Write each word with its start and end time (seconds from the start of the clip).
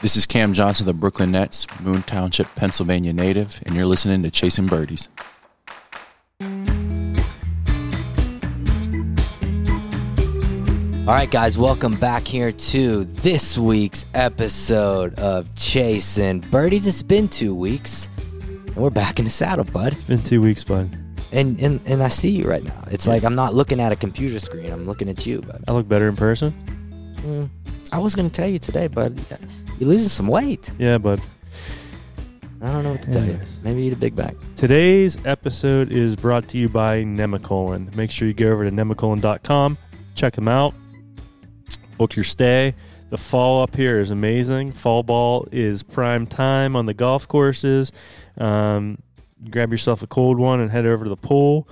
This 0.00 0.14
is 0.14 0.26
Cam 0.26 0.52
Johnson, 0.52 0.86
the 0.86 0.94
Brooklyn 0.94 1.32
Nets, 1.32 1.66
Moon 1.80 2.04
Township, 2.04 2.46
Pennsylvania 2.54 3.12
native, 3.12 3.60
and 3.66 3.74
you're 3.74 3.84
listening 3.84 4.22
to 4.22 4.30
Chasing 4.30 4.68
Birdies. 4.68 5.08
All 11.00 11.14
right, 11.14 11.28
guys, 11.28 11.58
welcome 11.58 11.96
back 11.96 12.28
here 12.28 12.52
to 12.52 13.06
this 13.06 13.58
week's 13.58 14.06
episode 14.14 15.18
of 15.18 15.52
Chasing 15.56 16.42
Birdies. 16.42 16.86
It's 16.86 17.02
been 17.02 17.26
two 17.26 17.52
weeks, 17.52 18.08
and 18.38 18.76
we're 18.76 18.90
back 18.90 19.18
in 19.18 19.24
the 19.24 19.32
saddle, 19.32 19.64
bud. 19.64 19.94
It's 19.94 20.04
been 20.04 20.22
two 20.22 20.40
weeks, 20.40 20.62
bud. 20.62 20.96
And 21.32 21.58
and, 21.58 21.80
and 21.86 22.04
I 22.04 22.08
see 22.08 22.30
you 22.30 22.44
right 22.44 22.62
now. 22.62 22.84
It's 22.92 23.08
like 23.08 23.24
I'm 23.24 23.34
not 23.34 23.52
looking 23.52 23.80
at 23.80 23.90
a 23.90 23.96
computer 23.96 24.38
screen. 24.38 24.70
I'm 24.70 24.84
looking 24.86 25.08
at 25.08 25.26
you, 25.26 25.42
bud. 25.42 25.64
I 25.66 25.72
look 25.72 25.88
better 25.88 26.08
in 26.08 26.14
person. 26.14 26.54
Mm, 27.16 27.50
I 27.90 27.98
was 27.98 28.14
gonna 28.14 28.30
tell 28.30 28.48
you 28.48 28.60
today, 28.60 28.86
bud. 28.86 29.18
You're 29.78 29.88
losing 29.88 30.08
some 30.08 30.26
weight. 30.26 30.72
Yeah, 30.78 30.98
bud. 30.98 31.20
I 32.60 32.72
don't 32.72 32.82
know 32.82 32.90
what 32.90 33.02
to 33.02 33.12
tell 33.12 33.24
you. 33.24 33.38
Maybe 33.62 33.82
eat 33.82 33.92
a 33.92 33.96
Big 33.96 34.16
Mac. 34.16 34.34
Today's 34.56 35.16
episode 35.24 35.92
is 35.92 36.16
brought 36.16 36.48
to 36.48 36.58
you 36.58 36.68
by 36.68 37.04
Nemacolin. 37.04 37.94
Make 37.94 38.10
sure 38.10 38.26
you 38.26 38.34
go 38.34 38.48
over 38.50 38.64
to 38.64 38.70
nemacolin.com, 38.72 39.78
check 40.16 40.34
them 40.34 40.48
out, 40.48 40.74
book 41.96 42.16
your 42.16 42.24
stay. 42.24 42.74
The 43.10 43.16
fall 43.16 43.62
up 43.62 43.76
here 43.76 44.00
is 44.00 44.10
amazing. 44.10 44.72
Fall 44.72 45.04
ball 45.04 45.46
is 45.52 45.84
prime 45.84 46.26
time 46.26 46.74
on 46.74 46.86
the 46.86 46.92
golf 46.94 47.28
courses. 47.28 47.92
Um, 48.36 48.98
grab 49.50 49.70
yourself 49.70 50.02
a 50.02 50.06
cold 50.08 50.38
one 50.38 50.60
and 50.60 50.70
head 50.70 50.84
over 50.84 51.04
to 51.04 51.08
the 51.08 51.16
pool 51.16 51.68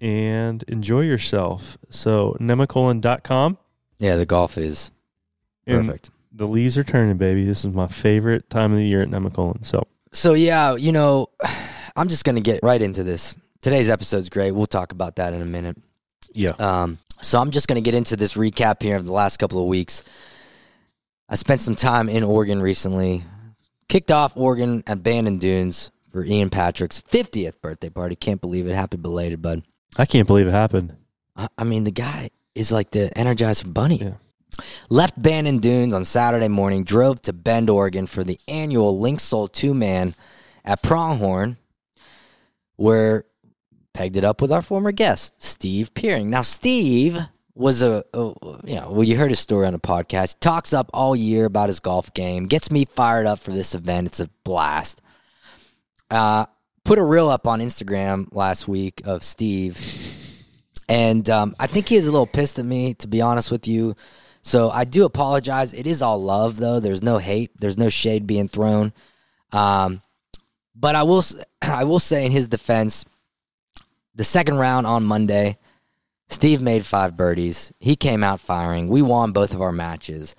and 0.00 0.62
enjoy 0.64 1.02
yourself. 1.02 1.76
So, 1.90 2.36
nemacolin.com. 2.40 3.58
Yeah, 3.98 4.16
the 4.16 4.26
golf 4.26 4.56
is 4.58 4.90
And 5.66 5.86
perfect. 5.86 6.10
The 6.34 6.46
leaves 6.46 6.78
are 6.78 6.84
turning, 6.84 7.16
baby. 7.16 7.44
This 7.44 7.64
is 7.64 7.72
my 7.72 7.86
favorite 7.86 8.48
time 8.50 8.72
of 8.72 8.78
the 8.78 8.84
year 8.86 9.02
at 9.02 9.08
Nemacolin. 9.08 9.64
So, 9.64 9.86
So 10.12 10.34
yeah, 10.34 10.76
you 10.76 10.92
know, 10.92 11.28
I'm 11.96 12.08
just 12.08 12.24
gonna 12.24 12.40
get 12.40 12.60
right 12.62 12.80
into 12.80 13.02
this. 13.02 13.34
Today's 13.60 13.88
episode's 13.90 14.28
great. 14.28 14.52
We'll 14.52 14.66
talk 14.66 14.92
about 14.92 15.16
that 15.16 15.34
in 15.34 15.40
a 15.40 15.46
minute. 15.46 15.76
yeah. 16.32 16.50
Um, 16.58 16.98
so 17.20 17.38
I'm 17.38 17.52
just 17.52 17.68
going 17.68 17.76
to 17.76 17.88
get 17.88 17.94
into 17.94 18.16
this 18.16 18.34
recap 18.34 18.82
here 18.82 18.96
of 18.96 19.04
the 19.04 19.12
last 19.12 19.36
couple 19.36 19.60
of 19.60 19.68
weeks. 19.68 20.02
I 21.28 21.36
spent 21.36 21.60
some 21.60 21.76
time 21.76 22.08
in 22.08 22.24
Oregon 22.24 22.60
recently. 22.60 23.22
Kicked 23.88 24.10
off 24.10 24.36
Oregon 24.36 24.82
at 24.88 25.04
Bandon 25.04 25.38
Dunes 25.38 25.92
for 26.10 26.24
Ian 26.24 26.50
Patrick's 26.50 27.00
50th 27.00 27.60
birthday 27.60 27.90
party. 27.90 28.16
Can't 28.16 28.40
believe 28.40 28.66
it. 28.66 28.74
Happy 28.74 28.96
belated, 28.96 29.40
bud. 29.40 29.62
I 29.96 30.04
can't 30.04 30.26
believe 30.26 30.48
it 30.48 30.52
happened. 30.52 30.96
I, 31.36 31.46
I 31.56 31.62
mean, 31.62 31.84
the 31.84 31.92
guy 31.92 32.30
is 32.56 32.72
like 32.72 32.90
the 32.90 33.10
Energizer 33.14 33.72
Bunny. 33.72 33.98
Yeah. 34.02 34.14
Left 34.88 35.20
Bandon 35.20 35.58
Dunes 35.58 35.94
on 35.94 36.04
Saturday 36.04 36.48
morning, 36.48 36.84
drove 36.84 37.22
to 37.22 37.32
Bend, 37.32 37.70
Oregon 37.70 38.06
for 38.06 38.24
the 38.24 38.38
annual 38.48 39.00
Linksoul 39.00 39.50
two 39.50 39.74
man 39.74 40.14
at 40.64 40.82
Pronghorn, 40.82 41.56
where 42.76 43.24
pegged 43.94 44.16
it 44.16 44.24
up 44.24 44.40
with 44.40 44.52
our 44.52 44.62
former 44.62 44.92
guest, 44.92 45.34
Steve 45.38 45.92
Peering. 45.94 46.30
Now, 46.30 46.42
Steve 46.42 47.18
was 47.54 47.82
a, 47.82 48.04
a 48.14 48.18
you 48.64 48.76
know, 48.76 48.90
well, 48.90 49.02
you 49.04 49.16
heard 49.16 49.30
his 49.30 49.40
story 49.40 49.66
on 49.66 49.72
the 49.72 49.78
podcast. 49.78 50.40
Talks 50.40 50.72
up 50.72 50.90
all 50.94 51.14
year 51.14 51.44
about 51.44 51.68
his 51.68 51.80
golf 51.80 52.12
game, 52.14 52.46
gets 52.46 52.70
me 52.70 52.84
fired 52.84 53.26
up 53.26 53.38
for 53.38 53.50
this 53.50 53.74
event. 53.74 54.06
It's 54.06 54.20
a 54.20 54.30
blast. 54.44 55.02
Uh, 56.10 56.46
put 56.84 56.98
a 56.98 57.04
reel 57.04 57.28
up 57.28 57.46
on 57.46 57.60
Instagram 57.60 58.26
last 58.32 58.68
week 58.68 59.02
of 59.04 59.22
Steve, 59.24 59.78
and 60.88 61.28
um, 61.30 61.54
I 61.58 61.66
think 61.66 61.88
he 61.88 61.96
was 61.96 62.06
a 62.06 62.12
little 62.12 62.26
pissed 62.26 62.58
at 62.58 62.64
me, 62.64 62.94
to 62.94 63.06
be 63.06 63.20
honest 63.20 63.50
with 63.50 63.66
you. 63.66 63.94
So 64.42 64.70
I 64.70 64.84
do 64.84 65.04
apologize. 65.04 65.72
It 65.72 65.86
is 65.86 66.02
all 66.02 66.20
love, 66.20 66.56
though. 66.56 66.80
There's 66.80 67.02
no 67.02 67.18
hate. 67.18 67.52
There's 67.56 67.78
no 67.78 67.88
shade 67.88 68.26
being 68.26 68.48
thrown. 68.48 68.92
Um, 69.52 70.02
but 70.74 70.96
I 70.96 71.04
will, 71.04 71.22
I 71.62 71.84
will 71.84 72.00
say 72.00 72.26
in 72.26 72.32
his 72.32 72.48
defense, 72.48 73.04
the 74.14 74.24
second 74.24 74.58
round 74.58 74.86
on 74.86 75.04
Monday, 75.04 75.58
Steve 76.28 76.60
made 76.60 76.84
five 76.84 77.16
birdies. 77.16 77.72
He 77.78 77.94
came 77.94 78.24
out 78.24 78.40
firing. 78.40 78.88
We 78.88 79.02
won 79.02 79.32
both 79.32 79.54
of 79.54 79.62
our 79.62 79.72
matches. 79.72 80.34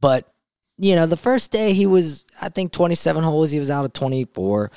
But, 0.00 0.30
you 0.76 0.94
know, 0.94 1.06
the 1.06 1.16
first 1.16 1.50
day 1.50 1.72
he 1.72 1.86
was, 1.86 2.24
I 2.40 2.48
think, 2.48 2.72
27 2.72 3.24
holes. 3.24 3.50
He 3.50 3.58
was 3.58 3.70
out 3.70 3.84
of 3.84 3.92
24. 3.92 4.70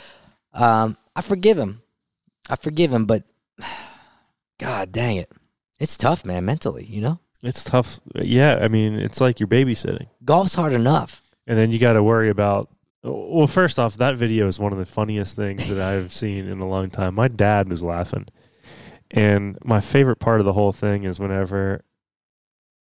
Um, 0.53 0.97
I 1.15 1.21
forgive 1.21 1.57
him. 1.57 1.81
I 2.49 2.55
forgive 2.55 2.91
him, 2.91 3.05
but 3.05 3.23
God 4.57 4.91
dang 4.91 5.17
it. 5.17 5.31
It's 5.77 5.97
tough, 5.97 6.25
man, 6.25 6.45
mentally, 6.45 6.85
you 6.85 7.01
know? 7.01 7.19
It's 7.41 7.63
tough. 7.63 7.99
Yeah, 8.15 8.59
I 8.61 8.67
mean, 8.67 8.95
it's 8.95 9.21
like 9.21 9.39
you're 9.39 9.47
babysitting. 9.47 10.07
Golf's 10.25 10.55
hard 10.55 10.73
enough. 10.73 11.21
And 11.47 11.57
then 11.57 11.71
you 11.71 11.79
got 11.79 11.93
to 11.93 12.03
worry 12.03 12.29
about. 12.29 12.69
Well, 13.01 13.47
first 13.47 13.79
off, 13.79 13.97
that 13.97 14.17
video 14.17 14.47
is 14.47 14.59
one 14.59 14.73
of 14.73 14.77
the 14.77 14.85
funniest 14.85 15.35
things 15.35 15.69
that 15.69 15.79
I've 15.93 16.13
seen 16.13 16.47
in 16.47 16.59
a 16.59 16.67
long 16.67 16.89
time. 16.89 17.15
My 17.15 17.27
dad 17.29 17.69
was 17.69 17.81
laughing. 17.83 18.27
And 19.11 19.57
my 19.63 19.79
favorite 19.81 20.17
part 20.17 20.39
of 20.39 20.45
the 20.45 20.53
whole 20.53 20.71
thing 20.73 21.03
is 21.05 21.19
whenever 21.19 21.83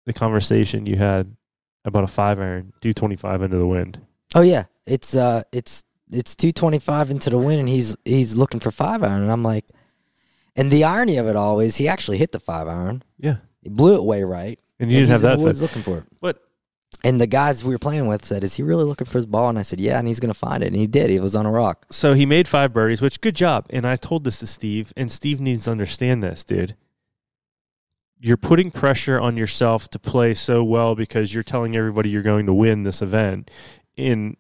the 0.07 0.13
conversation 0.13 0.87
you 0.87 0.97
had 0.97 1.37
about 1.85 2.05
a 2.05 2.09
five 2.09 2.41
iron, 2.41 2.73
do 2.81 2.93
25 2.93 3.43
into 3.43 3.57
the 3.59 3.67
wind. 3.67 4.01
Oh 4.35 4.41
yeah, 4.41 4.65
it's 4.87 5.15
uh, 5.15 5.45
it's 5.53 5.85
it's 6.11 6.35
two 6.35 6.53
twenty 6.53 6.79
five 6.81 7.11
into 7.11 7.31
the 7.31 7.39
wind 7.39 7.61
and 7.61 7.69
he's 7.69 7.97
he's 8.05 8.37
looking 8.37 8.61
for 8.61 8.71
five 8.71 9.03
iron, 9.05 9.23
and 9.23 9.31
I'm 9.31 9.45
like, 9.45 9.65
and 10.57 10.71
the 10.71 10.85
irony 10.85 11.17
of 11.17 11.27
it 11.29 11.37
all 11.37 11.61
is 11.61 11.77
he 11.77 11.87
actually 11.89 12.19
hit 12.19 12.33
the 12.33 12.41
five 12.41 12.67
iron, 12.67 13.05
Yeah. 13.19 13.37
He 13.67 13.71
blew 13.71 13.97
it 13.97 14.05
way 14.05 14.23
right, 14.23 14.61
And 14.79 14.91
you 14.91 15.01
didn't 15.01 15.11
have 15.11 15.23
that. 15.23 15.39
woods 15.39 15.61
looking 15.61 15.83
for 15.83 15.99
it. 15.99 16.05
But 16.21 16.41
And 17.03 17.21
the 17.21 17.27
guys 17.27 17.65
we 17.65 17.75
were 17.75 17.79
playing 17.81 18.07
with 18.07 18.25
said, 18.25 18.45
"Is 18.45 18.55
he 18.55 18.63
really 18.63 18.85
looking 18.85 19.07
for 19.07 19.19
his 19.19 19.27
ball?" 19.27 19.49
And 19.49 19.59
I 19.59 19.63
said, 19.63 19.81
"Yeah," 19.81 19.99
and 19.99 20.07
he's 20.07 20.21
gonna 20.21 20.35
find 20.35 20.63
it, 20.63 20.69
and 20.69 20.77
he 20.77 20.87
did. 20.87 21.11
He 21.11 21.19
was 21.19 21.35
on 21.35 21.45
a 21.47 21.51
rock. 21.51 21.85
so 21.91 22.15
he 22.15 22.25
made 22.25 22.47
five 22.47 22.73
birdies, 22.73 23.03
which 23.03 23.21
good 23.21 23.35
job. 23.35 23.67
And 23.71 23.85
I 23.87 23.97
told 23.97 24.23
this 24.25 24.39
to 24.39 24.47
Steve, 24.47 24.93
and 24.97 25.11
Steve 25.11 25.41
needs 25.41 25.65
to 25.65 25.73
understand 25.73 26.23
this, 26.23 26.45
dude. 26.45 26.77
You're 28.19 28.37
putting 28.39 28.71
pressure 28.71 29.21
on 29.21 29.37
yourself 29.37 29.91
to 29.91 29.99
play 29.99 30.33
so 30.35 30.63
well 30.65 30.95
because 30.95 31.35
you're 31.35 31.43
telling 31.43 31.77
everybody 31.77 32.09
you're 32.09 32.23
going 32.23 32.47
to 32.47 32.55
win 32.55 32.85
this 32.85 33.03
event. 33.03 33.51
In 33.97 34.37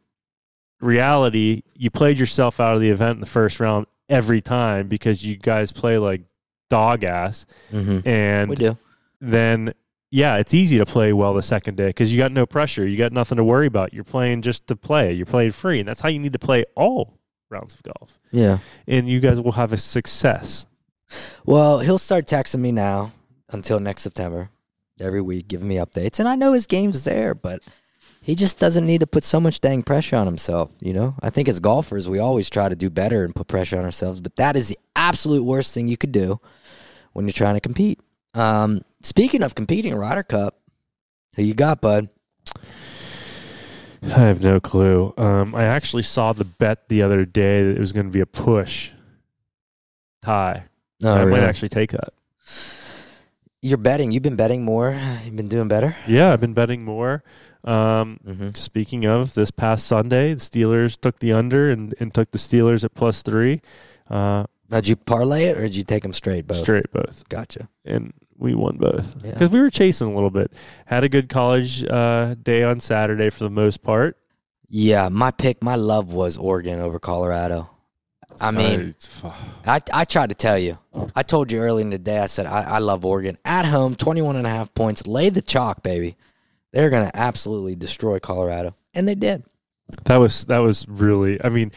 reality, 0.81 1.63
you 1.75 1.91
played 1.91 2.19
yourself 2.19 2.59
out 2.61 2.75
of 2.75 2.81
the 2.81 2.91
event 2.91 3.17
in 3.17 3.21
the 3.21 3.27
first 3.27 3.61
round 3.61 3.87
every 4.09 4.41
time 4.41 4.89
because 4.89 5.25
you 5.25 5.37
guys 5.37 5.73
play 5.73 5.99
like 5.99 6.23
dog 6.71 7.05
ass. 7.05 7.45
Mm-hmm. 7.73 8.09
And 8.09 8.49
We 8.51 8.57
do. 8.57 8.79
Then 9.21 9.75
yeah, 10.11 10.37
it's 10.37 10.55
easy 10.55 10.79
to 10.79 10.87
play 10.87 11.13
well 11.13 11.35
the 11.35 11.43
second 11.43 11.77
day 11.77 11.89
because 11.89 12.13
you 12.13 12.19
got 12.19 12.33
no 12.33 12.47
pressure. 12.47 12.87
You 12.87 12.97
got 12.97 13.13
nothing 13.13 13.37
to 13.37 13.45
worry 13.45 13.67
about. 13.67 13.93
You're 13.93 14.05
playing 14.05 14.43
just 14.43 14.67
to 14.69 14.77
play. 14.77 15.13
You're 15.13 15.27
playing 15.27 15.53
free, 15.53 15.81
and 15.81 15.89
that's 15.89 16.01
how 16.01 16.09
you 16.09 16.19
need 16.19 16.33
to 16.33 16.39
play 16.39 16.65
all 16.77 17.19
rounds 17.51 17.75
of 17.75 17.83
golf. 17.83 18.19
Yeah. 18.31 18.59
And 18.87 19.09
you 19.09 19.21
guys 19.21 19.41
will 19.41 19.53
have 19.53 19.73
a 19.73 19.77
success. 19.77 20.67
Well, 21.45 21.81
he'll 21.81 21.99
start 21.99 22.27
texting 22.27 22.61
me 22.61 22.73
now 22.73 23.13
until 23.51 23.79
next 23.79 24.03
September, 24.03 24.51
every 25.01 25.21
week, 25.21 25.49
giving 25.49 25.69
me 25.69 25.77
updates, 25.77 26.19
and 26.19 26.29
I 26.29 26.35
know 26.35 26.53
his 26.53 26.67
game's 26.67 27.05
there, 27.05 27.35
but. 27.35 27.63
He 28.23 28.35
just 28.35 28.59
doesn't 28.59 28.85
need 28.85 29.03
to 29.03 29.07
put 29.07 29.23
so 29.23 29.39
much 29.39 29.61
dang 29.61 29.85
pressure 29.85 30.17
on 30.17 30.27
himself, 30.27 30.73
you 30.81 30.93
know? 30.93 31.15
I 31.23 31.31
think 31.31 31.49
as 31.49 31.61
golfers, 31.61 32.09
we 32.09 32.19
always 32.19 32.51
try 32.51 32.69
to 32.69 32.75
do 32.75 32.91
better 32.91 33.25
and 33.25 33.33
put 33.33 33.47
pressure 33.47 33.79
on 33.79 33.85
ourselves, 33.85 34.19
but 34.19 34.35
that 34.35 34.57
is 34.57 34.67
the 34.67 34.79
absolute 34.97 35.45
worst 35.45 35.73
thing 35.73 35.87
you 35.87 35.97
could 35.97 36.11
do 36.11 36.41
when 37.13 37.27
you're 37.27 37.33
trying 37.33 37.55
to 37.55 37.61
compete. 37.61 38.01
Um, 38.35 38.83
speaking 39.07 39.43
of 39.43 39.55
competing, 39.55 39.95
Ryder 39.95 40.23
Cup, 40.25 40.59
who 41.37 41.43
you 41.43 41.55
got, 41.55 41.81
bud? 41.81 42.09
I 44.03 44.09
have 44.09 44.43
no 44.43 44.61
clue. 44.61 45.13
Um, 45.17 45.55
I 45.55 45.65
actually 45.65 46.03
saw 46.03 46.33
the 46.33 46.45
bet 46.45 46.89
the 46.89 47.03
other 47.03 47.25
day 47.25 47.65
that 47.65 47.77
it 47.77 47.79
was 47.79 47.93
going 47.93 48.07
to 48.07 48.13
be 48.13 48.21
a 48.21 48.27
push 48.27 48.91
tie. 50.23 50.65
Oh, 51.03 51.13
I 51.15 51.25
might 51.25 51.43
actually 51.43 51.71
take 51.71 51.93
that. 51.93 52.13
You're 53.63 53.79
betting. 53.79 54.13
You've 54.13 54.23
been 54.23 54.37
betting 54.37 54.65
more. 54.65 54.99
You've 55.25 55.35
been 55.37 55.49
doing 55.49 55.67
better. 55.69 55.97
Yeah, 56.07 56.33
I've 56.33 56.41
been 56.41 56.55
betting 56.55 56.85
more. 56.85 57.25
Um, 57.65 58.21
Mm-hmm. 58.25 58.51
speaking 58.55 59.07
of 59.07 59.35
this 59.35 59.51
past 59.51 59.87
Sunday, 59.87 60.35
the 60.35 60.41
Steelers 60.41 61.01
took 61.01 61.19
the 61.19 61.33
under 61.33 61.69
and, 61.71 61.95
and 61.99 62.15
took 62.15 62.31
the 62.31 62.39
Steelers 62.39 62.85
at 62.85 62.95
plus 62.95 63.23
three. 63.23 63.61
Uh, 64.09 64.45
Now, 64.71 64.77
did 64.81 64.89
you 64.89 64.97
parlay 64.97 65.45
it 65.47 65.57
or 65.59 65.63
did 65.63 65.75
you 65.75 65.83
take 65.83 66.03
them 66.05 66.13
straight? 66.13 66.47
Both. 66.47 66.59
straight 66.59 66.93
both. 66.93 67.29
Gotcha. 67.29 67.69
and 67.85 68.13
we 68.39 68.55
won 68.55 68.77
both 68.77 69.15
Yeah. 69.25 69.33
because 69.33 69.51
we 69.51 69.61
were 69.61 69.71
chasing 69.71 70.09
a 70.09 70.15
little 70.15 70.31
bit. 70.31 70.53
Had 70.87 71.05
a 71.05 71.09
good 71.09 71.29
college 71.29 71.85
uh, 71.85 72.35
day 72.43 72.63
on 72.63 72.81
Saturday 72.81 73.31
for 73.31 73.45
the 73.45 73.51
most 73.51 73.83
part. 73.83 74.17
Yeah, 74.69 75.09
my 75.09 75.31
pick, 75.31 75.63
my 75.63 75.77
love 75.77 76.13
was 76.13 76.37
Oregon 76.37 76.81
over 76.81 76.99
Colorado. 76.99 77.71
I 78.41 78.51
mean, 78.51 78.95
I, 79.67 79.81
I 79.95 80.05
tried 80.05 80.29
to 80.29 80.35
tell 80.35 80.59
you. 80.59 80.79
I 81.15 81.23
told 81.23 81.51
you 81.51 81.61
early 81.61 81.83
in 81.83 81.91
the 81.91 81.99
day, 81.99 82.19
I 82.19 82.27
said, 82.27 82.45
I, 82.47 82.63
I 82.63 82.79
love 82.81 83.05
Oregon. 83.05 83.39
At 83.47 83.65
home, 83.65 83.95
21 83.95 84.37
and 84.37 84.47
a 84.47 84.51
half 84.51 84.75
points. 84.75 85.07
Lay 85.07 85.31
the 85.31 85.41
chalk, 85.41 85.83
baby. 85.83 86.17
They're 86.73 86.91
going 86.91 87.09
to 87.09 87.17
absolutely 87.17 87.77
destroy 87.77 88.19
Colorado. 88.19 88.75
And 88.93 89.09
they 89.09 89.15
did. 89.15 89.45
that 90.05 90.17
was 90.19 90.45
that 90.47 90.59
was 90.59 90.85
really. 90.89 91.43
I 91.43 91.49
mean, 91.49 91.71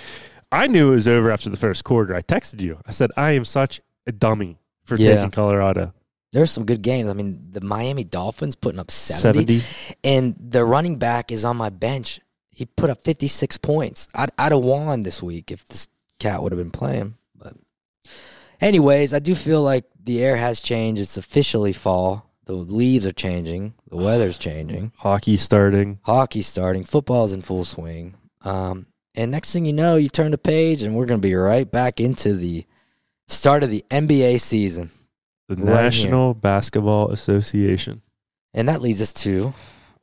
I 0.51 0.67
knew 0.67 0.87
it 0.89 0.95
was 0.95 1.07
over 1.07 1.31
after 1.31 1.49
the 1.49 1.57
first 1.57 1.83
quarter. 1.85 2.13
I 2.15 2.21
texted 2.23 2.59
you. 2.59 2.79
I 2.85 2.91
said, 2.91 3.11
"I 3.15 3.31
am 3.33 3.45
such 3.45 3.79
a 4.07 4.11
dummy 4.11 4.57
for 4.83 4.95
Yeah. 4.97 5.15
taking 5.15 5.31
Colorado." 5.31 5.93
There's 6.31 6.51
some 6.51 6.65
good 6.65 6.81
games. 6.81 7.09
I 7.09 7.13
mean, 7.13 7.47
the 7.49 7.61
Miami 7.61 8.03
Dolphins 8.03 8.55
putting 8.55 8.79
up 8.79 8.91
70, 8.91 9.59
70. 9.59 9.95
and 10.03 10.35
the 10.39 10.63
running 10.63 10.97
back 10.97 11.31
is 11.31 11.43
on 11.43 11.57
my 11.57 11.69
bench. 11.69 12.19
he 12.51 12.65
put 12.65 12.89
up 12.89 13.03
56 13.03 13.57
points. 13.57 14.07
I'd, 14.13 14.29
I'd 14.37 14.51
have 14.51 14.61
won 14.63 15.03
this 15.03 15.23
week 15.23 15.51
if 15.51 15.65
this 15.65 15.87
cat 16.19 16.43
would 16.43 16.51
have 16.51 16.59
been 16.59 16.71
playing. 16.71 17.15
But, 17.35 17.53
anyways, 18.61 19.13
I 19.13 19.19
do 19.19 19.33
feel 19.33 19.63
like 19.63 19.85
the 20.03 20.23
air 20.23 20.35
has 20.37 20.59
changed. 20.59 21.01
It's 21.01 21.17
officially 21.17 21.73
fall. 21.73 22.29
The 22.45 22.53
leaves 22.53 23.07
are 23.07 23.11
changing. 23.13 23.73
The 23.89 23.97
weather's 23.97 24.37
changing. 24.47 24.91
Hockey 24.97 25.37
starting. 25.37 25.99
Hockey's 26.03 26.47
starting. 26.47 26.83
Football's 26.83 27.33
in 27.33 27.41
full 27.41 27.63
swing. 27.63 28.15
Um, 28.43 28.87
and 29.15 29.31
next 29.31 29.51
thing 29.53 29.65
you 29.65 29.73
know, 29.73 29.95
you 29.95 30.09
turn 30.09 30.31
the 30.31 30.37
page, 30.37 30.83
and 30.83 30.95
we're 30.95 31.05
going 31.05 31.19
to 31.21 31.27
be 31.27 31.33
right 31.33 31.69
back 31.69 31.99
into 31.99 32.33
the 32.33 32.65
start 33.27 33.63
of 33.63 33.69
the 33.69 33.83
NBA 33.89 34.39
season. 34.41 34.91
The 35.55 35.63
Right 35.63 35.83
National 35.83 36.33
Basketball 36.33 37.11
Association. 37.11 38.01
And 38.53 38.67
that 38.69 38.81
leads 38.81 39.01
us 39.01 39.13
to 39.13 39.53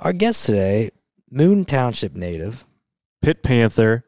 our 0.00 0.12
guest 0.12 0.44
today, 0.46 0.90
Moon 1.30 1.64
Township 1.64 2.14
native. 2.14 2.64
Pitt 3.22 3.42
Panther, 3.42 4.04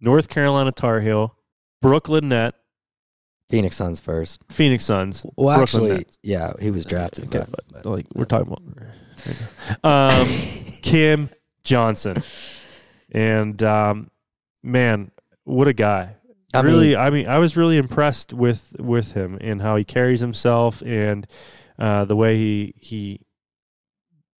North 0.00 0.28
Carolina 0.28 0.72
Tar 0.72 1.00
Heel, 1.00 1.34
Brooklyn 1.80 2.28
Net, 2.28 2.54
Phoenix 3.48 3.76
Suns 3.76 4.00
first. 4.00 4.44
Phoenix 4.50 4.84
Suns. 4.84 5.24
Well, 5.36 5.56
Brooklyn 5.58 5.82
actually, 5.84 5.98
Nets. 5.98 6.18
yeah, 6.22 6.52
he 6.60 6.70
was 6.70 6.84
drafted. 6.84 7.24
Okay, 7.34 7.44
but- 7.50 7.64
but, 7.72 7.82
but- 7.84 7.90
like 7.90 8.06
we're 8.14 8.24
talking 8.26 8.52
about 8.52 10.20
um, 10.20 10.26
Cam 10.82 11.30
Johnson, 11.64 12.22
and 13.12 13.62
um, 13.62 14.10
man, 14.62 15.10
what 15.44 15.68
a 15.68 15.72
guy! 15.72 16.16
I 16.52 16.60
really, 16.60 16.90
mean, 16.90 16.98
I 16.98 17.10
mean, 17.10 17.28
I 17.28 17.38
was 17.38 17.56
really 17.56 17.76
impressed 17.76 18.32
with 18.32 18.74
with 18.78 19.12
him 19.12 19.38
and 19.40 19.62
how 19.62 19.76
he 19.76 19.84
carries 19.84 20.20
himself 20.20 20.82
and 20.82 21.26
uh, 21.78 22.04
the 22.04 22.16
way 22.16 22.36
he 22.36 22.74
he 22.76 23.20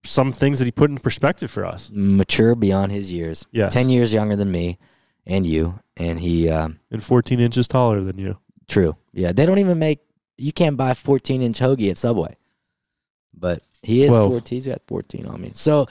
some 0.04 0.32
things 0.32 0.58
that 0.58 0.64
he 0.64 0.72
put 0.72 0.90
in 0.90 0.98
perspective 0.98 1.50
for 1.50 1.64
us. 1.64 1.90
mature 1.92 2.54
beyond 2.54 2.90
his 2.90 3.12
years. 3.12 3.46
Yeah, 3.52 3.68
Ten 3.68 3.88
years 3.90 4.12
younger 4.12 4.36
than 4.36 4.50
me 4.50 4.78
and 5.26 5.46
you, 5.46 5.78
and 5.96 6.18
he. 6.18 6.48
Um, 6.48 6.80
and 6.90 7.02
14 7.02 7.40
inches 7.40 7.68
taller 7.68 8.00
than 8.02 8.18
you. 8.18 8.38
true. 8.68 8.96
Yeah, 9.12 9.32
they 9.32 9.46
don't 9.46 9.58
even 9.58 9.78
make. 9.78 10.00
You 10.36 10.52
can't 10.52 10.76
buy 10.76 10.94
14 10.94 11.42
inch 11.42 11.60
hoagie 11.60 11.90
at 11.90 11.98
Subway, 11.98 12.36
but 13.34 13.62
he 13.82 14.02
is 14.02 14.08
12. 14.08 14.30
14. 14.30 14.56
He's 14.56 14.66
got 14.66 14.80
14 14.86 15.26
on 15.26 15.40
me. 15.40 15.52
So 15.54 15.86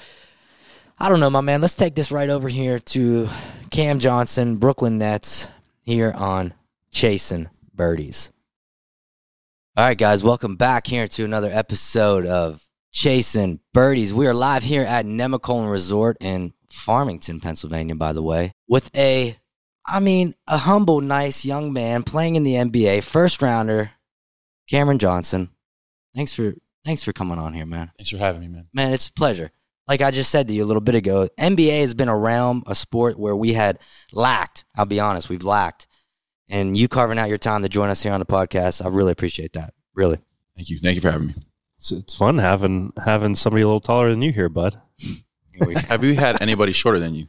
I 0.98 1.10
don't 1.10 1.20
know, 1.20 1.30
my 1.30 1.42
man. 1.42 1.62
Let's 1.62 1.76
take 1.76 1.96
this 1.96 2.12
right 2.12 2.30
over 2.30 2.50
here 2.50 2.80
to 2.80 3.30
Cam 3.70 4.00
Johnson, 4.00 4.58
Brooklyn 4.58 4.98
Nets, 4.98 5.50
here 5.90 6.14
on 6.16 6.54
Chasing 6.92 7.50
Birdies. 7.74 8.30
All 9.76 9.84
right, 9.84 9.98
guys, 9.98 10.24
welcome 10.24 10.56
back 10.56 10.86
here 10.86 11.08
to 11.08 11.26
another 11.26 11.50
episode 11.52 12.28
of 12.28 12.64
Chasing 12.92 13.60
Birdies. 13.74 14.14
We 14.14 14.28
are 14.28 14.36
live 14.36 14.62
here 14.62 14.84
at 14.84 15.08
Nemacolin 15.08 15.72
Resort 15.72 16.18
in 16.22 16.54
Farmington, 16.70 17.40
Pennsylvania, 17.40 17.96
by 17.96 18.14
the 18.14 18.22
way, 18.22 18.52
with 18.68 18.96
a, 18.96 19.36
I 19.84 20.00
mean, 20.00 20.36
a 20.48 20.60
humble, 20.60 21.02
nice 21.02 21.44
young 21.44 21.74
man 21.74 22.04
playing 22.04 22.36
in 22.36 22.44
the 22.44 22.54
NBA, 22.54 23.02
first 23.02 23.42
rounder, 23.42 23.90
Cameron 24.70 25.00
Johnson. 25.00 25.50
Thanks 26.14 26.36
for 26.36 26.54
thanks 26.86 27.04
for 27.04 27.14
coming 27.14 27.40
on 27.40 27.54
here, 27.54 27.66
man. 27.66 27.90
Thanks 27.98 28.12
for 28.12 28.18
having 28.18 28.42
me, 28.42 28.48
man. 28.48 28.68
Man, 28.76 28.94
it's 28.94 29.08
a 29.08 29.14
pleasure. 29.14 29.50
Like 29.90 30.02
I 30.02 30.12
just 30.12 30.30
said 30.30 30.48
to 30.48 30.54
you 30.54 30.64
a 30.64 30.68
little 30.68 30.82
bit 30.82 30.94
ago, 30.94 31.28
NBA 31.40 31.82
has 31.82 31.96
been 31.96 32.10
a 32.10 32.16
realm, 32.16 32.62
a 32.68 32.76
sport 32.76 33.18
where 33.18 33.36
we 33.36 33.54
had 33.54 33.80
lacked. 34.14 34.64
I'll 34.78 34.86
be 34.86 35.00
honest, 35.00 35.30
we've 35.30 35.44
lacked. 35.44 35.88
And 36.48 36.78
you 36.78 36.88
carving 36.88 37.18
out 37.18 37.28
your 37.28 37.40
time 37.40 37.64
to 37.64 37.70
join 37.70 37.90
us 37.90 38.04
here 38.04 38.14
on 38.14 38.20
the 38.20 38.26
podcast, 38.26 38.86
I 38.86 38.90
really 38.90 39.12
appreciate 39.12 39.54
that. 39.54 39.74
Really. 39.96 40.20
Thank 40.56 40.70
you. 40.70 40.78
Thank 40.78 40.94
you 40.94 41.02
for 41.02 41.10
having 41.10 41.30
me. 41.30 41.34
It's, 41.78 41.92
it's 41.92 42.16
fun 42.16 42.38
having 42.38 42.94
having 43.04 43.34
somebody 43.34 43.64
a 43.64 43.66
little 43.66 43.80
taller 43.80 44.12
than 44.12 44.22
you 44.22 44.32
here, 44.32 44.48
bud. 44.48 44.80
Have 45.88 46.04
you 46.04 46.14
had 46.14 46.40
anybody 46.40 46.72
shorter 46.72 47.00
than 47.00 47.16
you? 47.16 47.26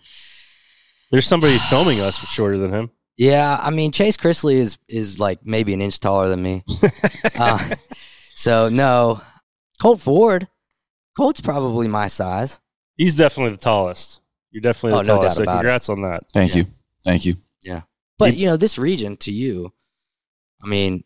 There's 1.11 1.27
somebody 1.27 1.57
filming 1.71 2.01
us 2.01 2.19
shorter 2.29 2.59
than 2.59 2.73
him. 2.73 2.91
Yeah, 3.17 3.59
I 3.61 3.71
mean 3.71 3.91
Chase 3.91 4.17
Chrisley 4.19 4.57
is 4.57 4.79
is 4.87 5.19
like 5.19 5.47
maybe 5.47 5.73
an 5.73 5.81
inch 5.81 5.99
taller 5.99 6.29
than 6.29 6.43
me. 6.43 6.65
uh, 7.39 7.59
so 8.35 8.69
no, 8.69 9.23
Colt 9.81 10.01
Ford. 10.01 10.47
Colt's 11.21 11.43
probably 11.43 11.87
my 11.87 12.09
size. 12.09 12.61
He's 12.97 13.15
definitely 13.15 13.53
the 13.53 13.61
tallest. 13.61 14.23
You're 14.51 14.63
definitely 14.63 14.93
the 14.93 15.13
Oh, 15.13 15.17
no 15.17 15.21
tallest. 15.21 15.37
doubt 15.37 15.37
so 15.37 15.43
about 15.43 15.53
it. 15.53 15.57
congrats 15.59 15.89
on 15.91 16.01
that. 16.03 16.25
Thank 16.33 16.53
Yeah. 16.53 16.59
you. 16.59 16.67
Thank 17.05 17.27
you. 17.27 17.37
Yeah. 17.63 17.83
But 18.19 18.37
you 18.39 18.47
know, 18.47 18.57
this 18.57 18.79
region 18.79 19.19
to 19.19 19.31
you, 19.31 19.73
I 20.63 20.67
mean, 20.67 21.05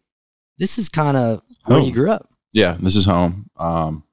this 0.56 0.78
is 0.78 0.88
kind 0.88 1.16
of 1.16 1.42
where 1.64 1.80
you 1.80 1.90
grew 1.92 2.10
up. 2.12 2.28
Yeah, 2.52 2.76
this 2.78 2.94
is 2.94 3.04
home. 3.06 3.50
Um, 3.56 4.04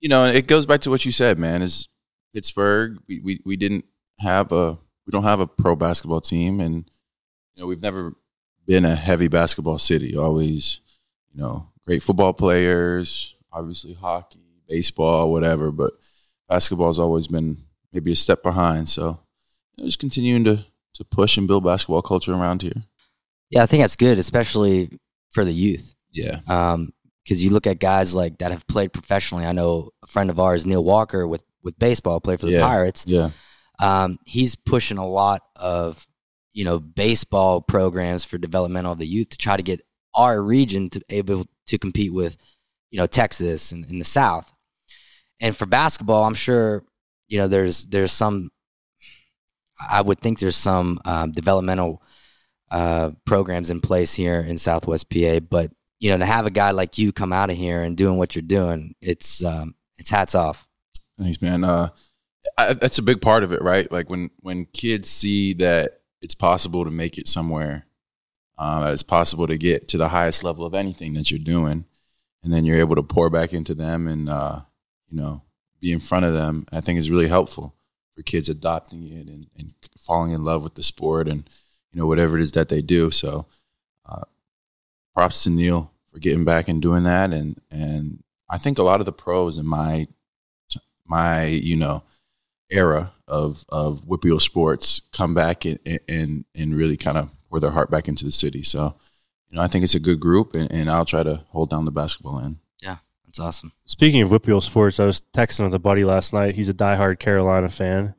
you 0.00 0.10
know, 0.10 0.26
it 0.26 0.46
goes 0.46 0.66
back 0.66 0.82
to 0.82 0.90
what 0.90 1.06
you 1.06 1.12
said, 1.12 1.38
man. 1.38 1.62
Is 1.62 1.88
Pittsburgh? 2.34 2.98
We, 3.08 3.20
we 3.20 3.40
we 3.46 3.56
didn't 3.56 3.86
have 4.18 4.52
a 4.52 4.72
we 5.06 5.10
don't 5.12 5.22
have 5.22 5.40
a 5.40 5.46
pro 5.46 5.76
basketball 5.76 6.20
team, 6.20 6.60
and 6.60 6.90
you 7.54 7.62
know 7.62 7.66
we've 7.66 7.80
never 7.82 8.12
been 8.66 8.84
a 8.84 8.94
heavy 8.96 9.28
basketball 9.28 9.78
city. 9.78 10.14
Always, 10.14 10.80
you 11.32 11.40
know, 11.40 11.68
great 11.86 12.02
football 12.02 12.34
players, 12.34 13.34
obviously 13.50 13.94
hockey, 13.94 14.40
baseball, 14.68 15.30
whatever. 15.32 15.70
But 15.70 15.92
basketball's 16.48 16.98
always 16.98 17.26
been 17.28 17.56
maybe 17.92 18.12
a 18.12 18.16
step 18.16 18.42
behind. 18.42 18.88
So, 18.88 19.20
you 19.76 19.82
know, 19.82 19.86
just 19.86 19.98
continuing 19.98 20.44
to 20.44 20.64
to 20.94 21.04
push 21.04 21.36
and 21.36 21.46
build 21.46 21.62
basketball 21.64 22.02
culture 22.02 22.32
around 22.32 22.62
here. 22.62 22.72
Yeah, 23.50 23.62
I 23.62 23.66
think 23.66 23.82
that's 23.82 23.96
good, 23.96 24.18
especially 24.18 24.90
for 25.32 25.44
the 25.44 25.52
youth. 25.52 25.94
Yeah, 26.12 26.40
Um, 26.48 26.92
because 27.22 27.44
you 27.44 27.50
look 27.50 27.66
at 27.66 27.78
guys 27.78 28.14
like 28.14 28.38
that 28.38 28.50
have 28.50 28.66
played 28.66 28.92
professionally. 28.94 29.44
I 29.44 29.52
know 29.52 29.90
a 30.02 30.06
friend 30.06 30.30
of 30.30 30.40
ours, 30.40 30.64
Neil 30.64 30.82
Walker, 30.82 31.28
with 31.28 31.42
with 31.62 31.78
baseball, 31.78 32.20
played 32.20 32.40
for 32.40 32.46
the 32.46 32.52
Yeah. 32.52 32.66
Pirates. 32.66 33.04
yeah, 33.06 33.30
Um, 33.80 34.18
he's 34.24 34.54
pushing 34.56 34.96
a 34.98 35.06
lot 35.06 35.42
of 35.56 36.06
you 36.54 36.64
know 36.64 36.78
baseball 36.78 37.60
programs 37.60 38.24
for 38.24 38.38
developmental 38.38 38.92
of 38.92 38.98
the 38.98 39.06
youth 39.06 39.28
to 39.30 39.36
try 39.38 39.56
to 39.58 39.62
get 39.62 39.82
our 40.14 40.40
region 40.40 40.88
to 40.90 41.00
able 41.10 41.44
to 41.66 41.76
compete 41.78 42.14
with 42.14 42.38
you 42.90 42.96
know 42.98 43.06
Texas 43.06 43.70
and 43.72 43.84
in 43.90 43.98
the 43.98 44.04
South. 44.06 44.54
And 45.40 45.56
for 45.56 45.66
basketball, 45.66 46.24
I'm 46.24 46.34
sure 46.34 46.84
you 47.28 47.38
know 47.38 47.48
there's 47.48 47.84
there's 47.86 48.12
some. 48.12 48.50
I 49.90 50.00
would 50.00 50.20
think 50.20 50.38
there's 50.38 50.56
some 50.56 50.98
um, 51.04 51.32
developmental 51.32 52.02
uh, 52.70 53.10
programs 53.26 53.70
in 53.70 53.80
place 53.80 54.14
here 54.14 54.40
in 54.40 54.58
Southwest 54.58 55.10
PA, 55.10 55.40
but 55.40 55.70
you 55.98 56.10
know 56.10 56.18
to 56.18 56.26
have 56.26 56.46
a 56.46 56.50
guy 56.50 56.70
like 56.70 56.98
you 56.98 57.12
come 57.12 57.32
out 57.32 57.50
of 57.50 57.56
here 57.56 57.82
and 57.82 57.96
doing 57.96 58.16
what 58.16 58.34
you're 58.34 58.42
doing, 58.42 58.94
it's 59.00 59.44
um, 59.44 59.74
it's 59.96 60.10
hats 60.10 60.34
off. 60.34 60.66
Thanks, 61.18 61.40
man. 61.40 61.64
Uh, 61.64 61.88
I, 62.58 62.72
that's 62.74 62.98
a 62.98 63.02
big 63.02 63.20
part 63.20 63.44
of 63.44 63.52
it, 63.52 63.62
right? 63.62 63.90
Like 63.90 64.08
when 64.08 64.30
when 64.40 64.66
kids 64.66 65.10
see 65.10 65.52
that 65.54 66.00
it's 66.22 66.34
possible 66.34 66.84
to 66.84 66.90
make 66.90 67.18
it 67.18 67.28
somewhere, 67.28 67.86
uh, 68.58 68.80
that 68.84 68.92
it's 68.92 69.02
possible 69.02 69.46
to 69.46 69.58
get 69.58 69.88
to 69.88 69.98
the 69.98 70.08
highest 70.08 70.42
level 70.42 70.64
of 70.64 70.74
anything 70.74 71.14
that 71.14 71.30
you're 71.30 71.38
doing, 71.38 71.84
and 72.42 72.52
then 72.52 72.64
you're 72.64 72.78
able 72.78 72.96
to 72.96 73.02
pour 73.02 73.30
back 73.30 73.52
into 73.52 73.74
them 73.74 74.06
and 74.08 74.28
uh, 74.28 74.60
you 75.08 75.16
know 75.16 75.42
be 75.80 75.92
in 75.92 76.00
front 76.00 76.24
of 76.24 76.32
them. 76.32 76.66
I 76.72 76.80
think 76.80 76.98
is 76.98 77.10
really 77.10 77.28
helpful 77.28 77.74
for 78.14 78.22
kids 78.22 78.48
adopting 78.48 79.06
it 79.06 79.26
and, 79.26 79.46
and 79.58 79.74
falling 79.98 80.32
in 80.32 80.42
love 80.42 80.62
with 80.62 80.74
the 80.74 80.82
sport 80.82 81.28
and 81.28 81.48
you 81.92 82.00
know 82.00 82.06
whatever 82.06 82.36
it 82.36 82.42
is 82.42 82.52
that 82.52 82.68
they 82.68 82.82
do. 82.82 83.10
So, 83.10 83.46
uh, 84.06 84.24
props 85.14 85.44
to 85.44 85.50
Neil 85.50 85.92
for 86.12 86.18
getting 86.18 86.44
back 86.44 86.68
and 86.68 86.80
doing 86.82 87.04
that, 87.04 87.32
and 87.32 87.60
and 87.70 88.22
I 88.48 88.58
think 88.58 88.78
a 88.78 88.82
lot 88.82 89.00
of 89.00 89.06
the 89.06 89.12
pros 89.12 89.58
in 89.58 89.66
my 89.66 90.08
my 91.06 91.46
you 91.46 91.76
know 91.76 92.02
era 92.70 93.12
of 93.28 93.64
of 93.68 94.02
WPIAL 94.06 94.40
sports 94.40 95.00
come 95.12 95.34
back 95.34 95.64
and 95.64 95.78
and 96.08 96.44
and 96.54 96.74
really 96.74 96.96
kind 96.96 97.18
of 97.18 97.30
pour 97.48 97.60
their 97.60 97.70
heart 97.70 97.90
back 97.90 98.08
into 98.08 98.24
the 98.24 98.32
city. 98.32 98.62
So, 98.62 98.96
you 99.50 99.56
know, 99.56 99.62
I 99.62 99.68
think 99.68 99.84
it's 99.84 99.94
a 99.94 100.00
good 100.00 100.20
group, 100.20 100.54
and, 100.54 100.70
and 100.72 100.90
I'll 100.90 101.04
try 101.04 101.22
to 101.22 101.44
hold 101.48 101.70
down 101.70 101.84
the 101.84 101.90
basketball 101.90 102.40
end. 102.40 102.58
That's 103.36 103.46
awesome. 103.46 103.72
Speaking 103.84 104.22
of 104.22 104.30
WPIAL 104.30 104.62
Sports, 104.62 104.98
I 104.98 105.04
was 105.04 105.20
texting 105.34 105.64
with 105.64 105.74
a 105.74 105.78
buddy 105.78 106.04
last 106.04 106.32
night. 106.32 106.54
He's 106.54 106.70
a 106.70 106.74
diehard 106.74 107.18
Carolina 107.18 107.68
fan. 107.68 108.14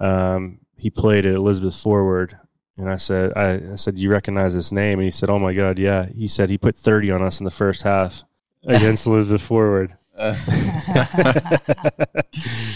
Um, 0.00 0.60
he 0.78 0.88
played 0.88 1.26
at 1.26 1.34
Elizabeth 1.34 1.76
Forward, 1.76 2.38
and 2.78 2.88
I 2.88 2.96
said, 2.96 3.34
I, 3.36 3.72
I 3.72 3.74
said, 3.74 3.96
"Do 3.96 4.02
you 4.02 4.10
recognize 4.10 4.54
this 4.54 4.72
name?" 4.72 4.94
And 4.94 5.02
he 5.02 5.10
said, 5.10 5.28
"Oh 5.28 5.38
my 5.38 5.52
God, 5.52 5.78
yeah." 5.78 6.06
He 6.06 6.26
said 6.26 6.48
he 6.48 6.56
put 6.56 6.76
thirty 6.76 7.10
on 7.10 7.22
us 7.22 7.40
in 7.40 7.44
the 7.44 7.50
first 7.50 7.82
half 7.82 8.24
against 8.66 9.06
Elizabeth 9.08 9.42
Forward. 9.42 9.96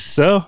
so, 0.04 0.44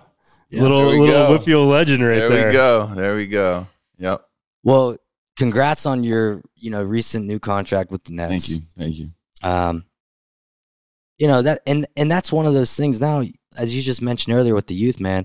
Yeah, 0.50 0.62
little 0.62 0.78
there 0.80 0.86
we 0.88 1.00
little 1.00 1.06
go. 1.06 1.38
WPIAL 1.38 1.70
legend 1.70 2.02
right 2.06 2.18
there, 2.18 2.28
there. 2.28 2.46
we 2.48 2.52
go. 2.52 2.86
There 2.94 3.16
we 3.16 3.26
go. 3.26 3.66
Yep. 3.96 4.26
Well, 4.62 4.96
congrats 5.36 5.86
on 5.86 6.04
your 6.04 6.42
you 6.56 6.70
know 6.70 6.82
recent 6.82 7.24
new 7.26 7.38
contract 7.38 7.90
with 7.90 8.04
the 8.04 8.12
Nets. 8.12 8.30
Thank 8.30 8.48
you. 8.48 8.66
Thank 8.76 8.98
you. 8.98 9.08
Um, 9.42 9.84
you 11.20 11.28
know 11.28 11.42
that, 11.42 11.60
and 11.66 11.86
and 11.96 12.10
that's 12.10 12.32
one 12.32 12.46
of 12.46 12.54
those 12.54 12.74
things. 12.74 13.00
Now, 13.00 13.22
as 13.56 13.76
you 13.76 13.82
just 13.82 14.02
mentioned 14.02 14.34
earlier 14.34 14.54
with 14.54 14.66
the 14.66 14.74
youth, 14.74 14.98
man, 14.98 15.24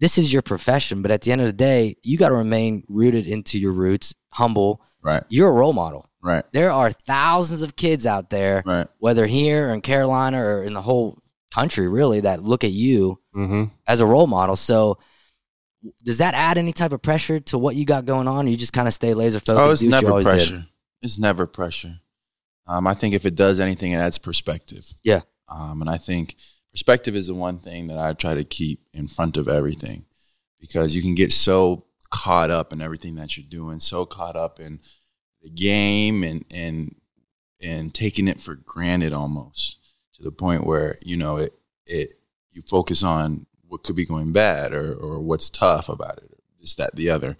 this 0.00 0.18
is 0.18 0.32
your 0.32 0.42
profession. 0.42 1.00
But 1.02 1.10
at 1.10 1.22
the 1.22 1.32
end 1.32 1.40
of 1.40 1.46
the 1.46 1.52
day, 1.54 1.96
you 2.02 2.18
got 2.18 2.28
to 2.30 2.34
remain 2.34 2.84
rooted 2.88 3.26
into 3.26 3.58
your 3.58 3.72
roots, 3.72 4.14
humble. 4.32 4.82
Right. 5.02 5.22
You're 5.30 5.48
a 5.48 5.52
role 5.52 5.72
model. 5.72 6.06
Right. 6.22 6.44
There 6.52 6.70
are 6.70 6.90
thousands 6.90 7.62
of 7.62 7.76
kids 7.76 8.04
out 8.04 8.28
there, 8.28 8.62
Right. 8.66 8.86
whether 8.98 9.26
here 9.26 9.70
or 9.70 9.72
in 9.72 9.80
Carolina 9.80 10.42
or 10.44 10.62
in 10.64 10.74
the 10.74 10.82
whole 10.82 11.22
country, 11.54 11.88
really, 11.88 12.20
that 12.20 12.42
look 12.42 12.64
at 12.64 12.72
you 12.72 13.18
hmm 13.32 13.64
as 13.86 14.00
a 14.00 14.06
role 14.06 14.26
model. 14.26 14.56
So 14.56 14.98
does 16.04 16.18
that 16.18 16.34
add 16.34 16.58
any 16.58 16.72
type 16.72 16.92
of 16.92 17.00
pressure 17.00 17.40
to 17.40 17.56
what 17.56 17.74
you 17.76 17.84
got 17.86 18.04
going 18.04 18.28
on? 18.28 18.46
Or 18.46 18.50
you 18.50 18.56
just 18.56 18.72
kind 18.74 18.86
of 18.88 18.92
stay 18.94 19.14
laser 19.14 19.40
focused. 19.40 19.60
Oh, 19.62 19.70
it's 19.70 19.80
do 19.80 19.86
what 19.86 19.94
you 19.96 20.02
never 20.02 20.10
always 20.10 20.26
did? 20.26 20.30
pressure. 20.32 20.66
It's 21.02 21.18
never 21.18 21.46
pressure. 21.46 21.94
Um, 22.66 22.86
I 22.86 22.94
think 22.94 23.14
if 23.14 23.26
it 23.26 23.34
does 23.34 23.60
anything, 23.60 23.92
it 23.92 23.96
adds 23.96 24.18
perspective. 24.18 24.94
Yeah. 25.02 25.22
Um, 25.48 25.80
and 25.80 25.90
I 25.90 25.96
think 25.96 26.36
perspective 26.70 27.16
is 27.16 27.26
the 27.26 27.34
one 27.34 27.58
thing 27.58 27.88
that 27.88 27.98
I 27.98 28.12
try 28.12 28.34
to 28.34 28.44
keep 28.44 28.80
in 28.94 29.08
front 29.08 29.36
of 29.36 29.48
everything 29.48 30.06
because 30.60 30.94
you 30.94 31.02
can 31.02 31.14
get 31.14 31.32
so 31.32 31.86
caught 32.10 32.50
up 32.50 32.72
in 32.72 32.80
everything 32.80 33.16
that 33.16 33.36
you're 33.36 33.46
doing, 33.48 33.80
so 33.80 34.04
caught 34.06 34.36
up 34.36 34.60
in 34.60 34.80
the 35.42 35.50
game 35.50 36.22
and 36.22 36.44
and 36.52 36.94
and 37.62 37.94
taking 37.94 38.28
it 38.28 38.40
for 38.40 38.54
granted 38.54 39.12
almost 39.12 39.78
to 40.14 40.22
the 40.22 40.32
point 40.32 40.66
where 40.66 40.96
you 41.02 41.16
know 41.16 41.36
it 41.36 41.54
it 41.86 42.20
you 42.50 42.62
focus 42.62 43.02
on 43.02 43.46
what 43.66 43.82
could 43.82 43.96
be 43.96 44.06
going 44.06 44.32
bad 44.32 44.74
or 44.74 44.94
or 44.94 45.20
what's 45.20 45.50
tough 45.50 45.88
about 45.88 46.18
it, 46.18 46.30
this 46.60 46.74
that 46.74 46.94
the 46.94 47.10
other. 47.10 47.36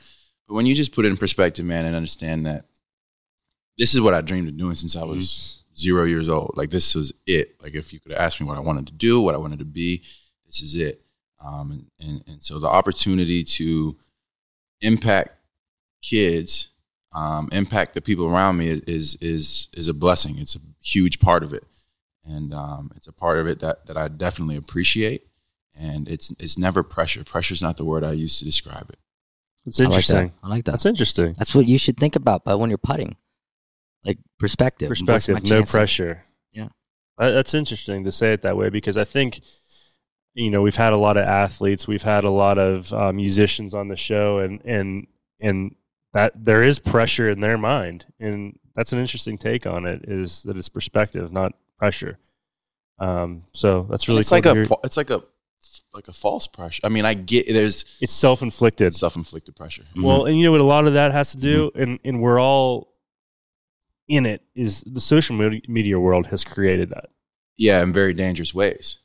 But 0.49 0.55
when 0.55 0.67
you 0.67 0.75
just 0.75 0.93
put 0.93 1.05
it 1.05 1.09
in 1.09 1.17
perspective, 1.17 1.65
man, 1.65 1.85
and 1.85 1.95
understand 1.95 2.47
that 2.47 2.67
this 3.81 3.95
is 3.95 4.01
what 4.03 4.13
I 4.13 4.21
dreamed 4.21 4.47
of 4.47 4.59
doing 4.59 4.75
since 4.75 4.95
I 4.95 5.05
was 5.05 5.65
zero 5.75 6.05
years 6.05 6.29
old. 6.29 6.53
Like 6.55 6.69
this 6.69 6.95
was 6.95 7.15
it. 7.27 7.57
Like 7.63 7.75
if 7.75 7.95
you 7.95 7.99
could 7.99 8.13
ask 8.13 8.39
me 8.39 8.47
what 8.47 8.59
I 8.59 8.61
wanted 8.61 8.87
to 8.89 8.93
do, 8.93 9.23
what 9.23 9.35
I 9.35 9.39
wanted 9.39 9.59
to 9.61 9.65
be, 9.65 10.03
this 10.45 10.61
is 10.61 10.77
it. 10.77 11.01
Um, 11.43 11.71
and, 11.71 11.87
and, 11.99 12.25
and 12.29 12.43
so 12.45 12.59
the 12.59 12.69
opportunity 12.69 13.43
to 13.43 13.97
impact 14.83 15.31
kids, 16.03 16.73
um, 17.15 17.49
impact 17.53 17.95
the 17.95 18.03
people 18.03 18.27
around 18.27 18.59
me 18.59 18.69
is 18.69 19.17
is 19.17 19.69
is 19.75 19.89
a 19.89 19.95
blessing. 19.95 20.35
It's 20.39 20.57
a 20.57 20.61
huge 20.83 21.19
part 21.19 21.43
of 21.43 21.55
it, 21.55 21.65
and 22.23 22.53
um, 22.53 22.91
it's 22.97 23.07
a 23.07 23.13
part 23.13 23.39
of 23.39 23.47
it 23.47 23.61
that 23.61 23.87
that 23.87 23.97
I 23.97 24.09
definitely 24.09 24.57
appreciate. 24.57 25.27
And 25.81 26.07
it's 26.07 26.31
it's 26.33 26.59
never 26.59 26.83
pressure. 26.83 27.25
Pressure 27.25 27.55
is 27.55 27.63
not 27.63 27.79
the 27.79 27.87
word 27.87 28.05
I 28.05 28.13
use 28.13 28.41
to 28.41 28.45
describe 28.45 28.91
it. 28.91 28.99
It's 29.65 29.81
I 29.81 29.85
like 29.85 29.93
that. 29.93 29.95
interesting. 29.95 30.33
I 30.43 30.49
like 30.49 30.65
that. 30.67 30.73
That's 30.73 30.87
interesting. 30.87 31.33
That's 31.39 31.55
what 31.55 31.67
you 31.67 31.79
should 31.79 31.97
think 31.97 32.15
about 32.15 32.45
but 32.45 32.59
when 32.59 32.69
you're 32.69 32.77
putting. 32.77 33.17
Like 34.05 34.19
perspective. 34.39 34.89
What's 34.89 35.03
my 35.07 35.15
Perspective, 35.15 35.45
no 35.51 35.57
chances? 35.59 35.71
pressure. 35.73 36.25
Yeah. 36.53 36.69
Uh, 37.19 37.31
That's 37.31 37.55
interesting 37.55 38.05
to 38.05 38.13
say 38.13 38.33
it 38.33 38.43
that 38.43 38.57
way 38.57 38.71
because 38.71 38.97
I 38.97 39.05
think, 39.05 39.41
you 40.35 40.51
know, 40.51 40.63
we've 40.63 40.77
had 40.77 40.93
a 40.93 40.97
lot 40.97 41.17
of 41.17 41.25
athletes, 41.25 41.87
we've 41.87 42.03
had 42.03 42.25
a 42.25 42.31
lot 42.31 42.59
of 42.59 42.93
uh, 42.95 43.13
musicians 43.13 43.75
on 43.75 43.89
the 43.89 43.97
show, 43.97 44.39
and 44.39 44.61
and 44.65 45.07
and 45.41 45.75
that 46.13 46.33
there 46.45 46.63
is 46.63 46.79
pressure 46.79 47.29
in 47.29 47.41
their 47.41 47.59
mind, 47.59 48.07
and 48.19 48.59
that's 48.75 48.93
an 48.93 48.99
interesting 49.01 49.37
take 49.39 49.67
on 49.67 49.87
it. 49.87 50.05
Is 50.09 50.43
that 50.45 50.57
it's 50.57 50.69
perspective, 50.69 51.33
not 51.33 51.53
pressure. 51.79 52.19
Um, 52.99 53.45
so 53.53 53.87
that's 53.91 54.09
really 54.09 54.21
it's 54.21 54.29
cool 54.31 54.37
like 54.39 54.47
a 54.47 54.55
hear. 54.55 54.67
it's 54.85 54.97
like 54.97 55.11
a 55.11 55.23
like 55.93 56.09
a 56.09 56.13
false 56.13 56.47
pressure. 56.47 56.81
I 56.85 56.89
mean, 56.89 57.05
I 57.05 57.15
get 57.15 57.47
there's 57.49 57.99
it's 58.01 58.13
self 58.13 58.43
inflicted. 58.43 58.95
self 58.95 59.17
inflicted 59.17 59.57
pressure. 59.57 59.85
Well, 59.97 60.27
and 60.27 60.39
you 60.39 60.45
know 60.45 60.53
what 60.53 60.61
a 60.61 60.65
lot 60.65 60.87
of 60.87 60.95
that 60.95 61.13
has 61.13 61.33
to 61.33 61.39
do, 61.39 61.71
Mm-hmm. 61.71 61.83
and 61.83 61.99
and 62.05 62.23
we're 62.23 62.41
all 62.41 62.95
in 64.11 64.27
it. 64.27 64.43
Is 64.55 64.83
the 64.83 65.01
social 65.01 65.37
media 65.69 65.99
world 65.99 66.27
has 66.27 66.45
created 66.45 66.91
that? 66.91 67.07
yeah, 67.57 67.83
in 67.83 67.93
very 67.93 68.15
dangerous 68.15 68.55
ways, 68.55 68.99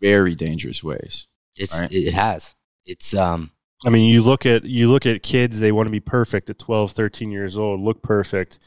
very 0.00 0.34
dangerous 0.34 0.82
ways. 0.84 1.26
It's 1.56 1.80
Right. 1.80 1.90
it 1.92 2.12
has. 2.14 2.54
It's 2.86 3.14
um 3.14 3.50
I 3.86 3.90
mean, 3.90 4.04
you 4.12 4.22
look 4.22 4.44
at 4.46 4.64
you 4.64 4.90
look 4.90 5.06
at 5.06 5.22
kids; 5.22 5.60
they 5.60 5.72
want 5.72 5.86
to 5.86 5.90
be 5.90 6.00
perfect 6.00 6.50
at 6.50 6.58
12, 6.58 6.92
13 6.92 7.30
years 7.30 7.56
old, 7.56 7.80
look 7.80 8.02
perfect, 8.02 8.58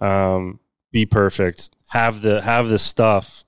um, 0.00 0.60
be 0.92 1.04
perfect, 1.06 1.70
have 1.88 2.22
the 2.22 2.40
have 2.42 2.68
the 2.68 2.78
stuff, 2.78 3.44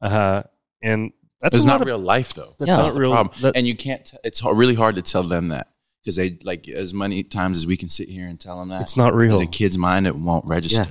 uh, 0.00 0.42
and 0.82 1.12
that's 1.40 1.56
It's 1.56 1.64
not 1.64 1.80
of- 1.80 1.86
real 1.86 1.98
life 1.98 2.34
though. 2.34 2.54
That's 2.58 2.68
Yeah. 2.68 2.76
not 2.76 2.82
That's 2.84 2.94
the 2.94 3.00
real. 3.00 3.12
problem. 3.12 3.34
that- 3.42 3.56
and 3.56 3.66
you 3.66 3.74
can't. 3.76 4.04
T- 4.04 4.16
it's 4.24 4.42
really 4.44 4.74
hard 4.74 4.94
to 4.96 5.02
tell 5.02 5.22
them 5.22 5.48
that 5.48 5.68
because 6.06 6.14
they 6.14 6.38
like 6.44 6.68
as 6.68 6.94
many 6.94 7.24
times 7.24 7.58
as 7.58 7.66
we 7.66 7.76
can 7.76 7.88
sit 7.88 8.08
here 8.08 8.28
and 8.28 8.38
tell 8.38 8.60
them 8.60 8.68
that. 8.68 8.80
it's 8.80 8.96
not 8.96 9.12
real. 9.12 9.40
a 9.40 9.46
kid's 9.46 9.76
mind, 9.76 10.06
it 10.06 10.14
won't 10.14 10.44
register. 10.46 10.84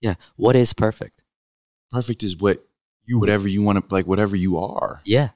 yeah. 0.00 0.10
yeah. 0.10 0.14
What 0.34 0.56
is 0.56 0.72
perfect? 0.72 1.22
Perfect 1.92 2.24
is 2.24 2.36
what 2.36 2.66
you 3.04 3.20
whatever 3.20 3.46
you 3.46 3.62
want 3.62 3.78
to 3.78 3.94
like, 3.94 4.08
whatever 4.08 4.34
you 4.34 4.58
are, 4.58 5.02
Yeah. 5.04 5.28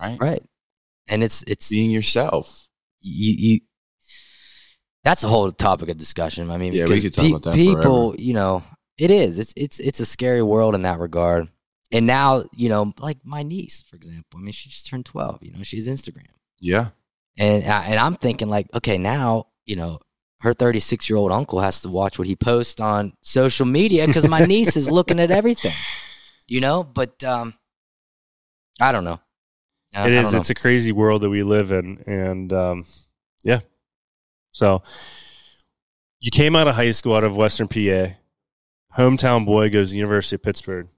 right? 0.00 0.18
Right. 0.20 0.42
And 1.08 1.22
it's 1.22 1.44
it's 1.46 1.70
Being 1.70 1.92
yourself. 1.92 2.66
you, 3.00 3.34
you 3.54 3.60
that's 5.04 5.22
a 5.22 5.28
whole 5.28 5.52
topic 5.52 5.88
of 5.88 5.96
discussion. 5.96 6.50
I 6.50 6.56
mean, 6.58 6.72
Yeah, 6.72 6.86
we 6.86 7.00
could 7.00 7.14
talk 7.14 7.28
about 7.28 7.42
that 7.44 7.54
people, 7.54 8.16
you 8.18 8.34
know, 8.34 8.64
it 8.98 9.12
is. 9.12 9.38
It's 9.38 9.54
it's 9.56 9.78
it's 9.78 10.00
a 10.00 10.04
scary 10.04 10.42
world 10.42 10.74
in 10.74 10.82
that 10.82 10.98
regard. 10.98 11.48
And 11.92 12.06
now, 12.08 12.42
you 12.56 12.68
know, 12.68 12.92
like 12.98 13.18
my 13.24 13.44
niece, 13.44 13.82
for 13.88 13.94
example. 13.94 14.40
I 14.40 14.42
mean, 14.42 14.52
she 14.52 14.68
just 14.68 14.88
turned 14.88 15.06
twelve. 15.06 15.38
You 15.42 15.52
know, 15.52 15.62
she 15.62 15.76
has 15.76 15.86
Instagram, 15.88 16.26
Yeah, 16.60 16.88
and 17.38 17.64
I- 17.64 17.84
and 17.86 17.98
I'm 17.98 18.16
thinking 18.16 18.48
like, 18.48 18.66
okay, 18.74 18.98
now 18.98 19.46
you 19.64 19.76
know, 19.76 20.00
her 20.40 20.52
36 20.54 21.08
year 21.10 21.16
old 21.16 21.30
uncle 21.32 21.60
has 21.60 21.80
to 21.82 21.88
watch 21.88 22.18
what 22.18 22.26
he 22.28 22.34
posts 22.36 22.80
on 22.80 23.12
social 23.22 23.66
media 23.66 24.06
because 24.06 24.26
my 24.28 24.40
niece 24.46 24.76
is 24.76 24.90
looking 24.90 25.20
at 25.20 25.30
everything. 25.30 25.72
You 26.46 26.60
know, 26.60 26.82
but 26.84 27.22
um, 27.24 27.54
I 28.80 28.92
don't 28.92 29.04
know. 29.04 29.20
I- 29.94 30.06
It 30.08 30.12
I 30.14 30.20
is. 30.20 30.22
don't 30.26 30.32
know. 30.32 30.38
It's 30.40 30.50
a 30.50 30.54
crazy 30.54 30.92
world 30.92 31.22
that 31.22 31.30
we 31.30 31.42
live 31.42 31.70
in, 31.72 32.02
and 32.06 32.52
um, 32.52 32.86
yeah. 33.44 33.60
So 34.52 34.82
you 36.20 36.30
came 36.30 36.56
out 36.56 36.66
of 36.68 36.74
high 36.74 36.90
school 36.92 37.14
out 37.14 37.24
of 37.24 37.36
Western 37.36 37.68
PA, 37.68 38.14
hometown 38.96 39.44
boy 39.46 39.68
goes 39.70 39.88
to 39.88 39.92
the 39.92 39.98
University 39.98 40.36
of 40.36 40.42
Pittsburgh. 40.42 40.88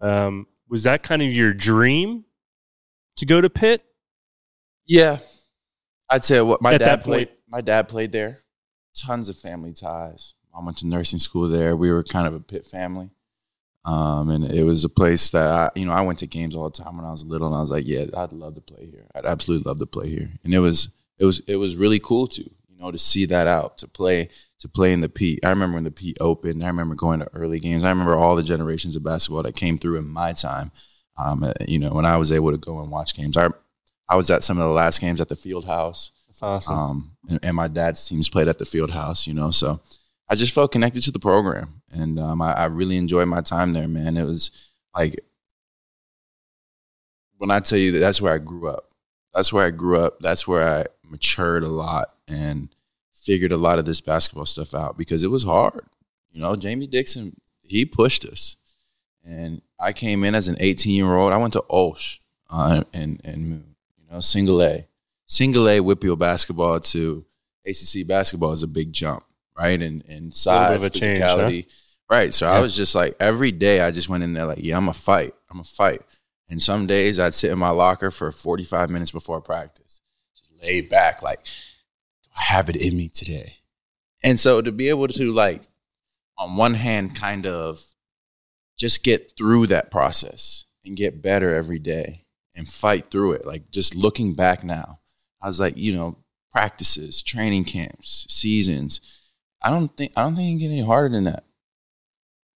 Um, 0.00 0.46
was 0.68 0.82
that 0.84 1.02
kind 1.02 1.22
of 1.22 1.28
your 1.28 1.52
dream 1.52 2.24
to 3.16 3.26
go 3.26 3.40
to 3.40 3.50
Pitt? 3.50 3.84
yeah. 4.86 5.18
I'd 6.12 6.24
say 6.24 6.40
what 6.42 6.60
my 6.62 6.74
At 6.74 6.78
dad 6.78 7.02
played. 7.04 7.28
point- 7.28 7.38
My 7.48 7.60
dad 7.60 7.88
played 7.88 8.12
there. 8.12 8.38
Tons 8.96 9.28
of 9.28 9.36
family 9.36 9.72
ties. 9.72 10.34
I 10.54 10.62
went 10.64 10.78
to 10.78 10.86
nursing 10.86 11.18
school 11.18 11.48
there. 11.48 11.74
We 11.76 11.90
were 11.90 12.02
kind 12.04 12.26
of 12.26 12.34
a 12.34 12.40
Pitt 12.40 12.66
family. 12.66 13.10
Um, 13.84 14.30
and 14.30 14.44
it 14.44 14.62
was 14.64 14.84
a 14.84 14.88
place 14.88 15.30
that 15.30 15.48
I, 15.48 15.70
you 15.74 15.86
know, 15.86 15.92
I 15.92 16.02
went 16.02 16.20
to 16.20 16.26
games 16.26 16.54
all 16.54 16.70
the 16.70 16.82
time 16.84 16.96
when 16.96 17.04
I 17.06 17.10
was 17.10 17.24
little, 17.24 17.48
and 17.48 17.56
I 17.56 17.60
was 17.60 17.70
like, 17.70 17.86
yeah, 17.86 18.04
I'd 18.16 18.32
love 18.32 18.54
to 18.54 18.60
play 18.60 18.86
here. 18.86 19.06
I'd 19.14 19.24
absolutely 19.26 19.68
love 19.68 19.80
to 19.80 19.86
play 19.86 20.08
here. 20.08 20.30
And 20.44 20.54
it 20.54 20.60
was, 20.60 20.88
it 21.18 21.24
was, 21.24 21.40
it 21.48 21.56
was 21.56 21.74
really 21.76 21.98
cool 21.98 22.26
to, 22.28 22.42
you 22.42 22.76
know, 22.78 22.90
to 22.92 22.98
see 22.98 23.24
that 23.26 23.46
out, 23.48 23.78
to 23.78 23.88
play, 23.88 24.28
to 24.60 24.68
play 24.68 24.92
in 24.92 25.00
the 25.00 25.08
Pete. 25.08 25.44
I 25.44 25.48
remember 25.50 25.74
when 25.76 25.84
the 25.84 25.90
Pete 25.90 26.18
opened. 26.20 26.62
I 26.62 26.68
remember 26.68 26.94
going 26.94 27.20
to 27.20 27.28
early 27.34 27.58
games. 27.58 27.82
I 27.82 27.88
remember 27.88 28.14
all 28.16 28.36
the 28.36 28.42
generations 28.44 28.94
of 28.94 29.02
basketball 29.02 29.42
that 29.42 29.56
came 29.56 29.78
through 29.78 29.96
in 29.96 30.06
my 30.06 30.32
time. 30.32 30.70
Um, 31.18 31.42
uh, 31.42 31.52
you 31.66 31.78
know, 31.78 31.92
when 31.92 32.04
I 32.06 32.16
was 32.18 32.30
able 32.30 32.52
to 32.52 32.58
go 32.58 32.78
and 32.80 32.90
watch 32.90 33.14
games, 33.16 33.36
I, 33.36 33.48
I 34.12 34.14
was 34.14 34.30
at 34.30 34.44
some 34.44 34.58
of 34.58 34.68
the 34.68 34.74
last 34.74 35.00
games 35.00 35.22
at 35.22 35.30
the 35.30 35.36
Field 35.36 35.64
House. 35.64 36.10
That's 36.26 36.42
awesome. 36.42 36.78
Um, 36.78 37.16
and, 37.30 37.40
and 37.42 37.56
my 37.56 37.66
dad's 37.66 38.06
teams 38.06 38.28
played 38.28 38.46
at 38.46 38.58
the 38.58 38.66
field 38.66 38.90
house, 38.90 39.26
you 39.26 39.32
know, 39.32 39.50
so 39.50 39.80
I 40.28 40.34
just 40.34 40.54
felt 40.54 40.70
connected 40.70 41.02
to 41.04 41.10
the 41.10 41.18
program. 41.18 41.80
And 41.92 42.20
um, 42.20 42.42
I, 42.42 42.52
I 42.52 42.64
really 42.66 42.98
enjoyed 42.98 43.28
my 43.28 43.40
time 43.40 43.72
there, 43.72 43.88
man. 43.88 44.18
It 44.18 44.24
was 44.24 44.50
like, 44.94 45.18
when 47.38 47.50
I 47.50 47.60
tell 47.60 47.78
you 47.78 47.92
that 47.92 48.00
that's 48.00 48.20
where 48.20 48.34
I 48.34 48.38
grew 48.38 48.68
up, 48.68 48.92
that's 49.32 49.50
where 49.50 49.64
I 49.64 49.70
grew 49.70 49.98
up. 49.98 50.20
That's 50.20 50.46
where 50.46 50.62
I 50.62 50.84
matured 51.08 51.62
a 51.62 51.68
lot 51.68 52.12
and 52.28 52.68
figured 53.14 53.52
a 53.52 53.56
lot 53.56 53.78
of 53.78 53.86
this 53.86 54.02
basketball 54.02 54.44
stuff 54.44 54.74
out 54.74 54.98
because 54.98 55.22
it 55.22 55.30
was 55.30 55.44
hard. 55.44 55.86
You 56.32 56.42
know, 56.42 56.54
Jamie 56.54 56.86
Dixon, 56.86 57.40
he 57.62 57.86
pushed 57.86 58.26
us. 58.26 58.56
And 59.26 59.62
I 59.80 59.94
came 59.94 60.22
in 60.22 60.34
as 60.34 60.48
an 60.48 60.56
18 60.60 60.94
year 60.94 61.16
old. 61.16 61.32
I 61.32 61.38
went 61.38 61.54
to 61.54 61.64
OLSH 61.70 62.18
uh, 62.50 62.84
and, 62.92 63.18
and, 63.24 63.44
you 63.44 63.62
know, 64.12 64.20
single 64.20 64.62
A 64.62 64.86
single 65.26 65.68
A 65.68 65.78
WPIAL 65.78 66.18
basketball 66.18 66.80
to 66.80 67.24
ACC 67.66 68.06
basketball 68.06 68.52
is 68.52 68.62
a 68.62 68.68
big 68.68 68.92
jump, 68.92 69.24
right? 69.58 69.80
And 69.80 70.04
and 70.08 70.34
size, 70.34 70.76
of 70.76 70.84
a 70.84 70.90
change, 70.90 71.20
huh? 71.20 71.36
physicality, 71.36 71.66
right? 72.10 72.34
So 72.34 72.46
I 72.46 72.60
was 72.60 72.76
just 72.76 72.94
like 72.94 73.16
every 73.18 73.50
day 73.50 73.80
I 73.80 73.90
just 73.90 74.08
went 74.08 74.22
in 74.22 74.34
there 74.34 74.46
like, 74.46 74.62
yeah, 74.62 74.76
I'm 74.76 74.88
a 74.88 74.92
fight, 74.92 75.34
I'm 75.50 75.60
a 75.60 75.64
fight. 75.64 76.02
And 76.48 76.60
some 76.60 76.86
days 76.86 77.18
I'd 77.18 77.34
sit 77.34 77.50
in 77.50 77.58
my 77.58 77.70
locker 77.70 78.10
for 78.10 78.30
45 78.30 78.90
minutes 78.90 79.10
before 79.10 79.40
practice, 79.40 80.02
just 80.36 80.62
laid 80.62 80.90
back, 80.90 81.22
like, 81.22 81.42
do 81.44 82.30
I 82.36 82.42
have 82.42 82.68
it 82.68 82.76
in 82.76 82.96
me 82.96 83.08
today? 83.08 83.54
And 84.22 84.38
so 84.38 84.60
to 84.60 84.70
be 84.70 84.90
able 84.90 85.08
to 85.08 85.32
like, 85.32 85.62
on 86.36 86.56
one 86.56 86.74
hand, 86.74 87.16
kind 87.16 87.46
of 87.46 87.82
just 88.76 89.02
get 89.02 89.32
through 89.36 89.68
that 89.68 89.90
process 89.90 90.66
and 90.84 90.96
get 90.96 91.22
better 91.22 91.54
every 91.54 91.78
day 91.78 92.21
and 92.54 92.68
fight 92.68 93.10
through 93.10 93.32
it. 93.32 93.46
Like 93.46 93.70
just 93.70 93.94
looking 93.94 94.34
back 94.34 94.62
now, 94.64 94.98
I 95.40 95.46
was 95.46 95.58
like, 95.60 95.76
you 95.76 95.94
know, 95.94 96.18
practices, 96.52 97.22
training 97.22 97.64
camps, 97.64 98.26
seasons. 98.28 99.00
I 99.62 99.70
don't 99.70 99.96
think 99.96 100.12
I 100.16 100.22
don't 100.22 100.34
think 100.36 100.48
it 100.48 100.50
can 100.52 100.58
get 100.58 100.72
any 100.74 100.82
harder 100.84 101.08
than 101.08 101.24
that. 101.24 101.44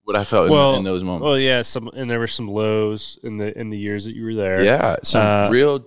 What 0.04 0.16
I 0.16 0.24
felt 0.24 0.46
in- 0.46 0.52
Well- 0.52 0.76
in, 0.76 0.84
those 0.84 1.02
moments. 1.02 1.24
well, 1.24 1.38
yeah, 1.38 1.62
some 1.62 1.88
and 1.88 2.08
there 2.10 2.18
were 2.20 2.26
some 2.28 2.48
lows 2.48 3.18
in 3.22 3.38
the 3.38 3.56
in 3.58 3.70
the 3.70 3.78
years 3.78 4.04
that 4.04 4.14
you 4.14 4.24
were 4.24 4.34
there. 4.34 4.62
yeah, 4.62 4.96
some 5.02 5.26
Uh, 5.26 5.48
real, 5.50 5.86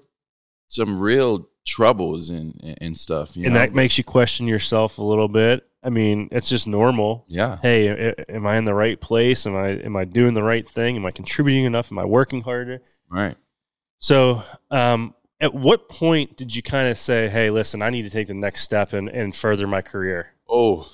some 0.67 0.99
real 0.99 1.47
troubles 1.65 2.29
and 2.29 2.53
and 2.81 2.97
stuff. 2.97 3.37
You 3.37 3.45
and 3.45 3.53
know? 3.53 3.59
that 3.59 3.73
makes 3.73 3.97
you 3.97 4.03
question 4.03 4.47
yourself 4.47 4.97
a 4.97 5.03
little 5.03 5.27
bit. 5.29 5.65
I 5.81 5.89
mean, 5.89 6.27
it's 6.33 6.49
just 6.49 6.67
normal. 6.67 7.23
yeah, 7.29 7.57
Hey, 7.61 8.13
am 8.27 8.45
I 8.45 8.57
in 8.57 8.65
the 8.65 8.73
right 8.73 8.99
place? 8.99 9.45
Am 9.47 9.55
I 9.55 9.69
am 9.69 9.95
I 9.95 10.03
doing 10.03 10.33
the 10.33 10.43
right 10.43 10.67
thing? 10.69 10.97
Am 10.97 11.05
I 11.05 11.11
contributing 11.11 11.63
enough? 11.63 11.89
Am 11.91 11.99
I 11.99 12.05
working 12.05 12.41
harder? 12.41 12.81
right. 13.09 13.37
So, 13.99 14.43
um, 14.71 15.13
At 15.41 15.53
what 15.53 15.87
point 15.87 16.35
did 16.35 16.53
you 16.53 16.61
kind 16.61 16.89
of 16.89 16.97
say, 16.97 17.29
"Hey, 17.29 17.49
listen, 17.49 17.81
I 17.81 17.89
need 17.89 18.01
to 18.03 18.09
take 18.09 18.27
the 18.27 18.33
next 18.33 18.63
step 18.63 18.91
and, 18.91 19.07
and 19.07 19.33
further 19.33 19.67
my 19.67 19.81
career"? 19.81 20.33
Oh, 20.49 20.89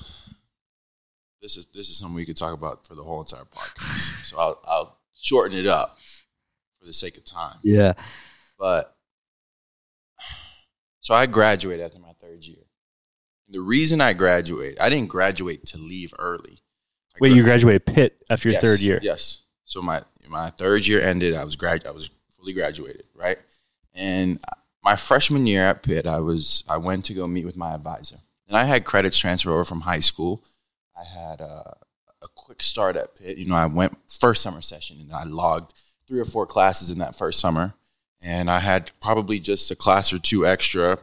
this 1.41 1.57
is 1.57 1.65
this 1.73 1.89
is 1.89 1.97
something 1.97 2.15
we 2.15 2.25
could 2.27 2.37
talk 2.37 2.53
about 2.53 2.85
for 2.85 2.93
the 2.93 3.01
whole 3.03 3.21
entire 3.21 3.45
podcast. 3.45 4.25
so 4.25 4.37
I'll 4.39 4.61
I'll 4.65 4.99
shorten 5.15 5.57
it 5.57 5.65
up 5.65 5.97
for 6.79 6.85
the 6.85 6.93
sake 6.93 7.17
of 7.17 7.23
time. 7.25 7.57
Yeah. 7.63 7.93
But 8.59 8.95
so 10.99 11.15
I 11.15 11.25
graduated 11.25 11.83
after 11.83 11.99
my 11.99 12.13
third 12.19 12.43
year. 12.45 12.65
And 13.47 13.55
the 13.55 13.61
reason 13.61 13.99
I 14.01 14.13
graduated, 14.13 14.79
I 14.79 14.89
didn't 14.89 15.09
graduate 15.09 15.65
to 15.67 15.77
leave 15.79 16.13
early. 16.19 16.59
I 17.15 17.17
Wait, 17.21 17.29
gra- 17.29 17.37
you 17.37 17.43
graduated 17.43 17.85
Pitt 17.87 18.17
after 18.29 18.49
your 18.49 18.53
Yes, 18.53 18.61
third 18.63 18.79
year. 18.81 18.99
Yes. 19.01 19.41
So 19.63 19.81
my 19.81 20.03
my 20.27 20.51
third 20.51 20.85
year 20.85 21.01
ended. 21.01 21.33
I 21.33 21.43
was 21.43 21.55
grad. 21.55 21.85
I 21.87 21.91
was 21.91 22.09
graduated, 22.53 23.03
right? 23.15 23.37
And 23.93 24.39
my 24.83 24.95
freshman 24.95 25.47
year 25.47 25.63
at 25.67 25.83
Pitt, 25.83 26.05
I 26.07 26.19
was 26.19 26.63
I 26.69 26.77
went 26.77 27.05
to 27.05 27.13
go 27.13 27.27
meet 27.27 27.45
with 27.45 27.57
my 27.57 27.73
advisor, 27.73 28.17
and 28.47 28.57
I 28.57 28.65
had 28.65 28.85
credits 28.85 29.17
transfer 29.17 29.51
over 29.51 29.63
from 29.65 29.81
high 29.81 29.99
school. 30.01 30.43
I 30.97 31.03
had 31.03 31.41
a, 31.41 31.75
a 32.21 32.27
quick 32.35 32.61
start 32.61 32.95
at 32.95 33.15
Pitt. 33.15 33.37
You 33.37 33.45
know, 33.47 33.55
I 33.55 33.65
went 33.65 33.97
first 34.09 34.41
summer 34.41 34.61
session, 34.61 34.97
and 35.01 35.11
I 35.13 35.23
logged 35.23 35.73
three 36.07 36.19
or 36.19 36.25
four 36.25 36.45
classes 36.45 36.89
in 36.89 36.99
that 36.99 37.15
first 37.15 37.39
summer, 37.39 37.73
and 38.21 38.49
I 38.49 38.59
had 38.59 38.91
probably 39.01 39.39
just 39.39 39.71
a 39.71 39.75
class 39.75 40.13
or 40.13 40.19
two 40.19 40.45
extra 40.45 40.99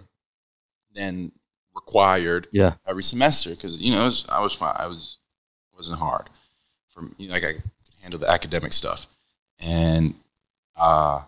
than 0.95 1.33
required 1.75 2.47
Yeah. 2.53 2.75
every 2.87 3.03
semester 3.03 3.51
because 3.51 3.81
you 3.81 3.93
know 3.95 4.03
it 4.03 4.07
was, 4.07 4.27
I 4.29 4.41
was 4.41 4.53
fine. 4.53 4.75
I 4.77 4.87
was 4.87 5.19
wasn't 5.75 5.99
hard 5.99 6.29
for 6.89 7.01
me. 7.01 7.11
You 7.19 7.29
know, 7.29 7.35
like 7.35 7.45
I 7.45 7.53
could 7.55 7.63
handle 8.03 8.21
the 8.21 8.31
academic 8.31 8.73
stuff, 8.73 9.07
and 9.59 10.15
uh, 10.77 11.23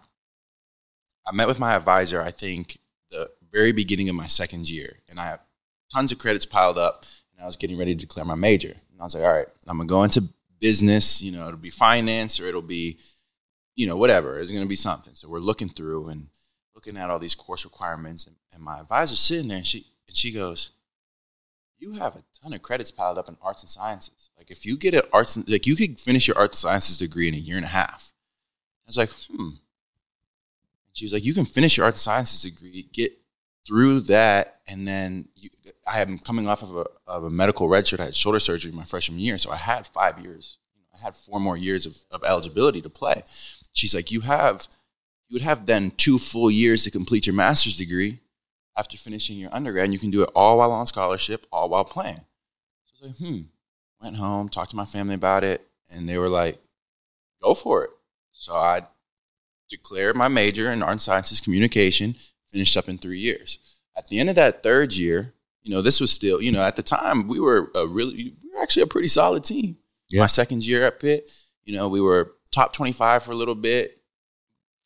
I 1.27 1.33
met 1.33 1.49
with 1.49 1.59
my 1.59 1.75
advisor. 1.75 2.21
I 2.21 2.31
think 2.31 2.79
the 3.11 3.31
very 3.51 3.73
beginning 3.73 4.09
of 4.09 4.17
my 4.17 4.27
second 4.27 4.69
year, 4.69 4.99
and 5.09 5.19
I 5.19 5.25
had 5.25 5.41
tons 5.93 6.13
of 6.13 6.19
credits 6.19 6.47
piled 6.47 6.79
up, 6.79 7.07
and 7.33 7.43
I 7.43 7.47
was 7.47 7.57
getting 7.57 7.79
ready 7.79 7.95
to 7.95 8.01
declare 8.01 8.25
my 8.25 8.35
major. 8.35 8.75
And 8.93 9.01
I 9.01 9.05
was 9.05 9.15
like, 9.15 9.25
all 9.25 9.33
right, 9.33 9.47
I'm 9.67 9.79
gonna 9.79 9.87
go 9.87 10.03
into 10.05 10.25
business. 10.61 11.23
You 11.23 11.33
know, 11.33 11.47
it'll 11.47 11.59
be 11.59 11.71
finance 11.71 12.41
or 12.41 12.47
it'll 12.47 12.63
be, 12.63 12.99
you 13.75 13.87
know, 13.87 13.97
whatever. 13.97 14.39
It's 14.39 14.51
gonna 14.51 14.67
be 14.67 14.77
something. 14.77 15.15
So 15.15 15.29
we're 15.29 15.39
looking 15.39 15.69
through 15.69 16.09
and 16.09 16.29
looking 16.75 16.97
at 16.97 17.11
all 17.11 17.19
these 17.19 17.35
course 17.35 17.65
requirements, 17.65 18.27
and, 18.27 18.37
and 18.53 18.63
my 18.63 18.81
advisor's 18.81 19.21
sitting 19.21 19.49
there, 19.49 19.59
and 19.59 19.67
she 19.67 19.87
and 20.07 20.17
she 20.17 20.33
goes, 20.33 20.73
"You 21.79 21.93
have 21.93 22.17
a 22.17 22.25
ton 22.43 22.53
of 22.53 22.63
credits 22.63 22.91
piled 22.91 23.19
up 23.19 23.29
in 23.29 23.39
arts 23.41 23.63
and 23.63 23.71
sciences. 23.71 24.33
Like 24.37 24.51
if 24.51 24.67
you 24.67 24.77
get 24.77 24.95
an 24.95 25.03
arts, 25.13 25.37
like 25.49 25.67
you 25.67 25.77
could 25.77 25.99
finish 25.99 26.29
your 26.29 26.37
arts 26.37 26.63
and 26.63 26.71
sciences 26.71 26.99
degree 26.99 27.29
in 27.29 27.35
a 27.35 27.39
year 27.39 27.57
and 27.57 27.65
a 27.65 27.69
half." 27.69 28.13
I 28.85 28.89
was 28.89 28.99
like, 28.99 29.11
"Hmm." 29.11 29.57
She 30.95 31.05
was 31.05 31.13
like, 31.13 31.25
"You 31.25 31.35
can 31.35 31.45
finish 31.45 31.77
your 31.77 31.85
arts 31.85 31.97
and 31.97 32.01
sciences 32.01 32.43
degree, 32.43 32.89
get 32.93 33.13
through 33.67 34.01
that, 34.01 34.61
and 34.67 34.89
then 34.89 35.29
you, 35.37 35.51
I 35.87 36.01
am 36.01 36.19
coming 36.19 36.49
off 36.49 36.63
of 36.63 36.77
a 36.77 36.87
of 37.07 37.25
a 37.25 37.31
medical 37.31 37.69
redshirt. 37.69 38.01
I 38.01 38.07
had 38.07 38.15
shoulder 38.15 38.41
surgery 38.41 38.73
my 38.73 38.85
freshman 38.85 39.19
year, 39.19 39.37
so 39.37 39.51
I 39.51 39.57
had 39.57 39.87
five 39.87 40.19
years. 40.21 40.59
I 40.95 41.05
had 41.05 41.15
four 41.15 41.41
more 41.41 41.57
years 41.57 41.85
of, 41.87 41.97
of 42.11 42.25
eligibility 42.25 42.81
to 42.83 42.91
play." 42.91 43.23
She's 43.73 43.95
like, 43.95 44.11
"You 44.11 44.21
have." 44.23 44.67
You 45.29 45.37
would 45.37 45.43
have 45.43 45.65
then 45.65 45.91
two 45.93 46.19
full 46.19 46.51
years 46.51 46.85
to 46.85 46.91
complete 46.91 47.27
your 47.27 47.35
master's 47.35 47.79
degree 47.79 48.21
after 48.77 48.97
finishing 48.97 49.39
your 49.39 49.55
undergrad, 49.55 49.93
you 49.93 49.99
can 49.99 50.11
do 50.11 50.23
it 50.23 50.31
all 50.35 50.59
while 50.59 50.73
on 50.73 50.87
scholarship, 50.87 51.47
all 51.53 51.69
while 51.69 51.85
playing. 51.85 52.25
So 52.85 53.07
I 53.07 53.09
was 53.09 53.21
like, 53.21 53.31
hmm. 53.31 53.43
Went 54.03 54.17
home, 54.17 54.49
talked 54.49 54.71
to 54.71 54.77
my 54.77 54.85
family 54.85 55.15
about 55.15 55.45
it, 55.45 55.67
and 55.89 56.09
they 56.09 56.19
were 56.19 56.29
like, 56.29 56.61
go 57.43 57.55
for 57.55 57.85
it. 57.85 57.91
So 58.33 58.55
I 58.55 58.83
declared 59.77 60.17
my 60.17 60.29
major 60.29 60.71
in 60.71 60.83
art 60.83 60.93
and 60.93 61.01
sciences 61.01 61.41
communication, 61.41 62.17
finished 62.51 62.77
up 62.77 62.89
in 62.89 62.99
three 62.99 63.19
years. 63.19 63.59
At 63.97 64.09
the 64.09 64.19
end 64.19 64.29
of 64.29 64.35
that 64.37 64.63
third 64.63 64.93
year, 64.93 65.35
you 65.63 65.75
know, 65.75 65.83
this 65.83 66.01
was 66.01 66.11
still, 66.11 66.43
you 66.43 66.53
know, 66.53 66.63
at 66.63 66.77
the 66.77 66.83
time 66.83 67.29
we 67.29 67.41
were 67.41 67.71
a 67.75 67.87
really, 67.87 68.37
we 68.43 68.51
were 68.55 68.63
actually 68.63 68.83
a 68.83 68.89
pretty 68.89 69.09
solid 69.09 69.45
team. 69.45 69.79
Yeah. 70.11 70.21
My 70.21 70.27
second 70.27 70.67
year 70.67 70.87
at 70.87 71.01
Pitt, 71.01 71.33
you 71.65 71.75
know, 71.75 71.89
we 71.89 72.01
were 72.01 72.35
top 72.51 72.73
25 72.73 73.23
for 73.23 73.33
a 73.33 73.37
little 73.37 73.55
bit, 73.55 74.01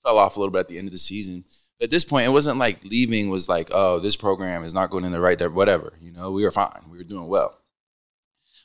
fell 0.03 0.19
off 0.19 0.37
a 0.37 0.41
little 0.41 0.53
bit 0.53 0.61
at 0.61 0.69
the 0.69 0.79
end 0.79 0.89
of 0.89 0.93
the 0.93 0.99
season 0.99 1.45
at 1.81 1.91
this 1.91 2.05
point, 2.05 2.27
it 2.27 2.31
wasn't 2.31 2.59
like 2.59 2.85
leaving 2.85 3.31
was 3.31 3.49
like, 3.49 3.69
oh, 3.73 4.01
this 4.01 4.17
program 4.17 4.65
is 4.65 4.75
not 4.75 4.91
going 4.91 5.05
in 5.05 5.13
the 5.13 5.21
right 5.21 5.39
direction, 5.39 5.57
whatever. 5.57 5.93
You 6.01 6.13
know, 6.13 6.31
we 6.31 6.43
were 6.43 6.51
fine. 6.51 6.83
We 6.91 6.99
were 6.99 7.05
doing 7.05 7.29
well. 7.29 7.57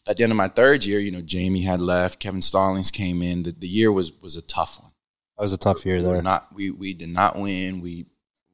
At 0.08 0.18
the 0.18 0.24
end 0.24 0.32
of 0.32 0.38
my 0.38 0.48
third 0.48 0.86
year, 0.86 1.00
you 1.00 1.12
know, 1.12 1.22
Jamie 1.22 1.62
had 1.62 1.80
left, 1.80 2.20
Kevin 2.20 2.42
Stallings 2.42 2.92
came 2.92 3.22
in. 3.22 3.44
The, 3.44 3.52
the 3.52 3.68
year 3.68 3.92
was 3.92 4.12
was 4.22 4.36
a 4.36 4.42
tough 4.42 4.82
one. 4.82 4.92
That 5.38 5.42
was 5.42 5.54
a 5.54 5.58
tough 5.58 5.86
year 5.86 5.98
We 5.98 6.04
were 6.04 6.14
there. 6.14 6.22
not 6.22 6.54
we 6.54 6.70
we 6.72 6.94
did 6.94 7.10
not 7.10 7.38
win. 7.38 7.82
We 7.82 8.06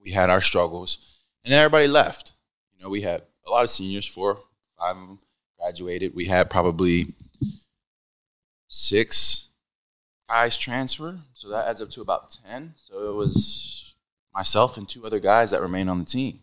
we 0.04 0.12
had 0.12 0.30
our 0.30 0.42
struggles. 0.42 0.98
And 1.44 1.52
then 1.52 1.60
everybody 1.60 1.88
left. 1.88 2.34
You 2.78 2.84
know, 2.84 2.89
we 2.89 3.02
had 3.02 3.24
a 3.46 3.50
lot 3.50 3.63
of 3.63 3.70
seniors, 3.70 4.06
four, 4.06 4.38
five 4.80 4.96
of 4.98 5.08
them 5.08 5.20
graduated. 5.60 6.15
We 6.15 6.26
had 6.26 6.50
probably 6.50 7.13
six 8.68 9.50
guys 10.28 10.58
transfer. 10.58 11.20
So 11.34 11.50
that 11.50 11.68
adds 11.68 11.82
up 11.82 11.89
to 11.92 12.02
about 12.02 12.38
10. 12.48 12.74
So 12.76 13.10
it 13.10 13.15
was 13.15 13.96
myself 14.34 14.78
and 14.78 14.88
two 14.88 15.06
other 15.06 15.20
guys 15.20 15.52
that 15.52 15.62
remained 15.62 15.89
on 15.89 16.00
the 16.00 16.06
team. 16.06 16.42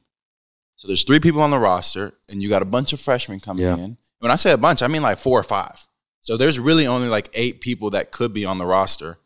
So 0.77 0.87
there's 0.89 1.05
three 1.05 1.21
people 1.21 1.41
on 1.41 1.51
the 1.51 1.59
roster, 1.59 2.13
and 2.29 2.43
you 2.43 2.49
got 2.51 2.61
a 2.63 2.67
bunch 2.67 2.93
of 2.93 3.01
freshmen 3.01 3.41
coming 3.41 3.65
Yeah. 3.65 3.77
in. 3.77 3.97
When 4.19 4.31
I 4.31 4.37
say 4.37 4.53
a 4.53 4.59
bunch, 4.59 4.83
I 4.83 4.89
mean 4.89 5.03
like 5.03 5.19
four 5.19 5.39
or 5.39 5.43
five. 5.45 5.87
So 6.21 6.37
there's 6.37 6.59
really 6.59 6.87
only 6.87 7.09
like 7.09 7.31
eight 7.35 7.61
people 7.61 7.91
that 7.91 8.11
could 8.11 8.33
be 8.35 8.45
on 8.45 8.59
the 8.59 8.67
roster 8.67 9.19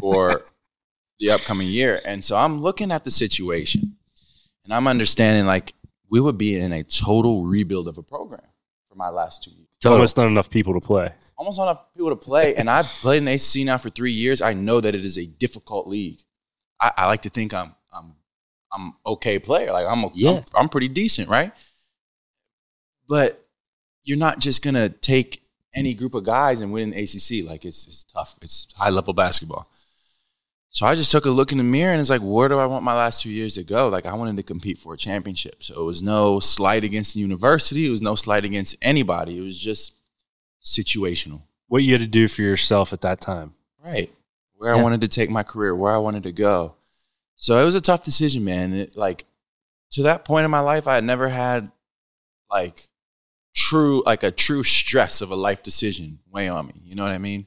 for 0.00 0.42
the 1.18 1.30
upcoming 1.30 1.68
year. 1.68 2.00
And 2.04 2.24
so 2.24 2.36
I'm 2.36 2.60
looking 2.60 2.90
at 2.90 3.04
the 3.04 3.10
situation 3.10 3.96
and 4.64 4.74
I'm 4.74 4.86
understanding 4.86 5.46
like 5.46 5.74
we 6.10 6.20
would 6.20 6.38
be 6.38 6.58
in 6.58 6.72
a 6.72 6.82
total 6.82 7.44
rebuild 7.44 7.88
of 7.88 7.98
a 7.98 8.02
program 8.02 8.42
for 8.88 8.96
my 8.96 9.08
last 9.08 9.42
two 9.42 9.50
years. 9.50 9.68
Total. 9.80 9.96
Almost 9.96 10.16
not 10.16 10.26
enough 10.26 10.50
people 10.50 10.74
to 10.74 10.80
play. 10.80 11.12
Almost 11.36 11.58
not 11.58 11.64
enough 11.64 11.94
people 11.94 12.10
to 12.10 12.16
play. 12.16 12.54
And 12.54 12.68
I've 12.68 12.86
played 12.86 13.18
in 13.18 13.24
the 13.24 13.32
ACC 13.32 13.64
now 13.64 13.78
for 13.78 13.90
three 13.90 14.12
years. 14.12 14.42
I 14.42 14.52
know 14.52 14.80
that 14.80 14.94
it 14.94 15.04
is 15.04 15.18
a 15.18 15.26
difficult 15.26 15.88
league. 15.88 16.20
I, 16.80 16.92
I 16.98 17.06
like 17.06 17.22
to 17.22 17.30
think 17.30 17.54
I'm 17.54 17.74
I'm 17.92 18.14
I'm 18.72 18.94
okay 19.06 19.38
player. 19.38 19.72
Like 19.72 19.86
I'm, 19.86 20.04
a, 20.04 20.10
Yeah. 20.14 20.30
I'm 20.30 20.44
I'm 20.54 20.68
pretty 20.68 20.88
decent, 20.88 21.28
right? 21.28 21.52
But 23.08 23.44
you're 24.04 24.18
not 24.18 24.38
just 24.38 24.62
gonna 24.62 24.88
take 24.88 25.42
any 25.74 25.94
group 25.94 26.14
of 26.14 26.24
guys 26.24 26.60
and 26.60 26.72
win 26.72 26.92
an 26.92 26.98
ACC. 26.98 27.48
Like 27.48 27.64
it's 27.64 27.86
it's 27.86 28.04
tough. 28.04 28.38
It's 28.42 28.68
high 28.76 28.90
level 28.90 29.14
basketball. 29.14 29.68
So 30.74 30.86
I 30.86 30.94
just 30.94 31.12
took 31.12 31.26
a 31.26 31.30
look 31.30 31.52
in 31.52 31.58
the 31.58 31.64
mirror 31.64 31.92
and 31.92 32.00
it's 32.00 32.08
like, 32.08 32.22
where 32.22 32.48
do 32.48 32.58
I 32.58 32.64
want 32.64 32.82
my 32.82 32.94
last 32.94 33.22
two 33.22 33.28
years 33.28 33.56
to 33.56 33.62
go? 33.62 33.90
Like 33.90 34.06
I 34.06 34.14
wanted 34.14 34.38
to 34.38 34.42
compete 34.42 34.78
for 34.78 34.94
a 34.94 34.96
championship. 34.96 35.62
So 35.62 35.78
it 35.78 35.84
was 35.84 36.00
no 36.00 36.40
slight 36.40 36.82
against 36.82 37.12
the 37.12 37.20
university. 37.20 37.86
It 37.86 37.90
was 37.90 38.00
no 38.00 38.14
slight 38.14 38.46
against 38.46 38.76
anybody. 38.80 39.36
It 39.36 39.42
was 39.42 39.60
just 39.60 39.92
situational. 40.62 41.42
What 41.68 41.82
you 41.82 41.92
had 41.92 42.00
to 42.00 42.06
do 42.06 42.26
for 42.26 42.40
yourself 42.40 42.94
at 42.94 43.02
that 43.02 43.20
time. 43.20 43.52
Right. 43.84 44.10
Where 44.54 44.74
Yeah. 44.74 44.80
I 44.80 44.82
wanted 44.82 45.02
to 45.02 45.08
take 45.08 45.28
my 45.28 45.42
career, 45.42 45.76
where 45.76 45.92
I 45.92 45.98
wanted 45.98 46.22
to 46.22 46.32
go. 46.32 46.76
So 47.36 47.60
it 47.60 47.66
was 47.66 47.74
a 47.74 47.80
tough 47.82 48.02
decision, 48.02 48.42
man. 48.42 48.72
It, 48.72 48.96
like 48.96 49.26
to 49.90 50.04
that 50.04 50.24
point 50.24 50.46
in 50.46 50.50
my 50.50 50.60
life, 50.60 50.88
I 50.88 50.94
had 50.94 51.04
never 51.04 51.28
had 51.28 51.70
like 52.50 52.88
true, 53.54 54.02
like 54.06 54.22
a 54.22 54.30
true 54.30 54.62
stress 54.62 55.20
of 55.20 55.30
a 55.30 55.36
life 55.36 55.62
decision 55.62 56.20
weigh 56.30 56.48
on 56.48 56.68
me. 56.68 56.74
You 56.82 56.94
know 56.94 57.02
what 57.02 57.12
I 57.12 57.18
mean? 57.18 57.44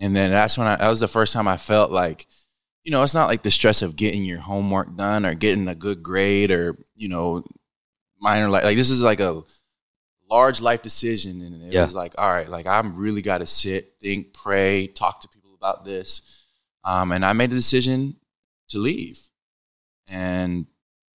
And 0.00 0.14
then 0.14 0.30
that's 0.30 0.58
when 0.58 0.66
I, 0.66 0.76
that 0.76 0.88
was 0.88 1.00
the 1.00 1.08
first 1.08 1.32
time 1.32 1.48
I 1.48 1.56
felt 1.56 1.90
like, 1.90 2.26
you 2.84 2.90
know, 2.90 3.02
it's 3.02 3.14
not 3.14 3.28
like 3.28 3.42
the 3.42 3.50
stress 3.50 3.82
of 3.82 3.96
getting 3.96 4.24
your 4.24 4.38
homework 4.38 4.94
done 4.96 5.24
or 5.26 5.34
getting 5.34 5.68
a 5.68 5.74
good 5.74 6.02
grade 6.02 6.50
or, 6.50 6.76
you 6.94 7.08
know, 7.08 7.44
minor 8.20 8.48
like, 8.48 8.64
like 8.64 8.76
this 8.76 8.90
is 8.90 9.02
like 9.02 9.20
a 9.20 9.42
large 10.30 10.60
life 10.60 10.82
decision. 10.82 11.40
And 11.40 11.62
it 11.62 11.72
Yeah. 11.72 11.84
was 11.84 11.94
like, 11.94 12.14
all 12.18 12.28
right, 12.30 12.48
like 12.48 12.66
I'm 12.66 12.94
really 12.96 13.22
got 13.22 13.38
to 13.38 13.46
sit, 13.46 13.94
think, 14.00 14.32
pray, 14.34 14.86
talk 14.86 15.20
to 15.22 15.28
people 15.28 15.54
about 15.54 15.84
this. 15.84 16.44
Um, 16.84 17.10
and 17.12 17.24
I 17.24 17.32
made 17.32 17.50
the 17.50 17.56
decision 17.56 18.16
to 18.68 18.78
leave 18.78 19.18
and 20.06 20.66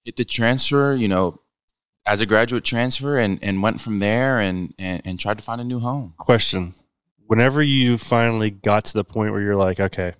hit 0.03 0.17
the 0.17 0.25
transfer, 0.25 0.93
you 0.93 1.07
know, 1.07 1.39
as 2.05 2.19
a 2.19 2.25
graduate 2.25 2.63
transfer 2.63 3.17
and, 3.19 3.39
and 3.43 3.61
went 3.61 3.79
from 3.79 3.99
there 3.99 4.39
and, 4.39 4.73
and, 4.79 5.01
and 5.05 5.19
tried 5.19 5.37
to 5.37 5.43
find 5.43 5.61
a 5.61 5.63
new 5.63 5.79
home. 5.79 6.15
Question: 6.17 6.73
Whenever 7.31 7.63
you 7.63 7.97
finally 7.97 8.49
got 8.49 8.83
to 8.83 8.93
the 8.93 9.05
point 9.05 9.31
where 9.31 9.39
you're 9.39 9.55
like, 9.55 9.79
okay, 9.79 10.11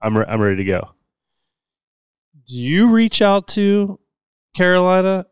I'm 0.00 0.16
re- 0.16 0.24
I'm 0.28 0.40
ready 0.40 0.58
to 0.58 0.64
go. 0.64 0.90
Do 2.46 2.54
you 2.56 2.92
reach 2.92 3.20
out 3.20 3.48
to 3.48 3.98
Carolina, 4.54 5.26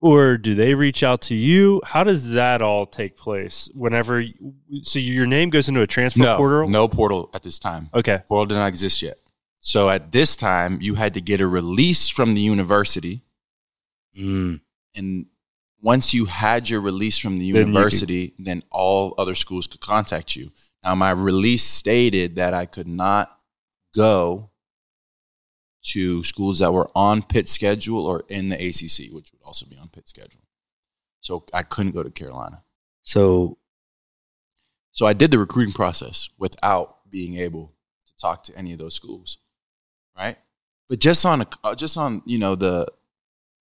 or 0.00 0.38
do 0.38 0.54
they 0.54 0.74
reach 0.74 1.02
out 1.02 1.20
to 1.28 1.34
you? 1.34 1.82
How 1.84 2.02
does 2.02 2.30
that 2.32 2.62
all 2.62 2.86
take 2.86 3.14
place? 3.18 3.68
Whenever, 3.74 4.22
you- 4.22 4.54
so 4.82 4.98
your 4.98 5.26
name 5.26 5.50
goes 5.50 5.68
into 5.68 5.82
a 5.82 5.86
transfer 5.86 6.22
No, 6.22 6.38
portal. 6.38 6.70
no 6.70 6.88
portal 6.88 7.28
at 7.34 7.42
this 7.42 7.58
time. 7.58 7.90
Okay. 7.92 8.22
Portal 8.26 8.46
did 8.46 8.54
not 8.54 8.68
exist 8.68 9.02
yet. 9.02 9.18
So 9.60 9.90
at 9.90 10.12
this 10.12 10.34
time, 10.34 10.80
you 10.80 10.94
had 10.94 11.12
to 11.12 11.20
get 11.20 11.42
a 11.42 11.46
release 11.46 12.08
from 12.08 12.32
the 12.32 12.40
university. 12.40 13.20
Mm. 14.18 14.62
And 14.94 15.26
once 15.82 16.14
you 16.14 16.24
had 16.24 16.70
your 16.70 16.80
release 16.80 17.18
from 17.18 17.38
the 17.38 17.52
Then 17.52 17.64
could- 17.64 17.68
university, 17.68 18.32
then 18.38 18.62
all 18.70 19.14
other 19.18 19.34
schools 19.34 19.66
could 19.66 19.82
contact 19.82 20.36
you. 20.36 20.50
Now, 20.82 20.94
my 20.94 21.10
release 21.10 21.64
stated 21.64 22.36
that 22.36 22.54
I 22.54 22.66
could 22.66 22.88
not 22.88 23.38
go 23.94 24.50
to 25.82 26.22
schools 26.24 26.58
that 26.58 26.72
were 26.72 26.90
on 26.94 27.22
Pitt 27.22 27.48
schedule 27.48 28.06
or 28.06 28.24
in 28.28 28.48
the 28.48 28.56
ACC, 28.56 29.12
which 29.12 29.32
would 29.32 29.42
also 29.44 29.66
be 29.66 29.76
on 29.78 29.88
Pitt 29.88 30.08
schedule. 30.08 30.42
So 31.20 31.44
I 31.52 31.62
couldn't 31.62 31.92
go 31.92 32.02
to 32.02 32.10
Carolina. 32.10 32.64
So 33.02 33.58
So 34.92 35.06
I 35.06 35.12
did 35.12 35.30
the 35.30 35.38
recruiting 35.38 35.72
process 35.72 36.30
without 36.38 36.98
being 37.10 37.36
able 37.36 37.74
to 38.06 38.16
talk 38.16 38.42
to 38.44 38.56
any 38.56 38.72
of 38.72 38.78
those 38.78 38.94
schools, 38.94 39.38
right? 40.16 40.36
But 40.88 40.98
just 40.98 41.24
on 41.24 41.42
a, 41.42 41.46
uh, 41.64 41.74
just 41.74 41.96
on 41.96 42.22
you 42.26 42.38
know 42.38 42.56
the 42.56 42.86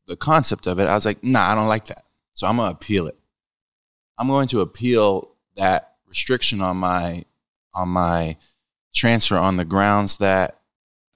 the 0.07 0.15
concept 0.15 0.67
of 0.67 0.79
it, 0.79 0.87
I 0.87 0.95
was 0.95 1.05
like, 1.05 1.23
nah, 1.23 1.51
I 1.51 1.55
don't 1.55 1.67
like 1.67 1.85
that. 1.85 2.05
So 2.33 2.47
I'm 2.47 2.57
gonna 2.57 2.71
appeal 2.71 3.07
it. 3.07 3.17
I'm 4.17 4.27
going 4.27 4.47
to 4.49 4.61
appeal 4.61 5.35
that 5.55 5.95
restriction 6.09 6.61
on 6.61 6.77
my 6.77 7.23
on 7.73 7.89
my 7.89 8.35
transfer 8.93 9.37
on 9.37 9.57
the 9.57 9.65
grounds 9.65 10.17
that 10.17 10.59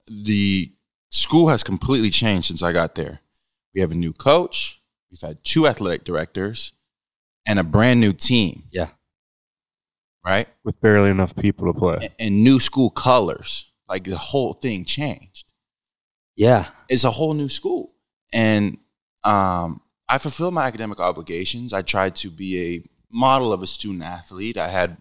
the 0.08 0.72
school 1.10 1.48
has 1.48 1.62
completely 1.64 2.10
changed 2.10 2.46
since 2.46 2.62
I 2.62 2.72
got 2.72 2.94
there. 2.94 3.20
We 3.74 3.80
have 3.80 3.92
a 3.92 3.96
new 3.96 4.12
coach. 4.12 4.80
We've 5.10 5.20
had 5.20 5.42
two 5.44 5.66
athletic 5.66 6.04
directors 6.04 6.72
and 7.46 7.58
a 7.58 7.64
brand 7.64 8.00
new 8.00 8.12
team, 8.12 8.64
yeah, 8.70 8.88
right? 10.24 10.48
with 10.64 10.80
barely 10.80 11.10
enough 11.10 11.34
people 11.36 11.72
to 11.72 11.78
play. 11.78 11.98
and, 12.02 12.12
and 12.18 12.44
new 12.44 12.58
school 12.60 12.90
colors. 12.90 13.70
Like 13.88 14.04
the 14.04 14.16
whole 14.16 14.54
thing 14.54 14.84
changed. 14.86 15.44
yeah, 16.36 16.68
It's 16.88 17.04
a 17.04 17.10
whole 17.10 17.34
new 17.34 17.50
school. 17.50 17.92
And 18.32 18.78
um, 19.24 19.82
I 20.08 20.16
fulfilled 20.18 20.54
my 20.54 20.66
academic 20.66 21.00
obligations. 21.00 21.72
I 21.74 21.82
tried 21.82 22.16
to 22.16 22.30
be 22.30 22.58
a 22.76 22.82
model 23.14 23.52
of 23.52 23.62
a 23.62 23.66
student 23.66 24.02
athlete. 24.02 24.56
I 24.58 24.68
had 24.68 24.96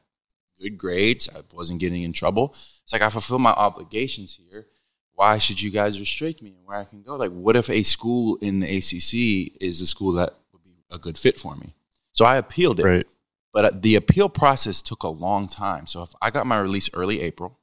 good 0.59 0.77
grades. 0.77 1.29
I 1.35 1.41
wasn't 1.53 1.79
getting 1.79 2.03
in 2.03 2.13
trouble. 2.13 2.49
It's 2.83 2.93
like 2.93 3.01
I 3.01 3.09
fulfill 3.09 3.39
my 3.39 3.51
obligations 3.51 4.39
here. 4.49 4.67
Why 5.15 5.37
should 5.37 5.61
you 5.61 5.69
guys 5.71 5.99
restrict 5.99 6.41
me 6.41 6.51
and 6.57 6.65
where 6.65 6.77
I 6.77 6.85
can 6.85 7.01
go? 7.01 7.15
Like, 7.15 7.31
what 7.31 7.55
if 7.55 7.69
a 7.69 7.83
school 7.83 8.37
in 8.41 8.59
the 8.61 8.77
ACC 8.77 9.57
is 9.61 9.81
a 9.81 9.87
school 9.87 10.13
that 10.13 10.33
would 10.51 10.63
be 10.63 10.77
a 10.89 10.97
good 10.97 11.17
fit 11.17 11.37
for 11.37 11.55
me? 11.55 11.73
So 12.11 12.25
I 12.25 12.37
appealed 12.37 12.79
it 12.79 12.85
Right. 12.85 13.07
but 13.53 13.65
uh, 13.65 13.71
the 13.73 13.95
appeal 13.95 14.29
process 14.29 14.81
took 14.81 15.03
a 15.03 15.07
long 15.07 15.47
time. 15.47 15.85
So 15.87 16.01
if 16.03 16.13
I 16.21 16.29
got 16.31 16.47
my 16.47 16.59
release 16.59 16.89
early 16.93 17.21
April, 17.21 17.59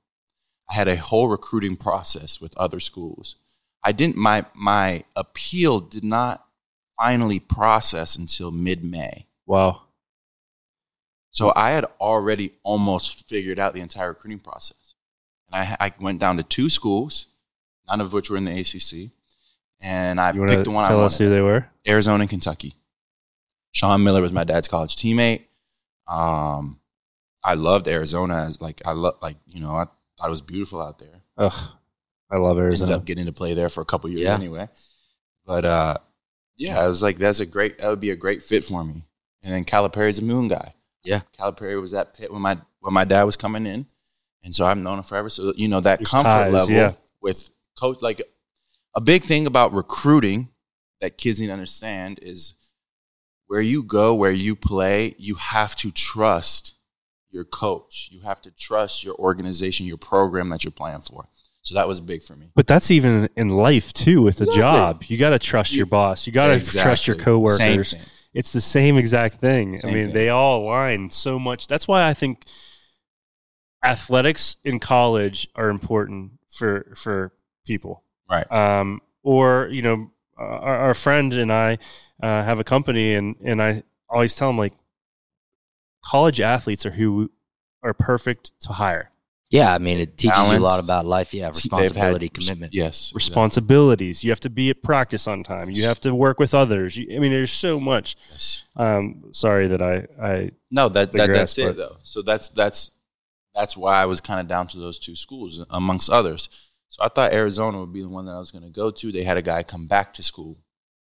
I 0.69 0.75
had 0.75 0.87
a 0.89 0.97
whole 0.97 1.29
recruiting 1.29 1.77
process 1.77 2.41
with 2.41 2.57
other 2.57 2.79
schools. 2.81 3.37
I 3.83 3.93
didn't 3.93 4.17
my 4.17 4.45
my 4.55 5.05
appeal 5.17 5.81
did 5.81 6.05
not 6.05 6.45
finally 6.97 7.41
process 7.41 8.15
until 8.15 8.51
mid 8.53 8.85
May. 8.85 9.27
Wow. 9.47 9.83
So 11.31 11.53
I 11.55 11.71
had 11.71 11.85
already 12.01 12.53
almost 12.62 13.29
figured 13.29 13.59
out 13.59 13.73
the 13.75 13.81
entire 13.81 14.09
recruiting 14.09 14.40
process. 14.40 14.95
And 15.51 15.62
I, 15.62 15.77
I 15.87 15.93
went 16.01 16.19
down 16.19 16.37
to 16.38 16.43
two 16.43 16.69
schools, 16.69 17.27
none 17.88 18.01
of 18.01 18.12
which 18.12 18.31
were 18.31 18.37
in 18.37 18.45
the 18.45 18.59
ACC, 18.61 19.11
and 19.81 20.21
I 20.21 20.33
picked 20.33 20.64
the 20.64 20.71
one 20.71 20.85
I 20.85 20.88
tell 20.88 20.97
wanted. 20.99 21.07
us 21.07 21.19
who 21.19 21.29
they 21.31 21.40
were? 21.40 21.66
Arizona 21.87 22.23
and 22.23 22.31
Kentucky. 22.31 22.75
Sean 23.73 24.03
Miller 24.03 24.21
was 24.23 24.33
my 24.33 24.45
dad's 24.45 24.69
college 24.69 24.97
teammate. 24.97 25.45
Um, 26.09 26.81
I 27.43 27.55
loved 27.55 27.87
Arizona. 27.88 28.45
As 28.49 28.61
like 28.61 28.83
I 28.85 28.93
love, 28.93 29.14
like 29.23 29.37
you 29.47 29.61
know, 29.61 29.75
I 29.77 29.85
thought 30.19 30.27
it 30.27 30.31
was 30.31 30.43
beautiful 30.43 30.83
out 30.83 30.99
there. 30.99 31.23
Ugh, 31.38 31.69
I 32.31 32.37
love 32.37 32.59
Arizona. 32.59 32.90
Ended 32.93 33.01
up 33.03 33.07
getting 33.07 33.27
to 33.27 33.33
play 33.33 33.55
there 33.55 33.69
for 33.69 33.81
a 33.81 33.85
couple 33.85 34.11
years 34.11 34.25
Yeah. 34.25 34.35
anyway. 34.35 34.69
But 35.47 35.64
uh, 35.64 35.97
yeah, 36.57 36.81
I 36.81 36.87
was 36.88 37.03
like, 37.03 37.16
that's 37.19 37.40
a 37.40 37.47
great. 37.47 37.79
That 37.79 37.88
would 37.88 38.01
be 38.01 38.11
a 38.11 38.16
great 38.16 38.43
fit 38.43 38.64
for 38.64 38.85
me. 38.85 39.03
And 39.43 39.53
then 39.55 39.64
Calipari's 39.64 40.19
a 40.19 40.23
Moon 40.23 40.49
guy. 40.49 40.75
Yeah. 41.05 41.21
Calipari 41.39 41.81
was 41.81 41.95
at 41.95 42.15
Pitt 42.15 42.33
when 42.33 42.43
my 42.43 42.59
when 42.81 42.93
my 42.95 43.05
dad 43.05 43.25
was 43.25 43.37
coming 43.37 43.67
in, 43.67 43.87
and 44.45 44.55
so 44.55 44.65
I've 44.67 44.79
known 44.79 44.99
him 44.99 45.05
forever. 45.05 45.29
So 45.31 45.53
you 45.57 45.69
know 45.69 45.81
that 45.81 45.99
There's 45.99 46.11
comfort 46.11 46.29
ties, 46.29 46.53
level 46.53 46.75
yeah. 46.75 46.93
with 47.21 47.51
coach. 47.79 48.01
Like 48.03 48.23
a 48.95 49.01
big 49.01 49.23
thing 49.25 49.47
about 49.47 49.73
recruiting 49.73 50.49
that 51.01 51.17
kids 51.19 51.41
need 51.41 51.47
to 51.49 51.53
understand 51.53 52.19
is 52.23 52.55
where 53.47 53.61
you 53.61 53.83
go, 53.83 54.15
where 54.15 54.31
you 54.31 54.55
play, 54.55 55.15
you 55.19 55.35
have 55.37 55.75
to 55.77 55.91
trust 55.91 56.75
your 57.31 57.45
coach. 57.45 58.09
You 58.13 58.21
have 58.21 58.41
to 58.43 58.51
trust 58.51 59.03
your 59.05 59.15
organization, 59.17 59.87
your 59.87 59.97
program 59.97 60.51
that 60.51 60.65
you're 60.65 60.71
playing 60.73 61.01
for. 61.01 61.25
So 61.63 61.75
that 61.75 61.87
was 61.89 62.01
big 62.01 62.23
for 62.23 62.35
me. 62.37 62.51
But 62.55 62.67
that's 62.67 62.91
even 62.91 63.29
in 63.37 63.49
life 63.51 63.93
too 63.93 64.23
with 64.23 64.41
a 64.41 64.45
Exactly. 64.45 64.61
job. 64.61 65.05
You 65.05 65.17
got 65.19 65.31
to 65.31 65.39
trust 65.39 65.75
your 65.75 65.87
boss. 65.87 66.27
You 66.27 66.33
got 66.33 66.49
to 66.49 66.61
trust 66.61 67.07
your 67.07 67.15
Exactly. 67.15 67.25
coworkers. 67.25 67.95
It's 68.33 68.53
the 68.53 68.61
same 68.61 68.97
exact 68.97 69.37
thing. 69.37 69.79
Same 69.79 69.90
I 69.90 69.95
mean, 69.95 70.05
thing. 70.07 70.14
they 70.14 70.29
all 70.29 70.62
align 70.62 71.11
so 71.11 71.38
much. 71.38 71.66
That's 71.66 71.88
why 71.88 72.09
I 72.09 72.14
think 72.14 72.45
athletics 73.85 74.57
in 74.62 74.79
college 74.79 75.49
are 75.55 75.69
important 75.69 76.33
for 76.51 76.93
for 76.97 77.33
people. 77.66 78.05
Right. 78.31 78.51
Um, 78.53 79.01
or 79.23 79.69
you 79.73 79.83
know, 79.83 80.11
uh, 80.38 80.45
our, 80.45 80.77
our 80.77 80.95
friend 80.95 81.33
and 81.33 81.53
I 81.53 81.79
uh, 82.23 82.43
have 82.45 82.61
a 82.61 82.64
company, 82.64 83.14
and 83.14 83.37
and 83.45 83.62
I 83.62 83.83
always 84.09 84.35
tell 84.35 84.49
them 84.49 84.59
like, 84.59 84.75
college 86.05 86.40
athletes 86.40 86.87
are 86.87 86.90
who 86.90 87.31
are 87.83 87.95
perfect 87.95 88.53
to 88.61 88.73
hire. 88.75 89.11
Yeah. 89.51 89.75
I 89.75 89.79
mean, 89.79 89.99
it 89.99 90.17
teaches 90.17 90.51
you 90.51 90.59
a 90.59 90.61
lot 90.61 90.83
about 90.83 91.05
life. 91.05 91.35
Yeah, 91.35 91.51
They've 91.51 91.55
had 91.55 91.57
responsibility, 91.57 92.29
commitment. 92.29 92.75
Yes. 92.75 93.13
Responsibilities. 93.15 94.25
You 94.25 94.31
have 94.31 94.41
to 94.41 94.51
be 94.51 94.71
at 94.71 94.83
practice 94.83 95.27
on 95.27 95.43
time. 95.43 95.71
You 95.71 95.85
have 95.85 96.01
to 96.01 96.15
work 96.15 96.39
with 96.39 96.55
others. 96.55 96.97
You, 96.97 97.15
I 97.15 97.19
mean, 97.19 97.31
there's 97.31 97.53
so 97.53 97.79
much. 97.79 98.17
Yes. 98.31 98.65
Um, 98.77 99.25
sorry 99.33 99.69
that 99.69 99.83
I 99.83 100.07
I 100.21 100.51
No, 100.71 100.89
that, 100.89 101.13
that 101.13 101.19
digress, 101.19 101.57
that's 101.57 101.59
it 101.59 101.77
though. 101.77 101.97
So 102.03 102.23
that's 102.23 102.49
that's 102.49 102.93
that's 103.55 103.77
why 103.77 104.01
I 104.01 104.07
was 104.07 104.21
kind 104.21 104.41
of 104.41 104.47
down 104.47 104.69
to 104.69 104.79
those 104.79 104.99
two 104.99 105.15
schools 105.15 105.65
amongst 105.71 106.09
others. 106.11 106.49
So 106.89 107.05
I 107.05 107.09
thought 107.09 107.33
Arizona 107.33 107.79
would 107.79 107.93
be 107.93 108.03
the 108.03 108.09
one 108.09 108.27
that 108.27 108.33
I 108.33 108.39
was 108.39 108.51
going 108.51 108.65
to 108.65 108.71
go 108.71 108.91
to. 108.91 109.13
They 109.13 109.23
had 109.23 109.37
a 109.37 109.43
guy 109.43 109.63
come 109.63 109.87
back 109.87 110.15
to 110.15 110.23
school, 110.23 110.59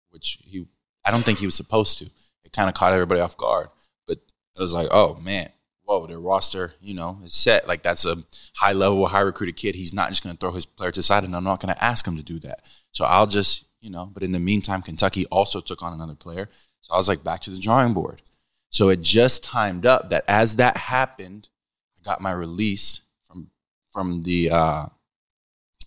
which 0.09 0.37
he 0.43 0.65
I 1.05 1.11
don't 1.11 1.23
think 1.23 1.39
he 1.39 1.45
was 1.45 1.55
supposed 1.55 1.97
to. 1.99 2.05
It 2.43 2.53
kind 2.53 2.69
of 2.69 2.75
caught 2.75 2.93
everybody 2.93 3.21
off 3.21 3.37
guard. 3.37 3.69
But 4.07 4.19
it 4.55 4.61
was 4.61 4.73
like, 4.73 4.87
oh 4.91 5.15
man, 5.23 5.49
whoa, 5.83 6.07
their 6.07 6.19
roster, 6.19 6.73
you 6.81 6.93
know, 6.93 7.19
is 7.23 7.33
set. 7.33 7.67
Like 7.67 7.83
that's 7.83 8.05
a 8.05 8.23
high 8.55 8.73
level, 8.73 9.05
high 9.07 9.21
recruited 9.21 9.55
kid. 9.55 9.75
He's 9.75 9.93
not 9.93 10.09
just 10.09 10.23
going 10.23 10.35
to 10.35 10.39
throw 10.39 10.51
his 10.51 10.65
player 10.65 10.91
to 10.91 10.99
the 10.99 11.03
side, 11.03 11.23
and 11.23 11.35
I'm 11.35 11.43
not 11.43 11.61
going 11.61 11.73
to 11.73 11.83
ask 11.83 12.07
him 12.07 12.17
to 12.17 12.23
do 12.23 12.39
that. 12.39 12.61
So 12.91 13.05
I'll 13.05 13.27
just, 13.27 13.65
you 13.81 13.89
know. 13.89 14.09
But 14.13 14.23
in 14.23 14.31
the 14.31 14.39
meantime, 14.39 14.81
Kentucky 14.81 15.25
also 15.27 15.61
took 15.61 15.81
on 15.83 15.93
another 15.93 16.15
player. 16.15 16.49
So 16.81 16.93
I 16.93 16.97
was 16.97 17.07
like 17.07 17.23
back 17.23 17.41
to 17.41 17.49
the 17.49 17.59
drawing 17.59 17.93
board. 17.93 18.21
So 18.69 18.89
it 18.89 19.01
just 19.01 19.43
timed 19.43 19.85
up 19.85 20.09
that 20.09 20.25
as 20.27 20.55
that 20.55 20.77
happened, 20.77 21.49
I 21.99 22.03
got 22.03 22.21
my 22.21 22.31
release 22.31 23.01
from 23.23 23.51
from 23.91 24.23
the 24.23 24.49
uh, 24.51 24.85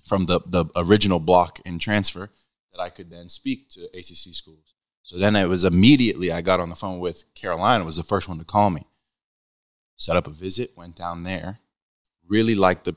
from 0.05 0.27
the 0.27 0.41
the 0.47 0.67
original 0.77 1.21
block 1.21 1.61
in 1.65 1.79
transfer 1.79 2.31
that 2.73 2.81
I 2.81 2.91
could 2.91 3.11
then 3.11 3.29
speak 3.29 3.71
to 3.71 3.85
ACC 3.95 4.35
schools. 4.35 4.75
So 5.03 5.19
then 5.19 5.37
it 5.37 5.47
was 5.47 5.65
immediately 5.65 6.33
I 6.33 6.41
got 6.41 6.61
on 6.61 6.69
the 6.69 6.75
phone 6.75 6.99
with 6.99 7.33
Carolina 7.35 7.85
was 7.85 7.97
the 7.97 8.03
first 8.03 8.29
one 8.29 8.39
to 8.39 8.45
call 8.45 8.71
me. 8.71 8.87
Set 9.97 10.17
up 10.17 10.27
a 10.27 10.31
visit, 10.31 10.73
went 10.77 10.95
down 10.95 11.23
there, 11.25 11.59
really 12.29 12.55
liked 12.55 12.85
the 12.85 12.95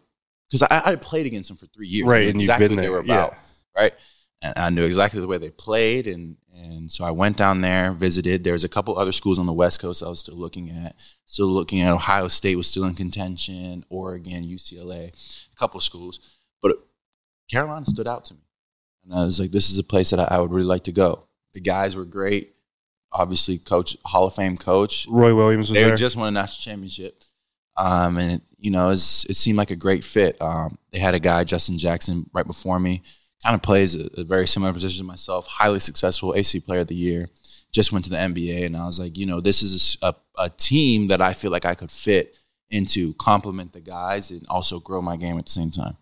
because 0.49 0.63
I, 0.63 0.81
I 0.85 0.95
played 0.95 1.25
against 1.25 1.49
them 1.49 1.57
for 1.57 1.67
three 1.67 1.87
years. 1.87 2.07
Right, 2.07 2.27
and 2.27 2.39
exactly 2.39 2.65
you've 2.65 2.69
been 2.69 2.77
what 2.77 2.81
they 2.81 2.87
there. 2.87 2.91
were 2.91 3.05
yeah. 3.05 3.25
about 3.25 3.37
right? 3.79 3.93
And 4.41 4.53
I 4.57 4.69
knew 4.69 4.85
exactly 4.85 5.19
the 5.19 5.27
way 5.27 5.37
they 5.37 5.49
played, 5.49 6.07
and 6.07 6.37
and 6.53 6.91
so 6.91 7.03
I 7.03 7.11
went 7.11 7.37
down 7.37 7.61
there, 7.61 7.91
visited. 7.91 8.43
There 8.43 8.53
was 8.53 8.63
a 8.63 8.69
couple 8.69 8.97
other 8.97 9.11
schools 9.11 9.37
on 9.37 9.45
the 9.45 9.53
West 9.53 9.81
Coast 9.81 10.03
I 10.03 10.07
was 10.07 10.19
still 10.19 10.35
looking 10.37 10.69
at, 10.69 10.95
still 11.25 11.47
looking 11.47 11.81
at. 11.81 11.91
Ohio 11.91 12.27
State 12.29 12.55
was 12.55 12.67
still 12.67 12.85
in 12.85 12.95
contention, 12.95 13.83
Oregon, 13.89 14.43
UCLA, 14.43 15.09
a 15.51 15.55
couple 15.57 15.77
of 15.77 15.83
schools, 15.83 16.19
but 16.61 16.75
Carolina 17.51 17.85
stood 17.85 18.07
out 18.07 18.25
to 18.25 18.33
me, 18.33 18.41
and 19.03 19.13
I 19.13 19.25
was 19.25 19.39
like, 19.39 19.51
this 19.51 19.69
is 19.69 19.77
a 19.77 19.83
place 19.83 20.09
that 20.11 20.19
I, 20.19 20.35
I 20.35 20.39
would 20.39 20.51
really 20.51 20.67
like 20.67 20.85
to 20.85 20.93
go. 20.93 21.27
The 21.53 21.61
guys 21.61 21.95
were 21.95 22.05
great, 22.05 22.53
obviously, 23.11 23.57
coach 23.57 23.97
Hall 24.05 24.27
of 24.27 24.35
Fame 24.35 24.57
coach, 24.57 25.07
Roy 25.09 25.33
Williams 25.35 25.69
was 25.69 25.79
they 25.79 25.87
there. 25.87 25.95
just 25.95 26.15
won 26.15 26.27
a 26.27 26.31
national 26.31 26.71
championship. 26.71 27.23
Um, 27.77 28.17
and 28.17 28.31
it, 28.33 28.41
you 28.57 28.71
know, 28.71 28.89
it's, 28.89 29.25
it 29.25 29.35
seemed 29.37 29.57
like 29.57 29.71
a 29.71 29.75
great 29.75 30.03
fit. 30.03 30.41
Um, 30.41 30.77
they 30.91 30.99
had 30.99 31.15
a 31.15 31.19
guy, 31.19 31.45
Justin 31.45 31.77
Jackson, 31.77 32.29
right 32.33 32.45
before 32.45 32.79
me, 32.79 33.03
kind 33.41 33.55
of 33.55 33.61
plays 33.61 33.95
a, 33.95 34.09
a 34.19 34.23
very 34.23 34.47
similar 34.47 34.73
position 34.73 34.99
to 34.99 35.07
myself, 35.07 35.47
highly 35.47 35.79
successful 35.79 36.35
AC 36.35 36.59
player 36.59 36.81
of 36.81 36.87
the 36.87 36.95
year, 36.95 37.29
just 37.71 37.93
went 37.93 38.03
to 38.05 38.11
the 38.11 38.17
NBA. 38.17 38.65
And 38.65 38.75
I 38.75 38.85
was 38.85 38.99
like, 38.99 39.17
you 39.17 39.25
know, 39.25 39.39
this 39.39 39.61
is 39.61 39.97
a, 40.01 40.13
a 40.37 40.49
team 40.49 41.07
that 41.07 41.21
I 41.21 41.31
feel 41.31 41.51
like 41.51 41.65
I 41.65 41.73
could 41.73 41.91
fit 41.91 42.37
into, 42.69 43.13
complement 43.13 43.71
the 43.71 43.79
guys, 43.79 44.29
and 44.29 44.45
also 44.49 44.79
grow 44.79 45.01
my 45.01 45.15
game 45.15 45.37
at 45.37 45.45
the 45.45 45.51
same 45.51 45.71
time. 45.71 45.95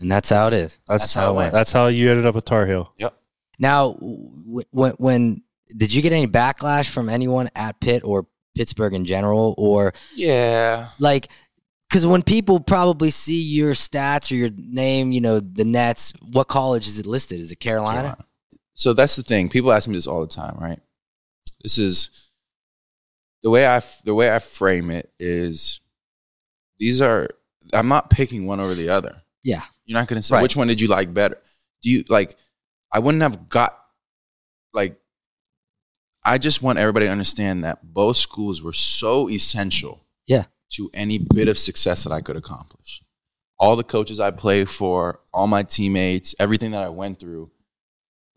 and 0.00 0.12
that's 0.12 0.28
how 0.28 0.48
it 0.48 0.52
is. 0.52 0.78
that's, 0.86 1.04
that's 1.04 1.14
how 1.14 1.32
it 1.32 1.36
went. 1.36 1.52
That's 1.52 1.72
how 1.72 1.86
you 1.86 2.10
ended 2.10 2.26
up 2.26 2.36
at 2.36 2.44
Tar 2.44 2.66
Heel. 2.66 2.92
Yep. 2.98 3.18
Now, 3.58 3.96
when 4.00 4.92
when 4.98 5.42
did 5.76 5.92
you 5.92 6.02
get 6.02 6.12
any 6.12 6.26
backlash 6.26 6.88
from 6.88 7.08
anyone 7.08 7.48
at 7.54 7.80
Pitt 7.80 8.02
or 8.04 8.26
Pittsburgh 8.54 8.94
in 8.94 9.04
general, 9.04 9.54
or 9.58 9.94
Yeah. 10.14 10.88
like? 10.98 11.28
Because 11.88 12.06
when 12.06 12.22
people 12.22 12.58
probably 12.60 13.10
see 13.10 13.42
your 13.42 13.72
stats 13.74 14.32
or 14.32 14.36
your 14.36 14.50
name, 14.56 15.12
you 15.12 15.20
know 15.20 15.40
the 15.40 15.64
Nets. 15.64 16.14
What 16.32 16.48
college 16.48 16.86
is 16.88 16.98
it 16.98 17.04
listed? 17.06 17.38
Is 17.40 17.52
it 17.52 17.56
Carolina? 17.60 17.96
Carolina. 18.00 18.24
So 18.74 18.94
that's 18.94 19.16
the 19.16 19.22
thing. 19.22 19.50
People 19.50 19.72
ask 19.72 19.86
me 19.88 19.94
this 19.94 20.06
all 20.06 20.22
the 20.22 20.26
time, 20.26 20.56
right? 20.58 20.80
This 21.62 21.78
is 21.78 22.28
the 23.42 23.50
way 23.50 23.66
I 23.66 23.82
the 24.04 24.14
way 24.14 24.34
I 24.34 24.38
frame 24.38 24.90
it 24.90 25.12
is 25.18 25.80
these 26.78 27.00
are 27.02 27.28
I'm 27.74 27.88
not 27.88 28.08
picking 28.10 28.46
one 28.46 28.60
over 28.60 28.74
the 28.74 28.88
other. 28.88 29.16
Yeah. 29.44 29.62
You're 29.84 29.98
not 29.98 30.08
gonna 30.08 30.22
say 30.22 30.36
Right. 30.36 30.42
which 30.42 30.56
one 30.56 30.68
did 30.68 30.80
you 30.80 30.88
like 30.88 31.12
better. 31.12 31.36
Do 31.82 31.90
you 31.90 32.04
like? 32.08 32.36
I 32.90 33.00
wouldn't 33.00 33.22
have 33.22 33.48
got 33.48 33.76
like. 34.72 34.98
I 36.24 36.38
just 36.38 36.62
want 36.62 36.78
everybody 36.78 37.06
to 37.06 37.12
understand 37.12 37.64
that 37.64 37.92
both 37.92 38.16
schools 38.16 38.62
were 38.62 38.72
so 38.72 39.28
essential. 39.28 40.04
Yeah. 40.26 40.44
To 40.76 40.90
any 40.94 41.18
bit 41.18 41.48
of 41.48 41.58
success 41.58 42.04
that 42.04 42.12
I 42.12 42.20
could 42.20 42.36
accomplish, 42.36 43.02
all 43.58 43.76
the 43.76 43.84
coaches 43.84 44.20
I 44.20 44.30
played 44.30 44.68
for, 44.70 45.20
all 45.34 45.46
my 45.46 45.62
teammates, 45.64 46.34
everything 46.38 46.70
that 46.70 46.82
I 46.82 46.88
went 46.88 47.18
through, 47.18 47.50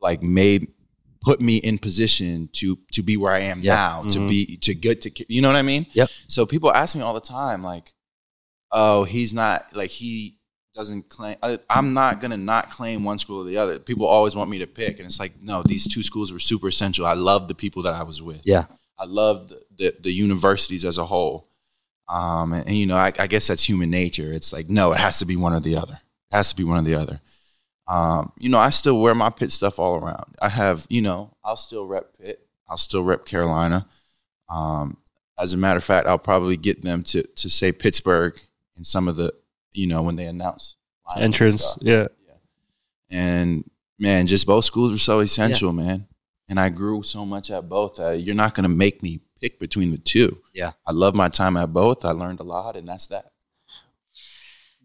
like 0.02 0.22
made 0.22 0.68
put 1.22 1.40
me 1.42 1.58
in 1.58 1.78
position 1.78 2.50
to 2.54 2.78
to 2.92 3.02
be 3.02 3.18
where 3.18 3.32
I 3.32 3.40
am 3.40 3.62
Yeah. 3.62 3.76
now, 3.76 4.04
to 4.10 4.20
Mhm. 4.20 4.28
be 4.30 4.58
to 4.58 4.74
get 4.76 5.02
to 5.04 5.34
you 5.34 5.42
know 5.42 5.48
what 5.48 5.56
I 5.56 5.62
mean? 5.62 5.86
Yep. 5.94 6.10
So 6.28 6.46
people 6.46 6.72
ask 6.72 6.96
me 6.96 7.02
all 7.02 7.14
the 7.14 7.22
time, 7.22 7.64
like, 7.64 7.94
"Oh, 8.72 9.06
he's 9.06 9.34
not 9.34 9.76
like 9.76 9.90
he 9.92 10.38
doesn't 10.76 11.10
claim." 11.10 11.38
I, 11.42 11.60
I'm 11.70 11.94
not 11.94 12.20
gonna 12.22 12.38
not 12.38 12.70
claim 12.70 13.04
one 13.04 13.18
school 13.18 13.42
or 13.42 13.46
the 13.46 13.58
other. 13.58 13.80
People 13.80 14.06
always 14.06 14.36
want 14.36 14.50
me 14.50 14.60
to 14.60 14.68
pick, 14.68 15.00
and 15.00 15.06
it's 15.06 15.20
like, 15.20 15.42
no, 15.42 15.64
these 15.64 15.88
two 15.88 16.04
schools 16.04 16.32
were 16.32 16.40
super 16.40 16.68
essential. 16.68 17.06
I 17.06 17.14
love 17.14 17.48
the 17.48 17.56
people 17.56 17.84
that 17.84 17.94
I 17.94 18.04
was 18.04 18.22
with. 18.22 18.42
Yeah. 18.44 18.66
I 18.98 19.06
love 19.06 19.50
the, 19.50 19.62
the, 19.76 19.96
the 20.02 20.12
universities 20.12 20.86
as 20.86 20.98
a 20.98 21.06
whole. 21.06 21.50
Um, 22.08 22.54
and, 22.54 22.68
and, 22.68 22.78
you 22.78 22.86
know, 22.86 22.96
I, 22.96 23.12
I 23.20 23.28
guess 23.28 23.48
that's 23.48 23.68
human 23.68 23.90
nature. 23.90 24.32
It's 24.32 24.54
like, 24.54 24.70
no, 24.70 24.94
it 24.94 25.00
has 25.00 25.20
to 25.20 25.26
be 25.26 25.36
one 25.36 25.54
or 25.54 25.60
the 25.60 25.76
other. 25.76 26.00
It 26.32 26.36
has 26.36 26.50
to 26.50 26.56
be 26.56 26.64
one 26.64 26.78
or 26.78 26.84
the 26.84 26.96
other. 26.96 27.20
Um, 27.88 28.32
you 28.40 28.48
know, 28.48 28.60
I 28.60 28.70
still 28.70 29.00
wear 29.00 29.14
my 29.14 29.30
Pitt 29.30 29.52
stuff 29.52 29.80
all 29.80 29.96
around. 29.96 30.36
I 30.42 30.50
have, 30.50 30.88
you 30.90 31.02
know, 31.02 31.36
I'll 31.44 31.58
still 31.58 31.86
rep 31.86 32.18
Pitt. 32.18 32.48
I'll 32.70 32.78
still 32.78 33.04
rep 33.04 33.26
Carolina. 33.26 33.86
Um, 34.50 34.98
as 35.38 35.54
a 35.54 35.58
matter 35.58 35.78
of 35.78 35.84
fact, 35.84 36.08
I'll 36.08 36.18
probably 36.18 36.58
get 36.58 36.82
them 36.82 37.04
to 37.04 37.24
to 37.24 37.50
say 37.50 37.72
Pittsburgh 37.72 38.40
in 38.78 38.84
some 38.84 39.08
of 39.08 39.18
the, 39.18 39.34
you 39.76 39.88
know, 39.88 40.02
when 40.02 40.16
they 40.16 40.26
announce 40.26 40.78
lineups 41.08 41.16
and 41.16 41.24
Entrance. 41.24 41.78
Yeah. 41.82 42.08
And 43.10 43.70
man, 44.00 44.28
just 44.28 44.48
both 44.48 44.66
schools 44.66 44.94
are 44.94 44.98
so 44.98 45.20
essential, 45.20 45.72
man. 45.74 46.08
And 46.50 46.60
I 46.60 46.70
grew 46.70 47.02
so 47.04 47.26
much 47.26 47.50
at 47.52 47.68
both. 47.70 48.00
Uh, 48.00 48.12
you're 48.12 48.36
not 48.36 48.54
going 48.54 48.64
to 48.64 48.70
make 48.70 49.02
me 49.04 49.22
pick 49.42 49.60
between 49.60 49.92
the 49.92 49.98
two. 49.98 50.42
Yeah. 50.54 50.72
I 50.86 50.92
love 50.92 51.16
my 51.16 51.30
time 51.30 51.58
at 51.58 51.74
both. 51.74 52.06
I 52.06 52.12
learned 52.12 52.40
a 52.40 52.44
lot, 52.44 52.76
and 52.76 52.88
that's 52.88 53.08
that. 53.08 53.26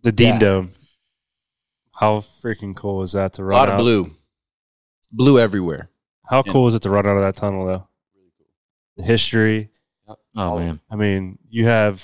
The 0.03 0.12
Dean 0.12 0.35
Yeah. 0.35 0.38
Dome. 0.38 0.72
How 1.94 2.18
freaking 2.20 2.74
cool 2.74 3.03
is 3.03 3.12
that 3.12 3.35
to 3.35 3.42
A 3.42 3.44
run 3.44 3.59
lot 3.59 3.68
out? 3.68 3.74
of 3.74 3.81
blue, 3.85 4.11
blue 5.12 5.38
everywhere. 5.38 5.90
How 6.24 6.42
Yeah. 6.46 6.53
cool 6.53 6.68
is 6.68 6.74
it 6.74 6.83
to 6.83 6.90
run 6.90 7.07
out 7.07 7.16
of 7.16 7.22
that 7.22 7.37
tunnel 7.37 7.66
though? 7.66 7.87
The 8.96 9.03
history. 9.03 9.70
Oh 10.35 10.59
man. 10.59 10.81
I 10.90 10.96
mean, 10.96 11.38
you 11.50 11.66
have 11.66 12.03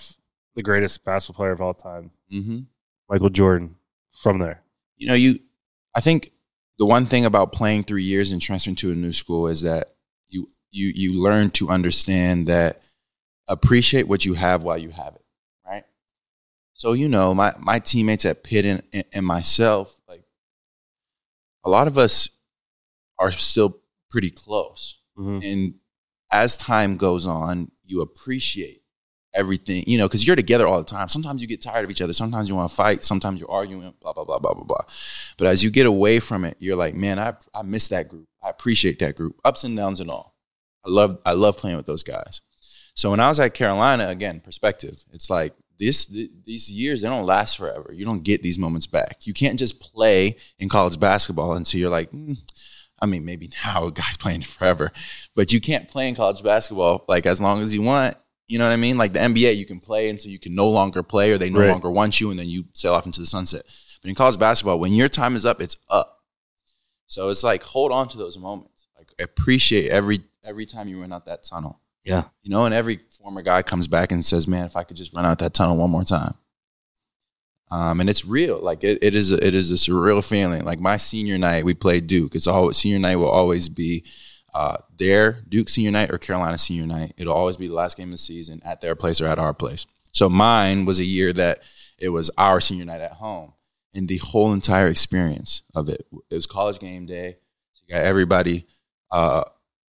the 0.54 0.62
greatest 0.62 1.02
basketball 1.04 1.44
player 1.44 1.52
of 1.52 1.60
all 1.62 1.72
time, 1.74 2.10
hmm 2.30 2.60
Michael 3.08 3.30
Jordan, 3.30 3.76
from 4.10 4.38
there. 4.38 4.62
You 4.96 5.08
know, 5.08 5.14
you. 5.14 5.38
I 5.94 6.00
think 6.00 6.32
the 6.78 6.86
one 6.86 7.06
thing 7.06 7.24
about 7.24 7.52
playing 7.52 7.84
three 7.84 8.02
years 8.02 8.32
and 8.32 8.40
transferring 8.40 8.76
to 8.76 8.90
a 8.90 8.94
new 8.94 9.12
school 9.12 9.46
is 9.48 9.62
that 9.62 9.94
you 10.28 10.50
you 10.70 10.92
you 10.94 11.22
learn 11.22 11.50
to 11.50 11.68
understand 11.70 12.48
that 12.48 12.82
appreciate 13.48 14.08
what 14.08 14.24
you 14.24 14.34
have 14.34 14.64
while 14.64 14.78
you 14.78 14.90
have 14.90 15.14
it, 15.14 15.24
right? 15.66 15.84
So 16.74 16.92
you 16.92 17.08
know, 17.08 17.34
my 17.34 17.54
my 17.58 17.78
teammates 17.78 18.24
at 18.24 18.42
Pitt 18.44 18.64
and, 18.64 19.04
and, 19.12 19.24
myself, 19.24 19.98
like 20.08 20.24
a 21.64 21.70
lot 21.70 21.86
of 21.86 21.96
us 21.96 22.28
are 23.18 23.30
still 23.30 23.78
pretty 24.10 24.30
close. 24.30 24.98
Mhm. 25.18 25.52
And 25.52 25.74
as 26.30 26.56
time 26.56 26.96
goes 26.96 27.26
on, 27.26 27.70
you 27.84 28.02
appreciate 28.02 28.82
everything, 29.36 29.84
you 29.86 29.98
know, 29.98 30.08
because 30.08 30.26
you're 30.26 30.34
together 30.34 30.66
all 30.66 30.78
the 30.78 30.84
time. 30.84 31.08
Sometimes 31.08 31.42
you 31.42 31.46
get 31.46 31.62
tired 31.62 31.84
of 31.84 31.90
each 31.90 32.00
other. 32.00 32.12
Sometimes 32.12 32.48
you 32.48 32.56
want 32.56 32.70
to 32.70 32.74
fight. 32.74 33.04
Sometimes 33.04 33.38
you're 33.38 33.50
arguing, 33.50 33.94
blah, 34.00 34.12
blah, 34.12 34.24
blah, 34.24 34.38
blah, 34.38 34.54
blah, 34.54 34.64
blah. 34.64 34.80
But 35.36 35.46
as 35.46 35.62
you 35.62 35.70
get 35.70 35.86
away 35.86 36.18
from 36.18 36.44
it, 36.44 36.56
you're 36.58 36.76
like, 36.76 36.94
man, 36.94 37.18
I, 37.18 37.34
I 37.54 37.62
miss 37.62 37.88
that 37.88 38.08
group. 38.08 38.26
I 38.42 38.50
appreciate 38.50 38.98
that 39.00 39.16
group, 39.16 39.38
ups 39.44 39.64
and 39.64 39.76
downs 39.76 40.00
and 40.00 40.10
all. 40.10 40.34
I 40.84 40.90
love, 40.90 41.20
I 41.26 41.32
love 41.32 41.58
playing 41.58 41.76
with 41.76 41.86
those 41.86 42.02
guys. 42.02 42.40
So 42.94 43.10
when 43.10 43.20
I 43.20 43.28
was 43.28 43.38
at 43.38 43.54
Carolina, 43.54 44.08
again, 44.08 44.40
perspective, 44.40 45.04
it's 45.12 45.28
like 45.28 45.52
this, 45.78 46.06
th- 46.06 46.30
these 46.44 46.72
years, 46.72 47.02
they 47.02 47.08
don't 47.08 47.26
last 47.26 47.58
forever. 47.58 47.92
You 47.92 48.06
don't 48.06 48.24
get 48.24 48.42
these 48.42 48.58
moments 48.58 48.86
back. 48.86 49.26
You 49.26 49.34
can't 49.34 49.58
just 49.58 49.80
play 49.80 50.36
in 50.58 50.68
college 50.68 50.98
basketball 50.98 51.52
until 51.52 51.78
you're 51.80 51.90
like, 51.90 52.10
mm, 52.10 52.38
I 53.00 53.06
mean, 53.06 53.24
maybe 53.24 53.50
now 53.64 53.86
a 53.86 53.92
guy's 53.92 54.16
playing 54.16 54.42
forever, 54.42 54.92
but 55.34 55.52
you 55.52 55.60
can't 55.60 55.88
play 55.88 56.08
in 56.08 56.14
college 56.14 56.42
basketball 56.42 57.04
like 57.08 57.26
as 57.26 57.40
long 57.40 57.60
as 57.60 57.74
you 57.74 57.82
want. 57.82 58.16
You 58.46 58.58
know 58.58 58.64
what 58.66 58.72
I 58.72 58.76
mean? 58.76 58.96
Like 58.96 59.12
the 59.12 59.18
NBA, 59.18 59.56
you 59.56 59.66
can 59.66 59.80
play 59.80 60.08
until 60.08 60.30
you 60.30 60.38
can 60.38 60.54
no 60.54 60.68
longer 60.68 61.02
play 61.02 61.32
or 61.32 61.38
they 61.38 61.50
no 61.50 61.60
Right. 61.60 61.70
longer 61.70 61.90
want 61.90 62.20
you 62.20 62.30
and 62.30 62.38
then 62.38 62.48
you 62.48 62.64
sail 62.72 62.94
off 62.94 63.04
into 63.06 63.20
the 63.20 63.26
sunset. 63.26 63.62
But 64.02 64.08
in 64.08 64.14
college 64.14 64.38
basketball, 64.38 64.78
when 64.78 64.92
your 64.92 65.08
time 65.08 65.34
is 65.34 65.44
up, 65.44 65.60
it's 65.60 65.76
up. 65.90 66.20
So 67.06 67.30
it's 67.30 67.42
like 67.42 67.62
hold 67.62 67.90
on 67.92 68.08
to 68.10 68.18
those 68.18 68.38
moments. 68.38 68.86
Like 68.96 69.08
appreciate 69.20 69.90
every 69.90 70.20
every 70.44 70.64
time 70.66 70.86
you 70.88 71.00
run 71.00 71.12
out 71.12 71.24
that 71.26 71.42
tunnel. 71.42 71.80
Yeah. 72.04 72.24
You 72.42 72.50
know, 72.50 72.66
and 72.66 72.74
every 72.74 73.00
former 73.20 73.42
guy 73.42 73.62
comes 73.62 73.88
back 73.88 74.12
and 74.12 74.24
says, 74.24 74.46
Man, 74.46 74.64
if 74.64 74.76
I 74.76 74.84
could 74.84 74.96
just 74.96 75.12
run 75.12 75.26
out 75.26 75.40
that 75.40 75.54
tunnel 75.54 75.76
one 75.76 75.90
more 75.90 76.04
time. 76.04 76.34
Um, 77.70 78.00
and 78.00 78.08
it's 78.08 78.24
real. 78.24 78.60
Like 78.62 78.84
it, 78.84 79.02
it 79.02 79.16
is. 79.16 79.32
A, 79.32 79.44
it 79.44 79.52
is 79.54 79.72
a 79.72 79.74
surreal 79.74 80.26
feeling. 80.26 80.64
Like 80.64 80.78
my 80.78 80.96
senior 80.98 81.36
night, 81.36 81.64
we 81.64 81.74
played 81.74 82.06
Duke. 82.06 82.36
It's 82.36 82.46
always 82.46 82.76
senior 82.76 83.00
night 83.00 83.16
will 83.16 83.28
always 83.28 83.68
be 83.68 84.04
uh, 84.56 84.78
their 84.96 85.42
Duke 85.46 85.68
senior 85.68 85.90
night 85.90 86.10
or 86.10 86.16
Carolina 86.16 86.56
senior 86.56 86.86
night. 86.86 87.12
It'll 87.18 87.34
always 87.34 87.58
be 87.58 87.68
the 87.68 87.74
last 87.74 87.98
game 87.98 88.08
of 88.08 88.12
the 88.12 88.18
season 88.18 88.62
at 88.64 88.80
their 88.80 88.94
place 88.94 89.20
or 89.20 89.26
at 89.26 89.38
our 89.38 89.52
place. 89.52 89.86
So 90.12 90.30
mine 90.30 90.86
was 90.86 90.98
a 90.98 91.04
year 91.04 91.30
that 91.34 91.60
it 91.98 92.08
was 92.08 92.30
our 92.38 92.58
senior 92.58 92.86
night 92.86 93.02
at 93.02 93.12
home, 93.12 93.52
and 93.94 94.08
the 94.08 94.16
whole 94.16 94.54
entire 94.54 94.86
experience 94.86 95.60
of 95.74 95.90
it. 95.90 96.06
It 96.30 96.34
was 96.34 96.46
college 96.46 96.78
game 96.78 97.04
day. 97.04 97.36
So 97.74 97.82
you 97.86 97.94
got 97.94 98.04
everybody. 98.06 98.66
Uh, 99.10 99.42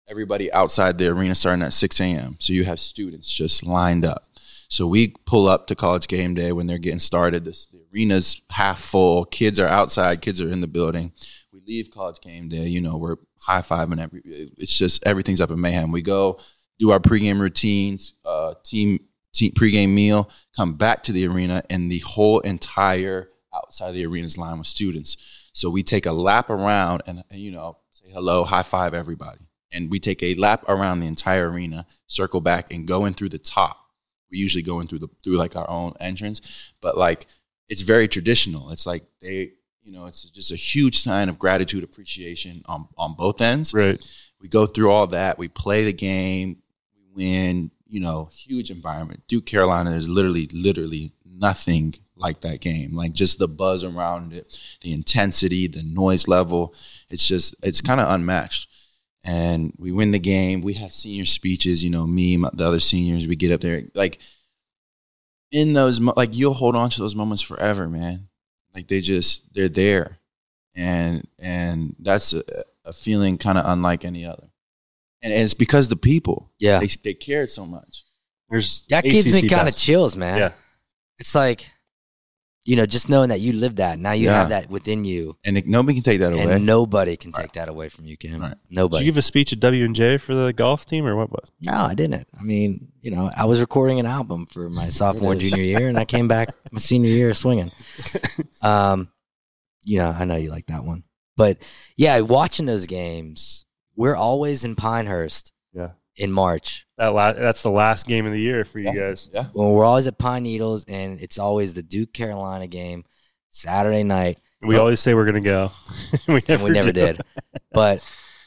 everybody 0.10 0.52
outside 0.52 0.98
the 0.98 1.08
arena 1.08 1.34
starting 1.34 1.64
at 1.64 1.74
6 1.74 2.02
a.m. 2.02 2.36
So 2.40 2.52
you 2.52 2.66
have 2.66 2.80
students 2.80 3.32
just 3.34 3.66
lined 3.66 4.06
up. 4.06 4.28
So 4.70 4.86
we 4.86 5.16
pull 5.26 5.48
up 5.48 5.68
to 5.68 5.76
college 5.76 6.08
game 6.08 6.34
day 6.34 6.52
when 6.52 6.68
they're 6.68 6.78
getting 6.78 7.00
started. 7.00 7.46
This, 7.46 7.68
the 7.68 7.80
arena's 7.94 8.42
half 8.50 8.80
full. 8.80 9.24
Kids 9.26 9.60
are 9.60 9.68
outside. 9.68 10.22
Kids 10.22 10.42
are 10.42 10.50
in 10.50 10.60
the 10.60 10.68
building. 10.68 11.14
Leave 11.68 11.92
college 11.92 12.22
game 12.22 12.48
day. 12.48 12.68
You 12.68 12.82
know, 12.82 12.98
we're 12.98 13.18
high 13.42 13.62
fiving. 13.62 14.00
Every, 14.00 14.22
it's 14.26 14.78
just 14.78 15.06
everything's 15.06 15.42
up 15.42 15.52
in 15.52 15.60
mayhem. 15.60 15.92
We 15.92 16.02
go 16.02 16.40
do 16.80 16.92
our 16.92 17.00
pregame 17.00 17.40
routines, 17.40 18.14
uh, 18.26 18.54
team, 18.64 19.00
team 19.34 19.52
pregame 19.52 19.90
meal, 19.90 20.30
come 20.56 20.76
back 20.76 21.04
to 21.04 21.12
the 21.12 21.28
arena, 21.28 21.64
and 21.70 21.92
the 21.92 22.00
whole 22.00 22.40
entire 22.40 23.30
outside 23.54 23.90
of 23.90 23.96
the 23.96 24.06
arena's 24.06 24.38
lined 24.38 24.60
with 24.60 24.68
students. 24.68 25.50
So 25.54 25.70
we 25.70 25.84
take 25.84 26.06
a 26.06 26.12
lap 26.12 26.50
around 26.50 27.02
and, 27.08 27.24
and 27.30 27.40
you 27.40 27.52
know 27.52 27.78
say 27.92 28.10
hello, 28.12 28.44
high 28.44 28.64
five 28.64 28.94
everybody 28.94 29.48
and 29.72 29.92
we 29.92 30.00
take 30.00 30.24
a 30.24 30.34
lap 30.36 30.64
around 30.68 31.00
the 31.00 31.08
entire 31.08 31.50
arena, 31.50 31.86
circle 32.08 32.42
back, 32.42 32.74
and 32.74 32.88
go 32.88 33.06
in 33.06 33.14
through 33.14 33.30
the 33.30 33.38
top. 33.38 33.78
We 34.32 34.38
usually 34.38 34.64
go 34.64 34.80
in 34.80 34.88
through 34.88 35.00
the 35.00 35.10
through 35.24 35.38
like 35.38 35.56
our 35.56 35.70
own 35.70 35.94
entrance, 36.00 36.74
but 36.82 36.98
like 36.98 37.26
it's 37.70 37.82
very 37.82 38.08
traditional. 38.08 38.72
It's 38.72 38.86
like 38.86 39.04
they, 39.22 39.52
you 39.88 39.94
know, 39.94 40.06
it's 40.06 40.30
just 40.30 40.52
a 40.52 40.56
huge 40.56 40.98
sign 40.98 41.30
of 41.30 41.40
gratitude, 41.40 41.84
appreciation 41.84 42.62
on 42.66 42.88
on 42.98 43.16
both 43.16 43.42
ends. 43.42 43.74
Right. 43.74 44.00
We 44.42 44.50
go 44.50 44.66
through 44.66 44.92
all 44.92 45.08
that. 45.08 45.38
We 45.38 45.48
play 45.48 45.86
the 45.86 45.94
game. 45.94 46.58
We 46.96 47.26
win. 47.26 47.72
You 47.88 48.02
know, 48.02 48.30
huge 48.34 48.70
environment. 48.70 49.24
Duke 49.30 49.46
Carolina 49.46 49.92
is 49.92 50.10
literally, 50.10 50.50
literally 50.52 51.14
nothing 51.26 51.94
like 52.18 52.42
that 52.42 52.60
game. 52.60 52.94
Like 52.94 53.14
just 53.14 53.40
the 53.40 53.48
buzz 53.48 53.86
around 53.86 54.34
it, 54.34 54.78
the 54.82 54.92
intensity, 54.92 55.68
the 55.68 55.84
noise 55.84 56.28
level. 56.28 56.76
It's 57.10 57.26
just, 57.26 57.56
it's 57.64 57.80
kind 57.80 58.02
of 58.02 58.10
unmatched 58.10 58.70
and 59.24 59.74
we 59.78 59.92
win 59.92 60.12
the 60.12 60.20
game. 60.20 60.62
We 60.62 60.74
have 60.74 60.92
senior 60.92 61.26
speeches, 61.26 61.84
you 61.84 61.90
know, 61.90 62.06
me, 62.06 62.38
my, 62.38 62.50
the 62.54 62.66
other 62.66 62.80
seniors. 62.80 63.28
We 63.28 63.36
get 63.36 63.52
up 63.52 63.62
there, 63.62 63.84
like 63.94 64.20
in 65.52 65.74
those, 65.74 66.00
like 66.02 66.36
you'll 66.36 66.54
hold 66.54 66.76
on 66.76 66.90
to 66.90 67.02
those 67.02 67.16
moments 67.16 67.42
forever, 67.42 67.88
man. 67.88 68.28
Like 68.78 68.88
they 68.88 69.02
just, 69.02 69.52
they're 69.56 69.70
there, 69.70 70.20
and 70.76 71.28
and 71.40 71.96
that's 71.98 72.34
a, 72.34 72.44
a 72.86 72.94
feeling 72.94 73.40
kind 73.40 73.58
of 73.58 73.66
unlike 73.66 74.06
any 74.06 74.24
other. 74.24 74.52
And 75.24 75.34
it's 75.34 75.56
because 75.56 75.88
the 75.88 75.96
people, 75.96 76.52
Yeah. 76.60 76.80
they 76.80 76.86
they 76.86 77.14
cared 77.16 77.50
so 77.50 77.66
much. 77.66 78.06
There's 78.52 78.86
That 78.92 79.04
gives 79.04 79.34
me 79.42 79.50
kind 79.50 79.68
of 79.68 79.76
chills, 79.76 80.16
man. 80.16 80.38
Yeah. 80.38 80.52
It's 81.18 81.34
like, 81.34 81.72
you 82.68 82.76
know, 82.76 82.86
just 82.86 83.08
knowing 83.10 83.30
that 83.30 83.40
you 83.40 83.54
lived 83.54 83.78
that. 83.78 83.98
Now 83.98 84.12
you 84.12 84.26
Yeah. 84.26 84.34
have 84.40 84.50
that 84.50 84.70
within 84.70 85.06
you, 85.06 85.38
And 85.46 85.58
it, 85.58 85.66
nobody 85.66 85.94
can 85.96 86.04
take 86.04 86.20
that 86.20 86.34
away. 86.34 86.44
and 86.44 86.66
nobody 86.66 87.16
can 87.16 87.32
take 87.32 87.44
Right. 87.46 87.54
that 87.54 87.70
away 87.70 87.88
from 87.88 88.06
you, 88.06 88.18
Cam. 88.18 88.42
Right. 88.42 88.50
Did 88.50 88.76
Nobody. 88.76 89.06
you 89.06 89.12
give 89.12 89.18
a 89.18 89.22
speech 89.22 89.54
at 89.54 89.60
W 89.62 89.86
and 89.86 89.96
J 89.96 90.18
for 90.18 90.36
the 90.36 90.52
golf 90.52 90.86
team 90.86 91.06
or 91.08 91.16
what? 91.16 91.32
Was? 91.32 91.50
no, 91.62 91.74
I 91.74 91.94
didn't. 91.94 92.28
I 92.38 92.44
mean, 92.44 92.90
you 93.02 93.12
know, 93.12 93.32
I 93.36 93.46
was 93.46 93.62
recording 93.62 94.00
an 94.02 94.06
album 94.06 94.46
for 94.48 94.70
my 94.70 94.90
sophomore 95.00 95.32
and 95.32 95.40
junior 95.42 95.64
year, 95.64 95.88
and 95.88 95.98
I 95.98 96.04
came 96.06 96.28
back 96.28 96.50
my 96.72 96.80
senior 96.80 97.10
year 97.10 97.34
swinging. 97.34 97.72
Um, 98.62 99.10
you 99.86 100.00
know, 100.00 100.10
I 100.10 100.26
know 100.26 100.36
you 100.36 100.50
like 100.52 100.66
that 100.68 100.84
one, 100.84 101.04
but 101.38 101.60
yeah, 101.96 102.20
watching 102.20 102.66
those 102.66 102.86
games, 102.86 103.66
we're 103.96 104.16
always 104.16 104.66
in 104.66 104.76
Pinehurst 104.76 105.54
Yeah. 105.74 105.92
In 106.18 106.32
March. 106.32 106.86
That 106.98 107.10
la- 107.14 107.34
that's 107.34 107.64
the 107.64 107.70
last 107.72 108.08
game 108.08 108.26
of 108.26 108.32
the 108.32 108.40
year 108.40 108.66
for 108.66 108.80
you 108.80 108.86
Yeah. 108.88 108.96
guys. 109.10 109.30
yeah, 109.34 109.46
Well, 109.54 109.72
we're 109.74 109.86
always 109.86 110.08
at 110.08 110.18
Pine 110.18 110.44
Needles, 110.44 110.84
and 110.88 111.20
it's 111.22 111.38
always 111.38 111.74
the 111.74 111.84
Duke 111.84 112.12
Carolina 112.14 112.68
game, 112.68 113.06
Saturday 113.52 114.04
night. 114.04 114.40
We 114.62 114.78
always 114.78 115.00
say 115.00 115.14
we're 115.14 115.26
going 115.26 115.36
to 115.36 115.42
go. 115.42 115.72
we 116.28 116.42
and 116.48 116.64
we 116.64 116.72
never 116.72 116.92
do. 116.92 117.06
did. 117.06 117.22
But 117.72 118.04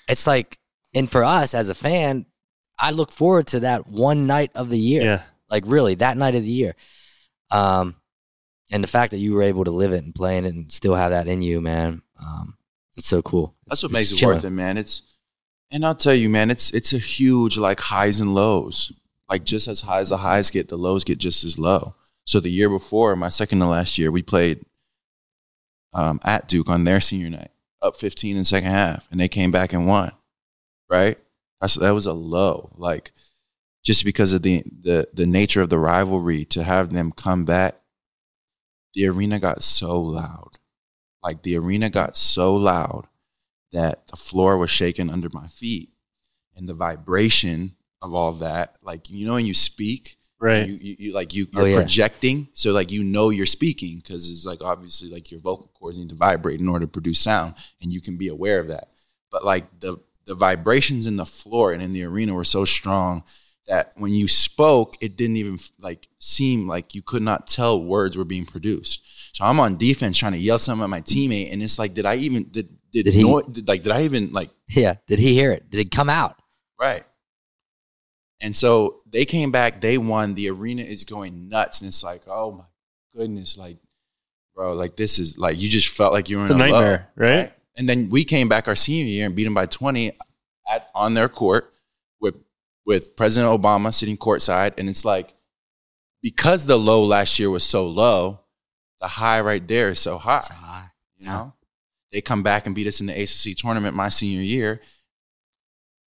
it's 0.08 0.26
like, 0.26 0.58
and 0.94 1.08
for 1.08 1.22
us 1.22 1.54
as 1.54 1.68
a 1.68 1.74
fan, 1.74 2.26
I 2.78 2.90
look 2.90 3.12
forward 3.12 3.46
to 3.48 3.60
that 3.60 3.86
one 3.86 4.26
night 4.26 4.50
of 4.56 4.68
the 4.70 4.78
year. 4.78 5.02
Yeah. 5.02 5.22
Like 5.48 5.62
really, 5.66 5.94
that 5.96 6.16
night 6.16 6.34
of 6.34 6.42
the 6.42 6.48
year. 6.50 6.74
Um, 7.52 7.94
and 8.72 8.82
the 8.82 8.88
fact 8.88 9.10
that 9.12 9.18
you 9.18 9.34
were 9.34 9.42
able 9.42 9.64
to 9.64 9.70
live 9.70 9.92
it 9.92 10.02
and 10.04 10.14
play 10.14 10.38
in 10.38 10.44
it 10.44 10.54
and 10.54 10.70
still 10.72 10.94
have 10.94 11.10
that 11.10 11.26
in 11.28 11.42
you, 11.42 11.60
man, 11.60 12.02
um, 12.24 12.56
it's 12.96 13.06
so 13.06 13.22
cool. 13.22 13.54
That's 13.66 13.82
what 13.82 13.90
It's 13.90 14.10
makes 14.10 14.22
it 14.22 14.26
worth 14.26 14.44
it, 14.44 14.50
man. 14.50 14.78
It's 14.78 15.16
and 15.70 15.84
I'll 15.84 15.94
tell 15.94 16.14
you, 16.14 16.28
man, 16.28 16.50
it's 16.50 16.70
it's 16.70 16.92
a 16.92 16.98
huge 16.98 17.56
like 17.56 17.80
highs 17.80 18.20
and 18.20 18.34
lows. 18.34 18.92
Like 19.28 19.44
just 19.44 19.68
as 19.68 19.80
high 19.82 20.00
as 20.00 20.08
the 20.08 20.16
highs 20.16 20.50
get, 20.50 20.68
the 20.68 20.76
lows 20.76 21.04
get 21.04 21.18
just 21.18 21.44
as 21.44 21.58
low. 21.58 21.94
So 22.26 22.40
the 22.40 22.50
year 22.50 22.68
before, 22.68 23.14
my 23.16 23.28
second 23.28 23.60
to 23.60 23.66
last 23.66 23.96
year, 23.96 24.10
we 24.10 24.22
played 24.22 24.64
um, 25.94 26.20
at 26.24 26.48
Duke 26.48 26.68
on 26.68 26.84
their 26.84 27.00
senior 27.00 27.30
night, 27.30 27.50
up 27.80 27.96
15 27.96 28.32
in 28.32 28.38
the 28.38 28.44
second 28.44 28.70
half, 28.70 29.08
and 29.10 29.20
they 29.20 29.28
came 29.28 29.50
back 29.50 29.72
and 29.72 29.86
won. 29.86 30.12
Right? 30.88 31.18
That's 31.60 31.74
that 31.74 31.92
was 31.92 32.06
a 32.06 32.12
low. 32.12 32.70
Like 32.76 33.12
just 33.84 34.04
because 34.04 34.32
of 34.32 34.42
the 34.42 34.64
the 34.82 35.08
the 35.12 35.26
nature 35.26 35.60
of 35.62 35.68
the 35.68 35.78
rivalry, 35.78 36.44
to 36.46 36.64
have 36.64 36.92
them 36.92 37.12
come 37.12 37.44
back, 37.44 37.76
the 38.94 39.06
arena 39.06 39.38
got 39.38 39.62
so 39.62 40.00
loud. 40.00 40.58
Like 41.22 41.42
the 41.42 41.56
arena 41.56 41.90
got 41.90 42.16
so 42.16 42.56
loud 42.56 43.06
that 43.72 44.06
the 44.08 44.16
floor 44.16 44.56
was 44.56 44.70
shaking 44.70 45.10
under 45.10 45.28
my 45.32 45.46
feet 45.46 45.90
and 46.56 46.68
the 46.68 46.74
vibration 46.74 47.74
of 48.02 48.14
all 48.14 48.32
that 48.32 48.76
like 48.82 49.10
you 49.10 49.26
know 49.26 49.34
when 49.34 49.46
you 49.46 49.54
speak 49.54 50.16
Right. 50.42 50.66
you, 50.66 50.78
you, 50.80 50.96
you 50.98 51.12
like 51.12 51.34
you 51.34 51.46
Oh, 51.54 51.58
you're 51.60 51.68
yeah. 51.68 51.76
projecting 51.76 52.48
so 52.54 52.72
like 52.72 52.90
you 52.90 53.04
know 53.04 53.28
you're 53.28 53.44
speaking 53.44 53.98
because 53.98 54.30
it's 54.30 54.46
like 54.46 54.62
obviously 54.62 55.10
like 55.10 55.30
your 55.30 55.40
vocal 55.40 55.70
cords 55.78 55.98
need 55.98 56.08
to 56.08 56.14
vibrate 56.14 56.60
in 56.60 56.68
order 56.68 56.86
to 56.86 56.90
produce 56.90 57.20
sound 57.20 57.54
and 57.82 57.92
you 57.92 58.00
can 58.00 58.16
be 58.16 58.28
aware 58.28 58.58
of 58.58 58.68
that 58.68 58.88
but 59.30 59.44
like 59.44 59.66
the 59.80 59.98
the 60.24 60.34
vibrations 60.34 61.06
in 61.06 61.16
the 61.16 61.26
floor 61.26 61.72
and 61.72 61.82
in 61.82 61.92
the 61.92 62.04
arena 62.04 62.32
were 62.32 62.42
so 62.44 62.64
strong 62.64 63.22
that 63.66 63.92
when 63.96 64.12
you 64.14 64.26
spoke 64.26 64.96
it 65.02 65.14
didn't 65.14 65.36
even 65.36 65.58
like 65.78 66.08
seem 66.18 66.66
like 66.66 66.94
you 66.94 67.02
could 67.02 67.22
not 67.22 67.46
tell 67.46 67.82
words 67.82 68.16
were 68.16 68.24
being 68.24 68.46
produced 68.46 69.36
so 69.36 69.44
i'm 69.44 69.60
on 69.60 69.76
defense 69.76 70.16
trying 70.16 70.32
to 70.32 70.38
yell 70.38 70.58
something 70.58 70.84
at 70.84 70.88
my 70.88 71.02
teammate 71.02 71.52
and 71.52 71.62
it's 71.62 71.78
like 71.78 71.92
did 71.92 72.06
i 72.06 72.14
even 72.14 72.44
did 72.50 72.66
did, 72.92 73.04
Did 73.04 73.14
he- 73.14 73.22
noi- 73.22 73.42
did 73.50 73.68
like 73.68 73.82
did 73.82 73.92
i 73.92 74.02
even 74.04 74.32
like 74.32 74.50
Yeah. 74.68 74.94
Did 75.06 75.18
he 75.18 75.32
hear 75.34 75.52
it? 75.52 75.68
Did 75.70 75.80
it 75.80 75.90
come 75.90 76.08
out? 76.08 76.40
Right. 76.80 77.04
And 78.40 78.54
so 78.56 79.00
they 79.06 79.24
came 79.26 79.50
back, 79.50 79.80
they 79.80 79.98
won. 79.98 80.34
The 80.34 80.48
arena 80.50 80.82
is 80.82 81.04
going 81.04 81.48
nuts. 81.48 81.80
And 81.80 81.88
it's 81.88 82.02
like, 82.02 82.22
oh 82.26 82.52
my 82.52 82.64
goodness, 83.14 83.58
like, 83.58 83.76
bro, 84.54 84.72
like 84.74 84.96
this 84.96 85.18
is 85.18 85.36
like 85.38 85.60
you 85.60 85.68
just 85.68 85.88
felt 85.88 86.12
like 86.12 86.30
you 86.30 86.38
were 86.38 86.44
It's 86.44 86.50
in 86.50 86.60
a 86.60 86.64
a, 86.64 86.66
low, 86.66 86.72
nightmare, 86.72 87.08
right? 87.16 87.52
And 87.76 87.88
then 87.88 88.08
we 88.10 88.24
came 88.24 88.48
back 88.48 88.66
our 88.68 88.74
senior 88.76 89.04
year 89.04 89.26
and 89.26 89.36
beat 89.36 89.44
them 89.44 89.54
by 89.54 89.66
20 89.66 90.12
at 90.70 90.88
on 90.94 91.14
their 91.14 91.28
court 91.28 91.72
with 92.20 92.36
with 92.86 93.14
President 93.16 93.50
Obama 93.52 93.92
sitting 93.92 94.16
courtside. 94.16 94.78
And 94.78 94.88
it's 94.88 95.04
like, 95.04 95.34
because 96.22 96.66
the 96.66 96.78
low 96.78 97.04
last 97.04 97.38
year 97.38 97.50
was 97.50 97.64
so 97.64 97.86
low, 97.86 98.40
the 99.00 99.08
high 99.08 99.40
right 99.40 99.66
there 99.66 99.90
is 99.90 99.98
so 99.98 100.16
high. 100.18 100.40
So 100.40 100.54
high. 100.54 100.86
You 101.18 101.26
know, 101.26 101.52
they 102.12 102.20
come 102.20 102.42
back 102.42 102.66
and 102.66 102.74
beat 102.74 102.86
us 102.86 103.00
in 103.00 103.06
the 103.06 103.12
ACC 103.22 103.56
tournament 103.56 103.94
my 103.96 104.08
senior 104.08 104.42
year. 104.42 104.80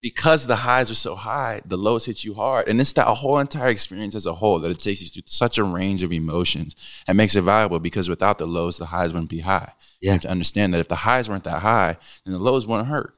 Because 0.01 0.47
the 0.47 0.57
highs 0.57 0.91
are 0.91 0.95
so 0.95 1.15
high, 1.15 1.61
the 1.65 1.77
lows 1.77 2.03
hit 2.03 2.25
you 2.25 2.33
hard, 2.33 2.67
and 2.67 2.81
it's 2.81 2.91
that 2.93 3.07
whole 3.07 3.39
entire 3.39 3.69
experience 3.69 4.15
as 4.15 4.25
a 4.25 4.33
whole 4.33 4.59
that 4.59 4.69
it 4.69 4.81
takes 4.81 5.01
you 5.01 5.07
through 5.07 5.23
such 5.27 5.57
a 5.57 5.63
range 5.63 6.03
of 6.03 6.11
emotions 6.11 6.75
and 7.07 7.15
makes 7.15 7.37
it 7.37 7.41
valuable. 7.43 7.79
Because 7.79 8.09
without 8.09 8.37
the 8.37 8.45
lows, 8.45 8.77
the 8.77 8.87
highs 8.87 9.13
wouldn't 9.13 9.29
be 9.29 9.39
high. 9.39 9.71
You 10.01 10.07
Yeah. 10.07 10.11
have 10.13 10.21
to 10.23 10.29
understand 10.29 10.73
that 10.73 10.79
if 10.79 10.89
the 10.89 10.95
highs 10.95 11.29
weren't 11.29 11.45
that 11.45 11.61
high, 11.61 11.95
then 12.25 12.33
the 12.33 12.39
lows 12.39 12.67
wouldn't 12.67 12.89
hurt. 12.89 13.15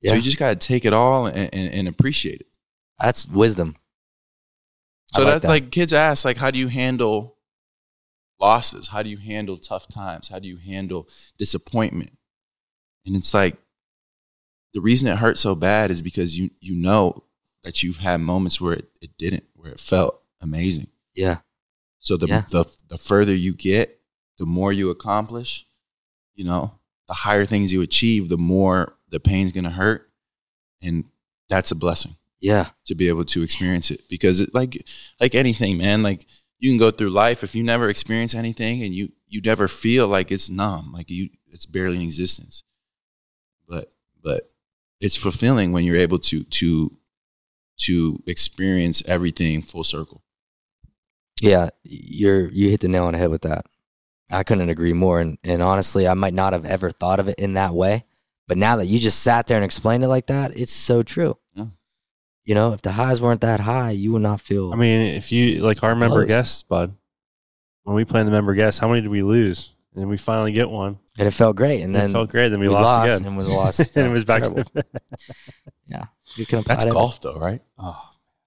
Yeah. 0.00 0.10
So 0.10 0.14
you 0.16 0.22
just 0.22 0.38
got 0.38 0.50
to 0.60 0.66
take 0.68 0.84
it 0.84 0.92
all 0.92 1.26
and, 1.26 1.52
and, 1.52 1.74
and 1.74 1.88
appreciate 1.88 2.42
it. 2.42 2.46
That's 3.00 3.26
wisdom. 3.26 3.74
So 5.08 5.22
like 5.24 5.32
that's 5.32 5.42
that. 5.42 5.48
like 5.48 5.70
kids 5.72 5.92
ask, 5.92 6.24
like, 6.24 6.36
how 6.36 6.52
do 6.52 6.60
you 6.60 6.68
handle 6.68 7.37
losses? 8.40 8.88
How 8.88 9.02
do 9.02 9.10
you 9.10 9.16
handle 9.18 9.56
tough 9.58 9.88
times? 9.88 10.28
How 10.28 10.38
do 10.38 10.48
you 10.48 10.56
handle 10.56 11.08
disappointment? 11.38 12.12
And 13.06 13.16
it's 13.16 13.32
like 13.34 13.56
the 14.74 14.80
reason 14.80 15.08
it 15.08 15.18
hurts 15.18 15.40
so 15.40 15.54
bad 15.54 15.90
is 15.90 16.00
because 16.00 16.38
you 16.38 16.50
you 16.60 16.74
know 16.74 17.24
that 17.64 17.82
you've 17.82 17.96
had 17.98 18.20
moments 18.20 18.60
where 18.60 18.74
it, 18.74 18.88
it 19.00 19.10
didn't, 19.18 19.44
where 19.54 19.72
it 19.72 19.80
felt 19.80 20.22
amazing. 20.40 20.86
Yeah. 21.14 21.38
So 21.98 22.16
the, 22.16 22.26
Yeah. 22.26 22.42
the 22.50 22.64
the 22.88 22.98
further 22.98 23.34
you 23.34 23.54
get, 23.54 24.00
the 24.38 24.46
more 24.46 24.72
you 24.72 24.90
accomplish, 24.90 25.66
you 26.34 26.44
know, 26.44 26.78
the 27.08 27.14
higher 27.14 27.46
things 27.46 27.72
you 27.72 27.80
achieve, 27.82 28.28
the 28.28 28.38
more 28.38 28.96
the 29.08 29.18
pain's 29.20 29.52
gonna 29.52 29.70
hurt. 29.70 30.10
And 30.80 31.04
that's 31.48 31.70
a 31.72 31.74
blessing 31.74 32.14
Yeah. 32.40 32.68
to 32.84 32.94
be 32.94 33.08
able 33.08 33.24
to 33.24 33.42
experience 33.42 33.90
it 33.90 34.02
because 34.08 34.40
it, 34.40 34.54
like 34.54 34.86
like 35.20 35.34
anything 35.34 35.78
man 35.78 36.02
like 36.02 36.26
you 36.58 36.70
can 36.70 36.78
go 36.78 36.90
through 36.90 37.10
life 37.10 37.42
if 37.44 37.54
you 37.54 37.62
never 37.62 37.88
experience 37.88 38.34
anything 38.34 38.82
and 38.82 38.94
you 38.94 39.10
you 39.26 39.40
never 39.40 39.68
feel 39.68 40.08
like 40.08 40.30
it's 40.32 40.50
numb 40.50 40.92
like 40.92 41.10
you 41.10 41.28
it's 41.50 41.66
barely 41.66 41.96
in 41.96 42.02
existence 42.02 42.64
but 43.68 43.92
but 44.22 44.50
it's 45.00 45.16
fulfilling 45.16 45.72
when 45.72 45.84
you're 45.84 45.96
able 45.96 46.18
to 46.18 46.44
to 46.44 46.90
to 47.78 48.22
experience 48.26 49.02
everything 49.06 49.62
full 49.62 49.84
circle 49.84 50.22
Yeah, 51.40 51.68
you're 51.84 52.50
you 52.50 52.70
hit 52.70 52.80
the 52.80 52.88
nail 52.88 53.04
on 53.04 53.12
the 53.12 53.18
head 53.18 53.30
with 53.30 53.42
that. 53.42 53.66
I 54.30 54.42
couldn't 54.42 54.68
agree 54.68 54.92
more. 54.92 55.20
And 55.20 55.38
and 55.44 55.62
honestly, 55.62 56.06
I 56.08 56.14
might 56.14 56.34
not 56.34 56.52
have 56.52 56.66
ever 56.66 56.90
thought 56.90 57.20
of 57.20 57.28
it 57.28 57.38
in 57.38 57.54
that 57.54 57.74
way, 57.74 58.04
but 58.48 58.56
now 58.58 58.76
that 58.76 58.86
you 58.86 58.98
just 58.98 59.22
sat 59.22 59.46
there 59.46 59.56
and 59.56 59.64
explained 59.64 60.02
it 60.04 60.08
like 60.08 60.26
that, 60.26 60.56
it's 60.56 60.72
so 60.72 61.02
true. 61.02 61.38
Yeah. 61.54 61.66
You 62.48 62.54
know, 62.54 62.72
if 62.72 62.80
the 62.80 62.92
highs 62.92 63.20
weren't 63.20 63.42
that 63.42 63.60
high, 63.60 63.90
you 63.90 64.12
would 64.12 64.22
not 64.22 64.40
feel. 64.40 64.72
I 64.72 64.76
mean, 64.76 65.00
if 65.14 65.30
you 65.32 65.60
like 65.60 65.82
our 65.82 65.94
member 65.94 66.20
Close. 66.24 66.28
guests, 66.28 66.62
bud, 66.62 66.94
when 67.84 67.94
we 67.94 68.04
planned 68.06 68.26
the 68.26 68.32
member 68.32 68.54
guests, 68.54 68.80
how 68.80 68.88
many 68.88 69.02
did 69.02 69.10
we 69.10 69.22
lose? 69.22 69.74
And 69.94 70.08
we 70.08 70.16
finally 70.16 70.52
get 70.52 70.70
one. 70.70 70.98
and 71.18 71.28
it 71.28 71.32
felt 71.32 71.56
great. 71.56 71.82
And 71.82 71.86
And 71.86 71.94
then 71.94 72.10
it 72.10 72.12
felt 72.14 72.30
great. 72.30 72.48
Then 72.48 72.60
we, 72.60 72.68
we 72.68 72.72
lost, 72.74 72.84
lost 73.10 73.20
again. 73.20 73.26
and 73.28 73.36
we 73.36 73.44
lost. 73.44 73.80
and 73.96 74.06
it 74.06 74.10
was 74.12 74.24
back 74.24 74.42
Terrible. 74.44 74.64
to 74.64 74.84
yeah, 75.88 76.04
you 76.36 76.46
can 76.46 76.60
apply 76.60 76.74
that's 76.74 76.84
that. 76.86 76.92
golf 76.94 77.20
though 77.20 77.38
right 77.38 77.60
oh. 77.78 78.00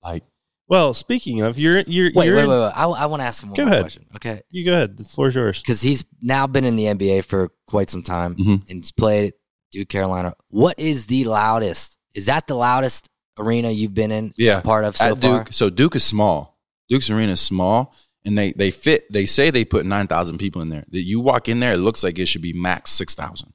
like 0.04 0.24
Well, 0.68 0.94
speaking 0.96 1.42
of, 1.42 1.60
you're 1.60 1.82
you're 1.82 2.10
Wait, 2.16 2.26
you're 2.28 2.36
wait, 2.38 2.48
wait, 2.48 2.60
wait. 2.60 2.72
I, 2.76 2.86
I 2.86 3.06
want 3.06 3.22
to 3.22 3.26
ask 3.28 3.44
him 3.44 3.50
one 3.50 3.58
Go 3.58 3.64
more 3.66 3.72
ahead. 3.74 3.84
question. 3.84 4.06
Okay, 4.16 4.42
You 4.50 4.66
go 4.66 4.74
ahead. 4.74 4.98
The 4.98 5.04
floor's 5.04 5.36
yours. 5.36 5.62
because 5.62 5.82
he's 5.82 6.04
now 6.22 6.48
been 6.48 6.64
in 6.66 6.76
the 6.76 6.86
NBA 6.86 7.26
for 7.26 7.52
quite 7.68 7.90
some 7.92 8.02
time 8.02 8.36
Mhm. 8.36 8.68
and 8.70 8.78
he's 8.84 8.92
played 8.92 9.34
Duke 9.72 9.90
Carolina. 9.90 10.34
What 10.50 10.80
is 10.80 11.06
the 11.06 11.26
loudest? 11.26 11.98
Is 12.16 12.26
that 12.28 12.48
the 12.48 12.56
loudest 12.56 13.10
arena 13.42 13.70
you've 13.70 13.94
been 13.94 14.12
in? 14.12 14.32
Yeah, 14.38 14.62
part 14.62 14.84
of 14.84 14.98
so 14.98 15.06
at 15.06 15.18
far. 15.18 15.40
duke 15.40 15.54
so 15.54 15.70
duke 15.70 15.96
is 15.96 16.04
small. 16.04 16.58
Duke's 16.90 17.10
arena 17.10 17.34
is 17.34 17.42
small 17.42 17.94
and 18.26 18.38
they 18.38 18.52
they 18.54 18.72
fit 18.72 19.12
they 19.12 19.26
say 19.26 19.50
they 19.50 19.66
put 19.66 19.86
9000 19.86 20.38
people 20.38 20.62
in 20.62 20.70
there. 20.70 20.86
That 20.90 21.02
you 21.02 21.20
walk 21.20 21.50
in 21.50 21.60
there 21.60 21.74
it 21.74 21.78
looks 21.78 22.04
like 22.04 22.20
it 22.20 22.28
should 22.28 22.42
be 22.42 22.54
max 22.54 22.92
6000 22.92 23.54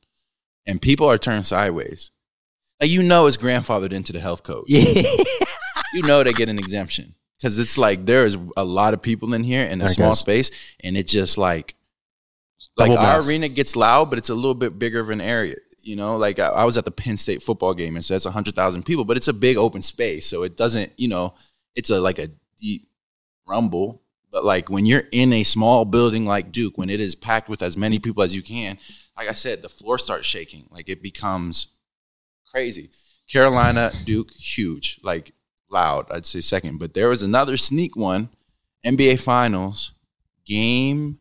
and 0.66 0.82
people 0.82 1.08
are 1.08 1.18
turned 1.18 1.46
sideways. 1.46 2.10
Like 2.80 2.90
you 2.90 3.02
know 3.02 3.26
it's 3.26 3.36
grandfathered 3.36 3.92
into 3.92 4.12
the 4.12 4.20
health 4.20 4.42
code. 4.42 4.64
Yeah, 4.68 5.02
you 5.94 6.02
know 6.02 6.22
they 6.22 6.32
get 6.32 6.48
an 6.48 6.58
exemption. 6.58 7.14
Because 7.38 7.58
it's 7.58 7.76
like 7.76 8.06
there 8.06 8.24
is 8.24 8.36
a 8.56 8.64
lot 8.64 8.94
of 8.94 9.02
people 9.02 9.34
in 9.34 9.44
here 9.44 9.64
in 9.64 9.80
a 9.82 9.84
I 9.84 9.88
small 9.88 10.10
guess. 10.12 10.20
space 10.20 10.74
and 10.82 10.96
it 10.96 11.06
just 11.06 11.36
like 11.36 11.74
like 12.78 12.90
Double 12.90 13.04
our 13.04 13.20
arena 13.20 13.48
gets 13.48 13.76
loud 13.76 14.08
but 14.08 14.18
it's 14.18 14.30
a 14.30 14.34
little 14.34 14.54
bit 14.54 14.78
bigger 14.78 15.00
of 15.00 15.10
an 15.10 15.20
area 15.20 15.56
you 15.86 15.96
know 15.96 16.16
like 16.16 16.38
i, 16.38 16.46
I 16.48 16.64
was 16.64 16.76
at 16.76 16.84
the 16.84 16.90
penn 16.90 17.16
state 17.16 17.42
football 17.42 17.74
game 17.74 17.94
and 17.96 18.04
so 18.04 18.14
that's 18.14 18.24
100000 18.24 18.84
people 18.84 19.04
but 19.04 19.16
it's 19.16 19.28
a 19.28 19.32
big 19.32 19.56
open 19.56 19.82
space 19.82 20.26
so 20.26 20.42
it 20.42 20.56
doesn't 20.56 20.92
you 20.96 21.08
know 21.08 21.34
it's 21.76 21.90
a 21.90 22.00
like 22.00 22.18
a 22.18 22.30
deep 22.58 22.88
rumble. 23.46 24.02
But 24.32 24.44
like 24.44 24.68
when 24.68 24.84
you're 24.86 25.04
in 25.12 25.32
a 25.32 25.44
small 25.44 25.84
building 25.84 26.26
like 26.26 26.52
duke 26.52 26.76
when 26.76 26.90
it 26.90 27.00
is 27.00 27.14
packed 27.14 27.48
with 27.48 27.62
as 27.62 27.76
many 27.76 27.98
people 27.98 28.22
as 28.22 28.34
you 28.34 28.42
can 28.42 28.76
like 29.16 29.28
i 29.28 29.32
said 29.32 29.62
the 29.62 29.68
floor 29.68 29.98
starts 29.98 30.26
shaking. 30.26 30.66
Like 30.70 30.88
it 30.88 31.02
becomes 31.02 31.68
crazy. 32.50 32.90
Carolina 33.30 33.90
duke 34.04 34.30
huge. 34.32 34.98
Like 35.02 35.32
loud 35.70 36.06
i'd 36.10 36.26
say 36.26 36.40
second. 36.40 36.78
But 36.78 36.94
there 36.94 37.08
was 37.08 37.22
another 37.22 37.56
sneak 37.56 37.96
one 37.96 38.28
nba 38.84 39.18
finals 39.20 39.92
game 40.44 41.18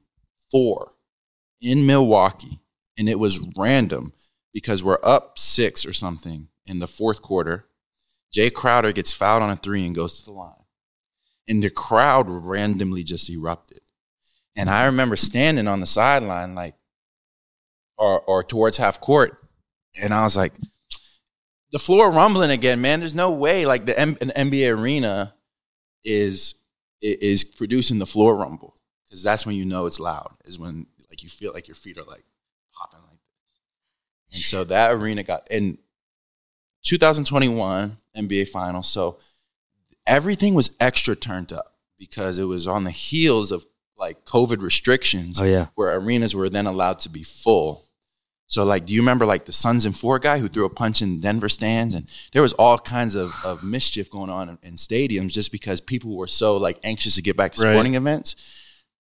four 0.52 0.92
in 1.62 1.86
milwaukee 1.86 2.60
and 2.98 3.08
it 3.08 3.18
was 3.18 3.40
random 3.56 4.14
because 4.56 4.84
we're 4.84 4.98
up 5.04 5.38
six 5.38 5.86
or 5.86 5.94
something 5.94 6.48
in 6.66 6.80
the 6.80 6.88
fourth 6.88 7.22
quarter 7.22 7.68
jae 8.36 8.52
crowder 8.52 8.92
gets 8.92 9.14
fouled 9.14 9.44
on 9.44 9.52
a 9.52 9.56
three 9.56 9.86
and 9.86 9.94
goes 9.94 10.18
to 10.20 10.26
the 10.26 10.32
line 10.32 10.66
and 11.48 11.64
the 11.64 11.70
crowd 11.70 12.30
randomly 12.30 13.04
just 13.04 13.30
erupted. 13.30 13.80
And 14.56 14.70
I 14.70 14.86
remember 14.86 15.16
standing 15.16 15.68
on 15.68 15.80
the 15.80 15.86
sideline, 15.86 16.56
like, 16.56 16.76
or 17.98 18.22
or 18.22 18.44
towards 18.44 18.78
half 18.78 19.00
court, 19.00 19.38
and 20.02 20.14
I 20.14 20.24
was 20.24 20.36
like, 20.36 20.54
the 21.72 21.80
floor 21.80 22.10
rumbling 22.12 22.52
again, 22.52 22.82
man. 22.82 23.00
There's 23.00 23.16
no 23.16 23.32
way, 23.32 23.66
like 23.66 23.86
the 23.86 23.98
M- 23.98 24.16
NBA 24.16 24.78
arena 24.78 25.34
is 26.04 26.56
is 27.02 27.44
producing 27.44 28.00
the 28.00 28.06
floor 28.06 28.36
rumble 28.36 28.78
because 29.08 29.24
that's 29.24 29.46
when 29.46 29.56
you 29.56 29.66
know 29.66 29.86
it's 29.86 30.00
loud. 30.00 30.36
Is 30.46 30.58
when 30.58 30.88
like 31.10 31.24
you 31.24 31.30
feel 31.30 31.54
like 31.54 31.68
your 31.68 31.76
feet 31.76 31.98
are 31.98 32.04
like. 32.04 32.26
And 34.36 34.44
so 34.44 34.64
that 34.66 34.92
arena 34.92 35.24
got 35.24 35.48
in 35.50 35.78
2021 36.84 37.98
NBA 38.16 38.48
Finals. 38.50 38.88
So 38.90 39.18
everything 40.06 40.54
was 40.54 40.76
extra 40.80 41.16
turned 41.16 41.52
up 41.52 41.74
because 41.98 42.38
it 42.38 42.44
was 42.46 42.68
on 42.68 42.84
the 42.84 42.92
heels 42.92 43.52
of 43.52 43.66
like 43.98 44.26
COVID 44.26 44.62
restrictions 44.62 45.40
Oh 45.40 45.46
yeah. 45.46 45.68
where 45.76 45.96
arenas 45.98 46.36
were 46.36 46.50
then 46.50 46.68
allowed 46.68 47.00
to 47.00 47.10
be 47.10 47.24
full. 47.24 47.84
So, 48.48 48.64
like, 48.64 48.86
do 48.86 48.94
you 48.94 49.02
remember 49.02 49.26
like 49.26 49.46
the 49.46 49.54
Suns 49.54 49.86
and 49.86 49.98
Four 49.98 50.20
guy 50.20 50.38
who 50.38 50.48
threw 50.48 50.66
a 50.66 50.70
punch 50.70 51.02
in 51.02 51.20
Denver 51.20 51.50
stands, 51.50 51.96
and 51.96 52.08
there 52.32 52.44
was 52.44 52.54
all 52.54 52.78
kinds 52.78 53.16
of, 53.16 53.34
of 53.44 53.64
mischief 53.64 54.12
going 54.12 54.30
on 54.30 54.50
in, 54.50 54.58
in 54.62 54.74
stadiums 54.76 55.30
just 55.32 55.52
because 55.52 55.82
people 55.82 56.16
were 56.16 56.28
so 56.28 56.56
like 56.58 56.78
anxious 56.84 57.16
to 57.16 57.24
get 57.24 57.36
back 57.36 57.54
to 57.54 57.64
Right. 57.64 57.72
sporting 57.72 57.96
events. 57.96 58.36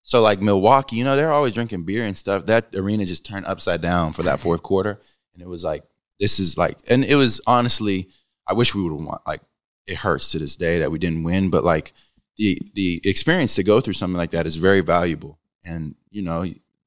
So, 0.01 0.21
like 0.23 0.41
Milwaukee, 0.41 0.95
you 0.95 1.03
know, 1.03 1.15
they're 1.15 1.31
always 1.31 1.53
drinking 1.53 1.83
beer 1.83 2.05
and 2.05 2.17
stuff. 2.17 2.47
That 2.47 2.69
arena 2.73 3.05
just 3.05 3.23
turned 3.23 3.45
upside 3.45 3.81
down 3.81 4.13
for 4.13 4.23
that 4.23 4.39
fourth 4.39 4.63
quarter, 4.63 4.99
and 5.35 5.43
it 5.43 5.47
was 5.49 5.63
like, 5.63 5.83
this 6.19 6.39
is 6.39 6.57
like, 6.57 6.77
and 6.87 7.03
it 7.03 7.15
was 7.15 7.39
honestly, 7.45 8.09
I 8.47 8.53
wish 8.53 8.73
we 8.73 8.81
would 8.81 8.91
have 8.97 9.05
won. 9.05 9.19
Like, 9.27 9.41
it 9.85 9.97
hurts 9.97 10.31
to 10.31 10.39
this 10.39 10.55
day 10.57 10.79
that 10.79 10.91
we 10.91 10.97
didn't 10.97 11.23
win, 11.23 11.49
but 11.51 11.63
like 11.63 11.93
the 12.37 12.59
the 12.73 12.99
experience 13.05 13.55
to 13.55 13.63
go 13.63 13.79
through 13.81 13.93
something 13.93 14.17
like 14.17 14.31
that 14.31 14.47
is 14.47 14.55
very 14.55 14.81
valuable, 14.81 15.37
and 15.63 15.93
you 16.09 16.21
know 16.23 16.43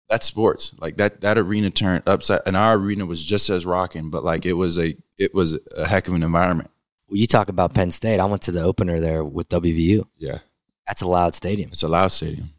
that's 0.09 0.27
sports. 0.27 0.75
Like 0.81 0.97
that 0.97 1.21
that 1.21 1.39
arena 1.39 1.71
turned 1.71 2.03
upside, 2.09 2.41
and 2.47 2.57
our 2.57 2.75
arena 2.77 3.07
was 3.07 3.25
just 3.25 3.51
as 3.51 3.65
rocking, 3.65 4.11
but 4.11 4.25
like 4.25 4.47
it 4.47 4.55
was 4.55 4.79
a 4.79 4.97
it 5.17 5.33
was 5.35 5.59
a 5.77 5.87
heck 5.87 6.09
of 6.09 6.15
an 6.15 6.23
environment. 6.23 6.71
Well, 7.09 7.19
you 7.19 7.27
talk 7.27 7.49
about 7.49 7.73
Penn 7.73 7.91
State. 7.91 8.19
I 8.21 8.25
went 8.25 8.43
to 8.43 8.53
the 8.53 8.63
opener 8.63 8.99
there 9.01 9.25
with 9.25 9.49
WVU. 9.49 10.07
Yeah, 10.19 10.39
That's 10.87 11.03
a 11.03 11.09
loud 11.09 11.35
stadium. 11.35 11.71
it's 11.71 11.83
a 11.83 11.89
loud 11.89 12.09
stadium. 12.13 12.51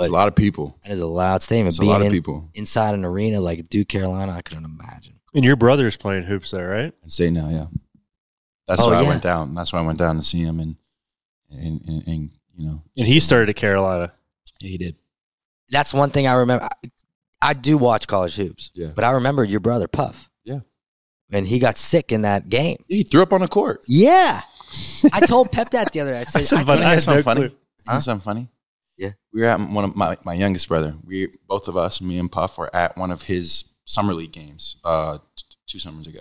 There's 0.00 0.08
But- 0.10 0.14
a 0.14 0.18
lot 0.18 0.28
of 0.28 0.34
people. 0.34 0.78
That 0.82 0.92
is 0.92 0.98
a 1.00 1.06
loud 1.06 1.42
stadium. 1.42 1.68
It's 1.68 1.78
a 1.78 1.80
Being 1.80 1.92
lot 1.92 2.00
of 2.00 2.06
in- 2.08 2.12
people. 2.12 2.50
inside 2.54 2.94
an 2.94 3.04
arena 3.04 3.40
like 3.40 3.68
Duke, 3.68 3.88
Carolina, 3.88 4.32
I 4.32 4.42
couldn't 4.42 4.64
imagine. 4.64 5.14
And 5.34 5.44
your 5.44 5.56
brother's 5.56 5.96
playing 5.96 6.24
hoops 6.24 6.50
there, 6.50 6.68
right? 6.68 6.92
And 7.02 7.12
say 7.12 7.30
now, 7.30 7.48
yeah. 7.48 7.66
That's 8.66 8.82
Oh, 8.82 8.88
why 8.90 8.96
I 8.98 9.02
went 9.02 9.22
down. 9.22 9.54
That's 9.54 9.72
why 9.72 9.78
I 9.80 9.82
went 9.82 9.98
down 9.98 10.16
to 10.16 10.22
see 10.22 10.40
him, 10.40 10.58
and 10.60 10.76
and 11.50 11.80
and, 11.88 12.06
and 12.08 12.30
you 12.56 12.66
know, 12.66 12.82
And 12.96 13.06
he 13.06 13.18
started 13.20 13.48
at 13.50 13.56
Carolina. 13.56 14.12
he 14.60 14.76
did. 14.78 14.96
That's 15.70 15.92
one 15.94 16.10
thing 16.10 16.26
I 16.26 16.34
remember. 16.34 16.64
I, 16.64 16.90
I 17.42 17.54
do 17.54 17.76
watch 17.78 18.06
college 18.06 18.34
hoops, 18.36 18.70
Yeah. 18.74 18.90
but 18.94 19.04
I 19.04 19.10
remember 19.12 19.44
your 19.44 19.60
brother 19.60 19.88
Puff. 19.88 20.28
Yeah. 20.44 20.60
and 21.32 21.46
he 21.48 21.58
got 21.58 21.78
sick 21.78 22.12
in 22.12 22.22
that 22.22 22.48
game. 22.48 22.84
He 22.88 23.02
threw 23.02 23.22
up 23.22 23.32
on 23.32 23.40
the 23.40 23.48
court. 23.48 23.82
Yeah, 23.86 24.40
I 25.12 25.20
told 25.26 25.50
Pep 25.52 25.70
that 25.70 25.92
the 25.92 26.00
other 26.00 26.12
day. 26.12 26.20
I 26.20 26.24
said, 26.24 26.40
That's 26.42 26.52
I 26.52 26.64
funny. 26.64 26.78
think- 26.78 26.86
I 26.86 26.96
something 26.98 27.22
funny? 27.24 27.40
clue. 27.48 27.56
Huh? 27.86 28.00
something 28.00 28.22
funny? 28.24 28.48
Yeah. 29.00 29.12
We 29.32 29.40
were 29.40 29.46
at 29.46 29.58
one 29.58 29.84
of 29.84 29.96
my, 29.96 30.18
my 30.24 30.34
youngest 30.34 30.68
brother. 30.68 30.94
We 31.02 31.28
both 31.48 31.68
of 31.68 31.76
us, 31.76 32.02
me 32.02 32.18
and 32.18 32.30
Puff, 32.30 32.58
were 32.58 32.74
at 32.76 32.98
one 32.98 33.10
of 33.10 33.22
his 33.22 33.64
summer 33.86 34.12
league 34.12 34.32
games 34.32 34.76
uh, 34.84 35.18
t- 35.34 35.44
two 35.66 35.78
summers 35.78 36.06
ago. 36.06 36.20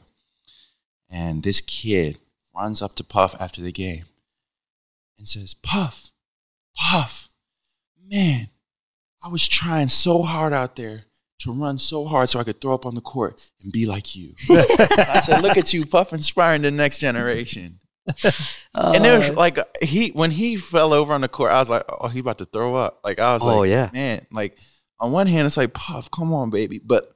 And 1.11 1.43
this 1.43 1.59
kid 1.59 2.19
runs 2.55 2.81
up 2.81 2.95
to 2.95 3.03
Puff 3.03 3.35
after 3.37 3.61
the 3.61 3.73
game 3.73 4.05
and 5.17 5.27
says, 5.27 5.53
Puff, 5.53 6.11
Puff, 6.77 7.29
man, 8.09 8.47
I 9.21 9.27
was 9.27 9.45
trying 9.45 9.89
so 9.89 10.21
hard 10.21 10.53
out 10.53 10.77
there 10.77 11.03
to 11.39 11.51
run 11.51 11.79
so 11.79 12.05
hard 12.05 12.29
so 12.29 12.39
I 12.39 12.45
could 12.45 12.61
throw 12.61 12.73
up 12.73 12.85
on 12.85 12.95
the 12.95 13.01
court 13.01 13.41
and 13.61 13.73
be 13.73 13.85
like 13.87 14.15
you. 14.15 14.35
I 14.49 15.21
said, 15.21 15.41
look 15.41 15.57
at 15.57 15.73
you, 15.73 15.85
Puff, 15.85 16.13
inspiring 16.13 16.61
the 16.61 16.71
next 16.71 16.99
generation. 16.99 17.81
And 18.73 19.05
it 19.05 19.17
was 19.17 19.29
Uh, 19.29 19.33
like 19.33 19.59
he 19.83 20.09
when 20.09 20.31
he 20.31 20.57
fell 20.57 20.93
over 20.93 21.13
on 21.13 21.21
the 21.21 21.27
court, 21.29 21.51
I 21.51 21.59
was 21.59 21.69
like, 21.69 21.83
oh, 21.89 22.07
he 22.07 22.19
about 22.19 22.37
to 22.39 22.45
throw 22.45 22.75
up. 22.75 22.99
Like 23.03 23.19
I 23.19 23.33
was 23.33 23.43
Oh, 23.43 23.59
like, 23.59 23.69
yeah. 23.69 23.89
man. 23.93 24.25
Like 24.31 24.57
on 24.99 25.11
one 25.11 25.27
hand, 25.27 25.45
it's 25.47 25.57
like 25.57 25.73
Puff, 25.73 26.11
come 26.11 26.33
on, 26.33 26.49
baby, 26.49 26.79
but 26.83 27.11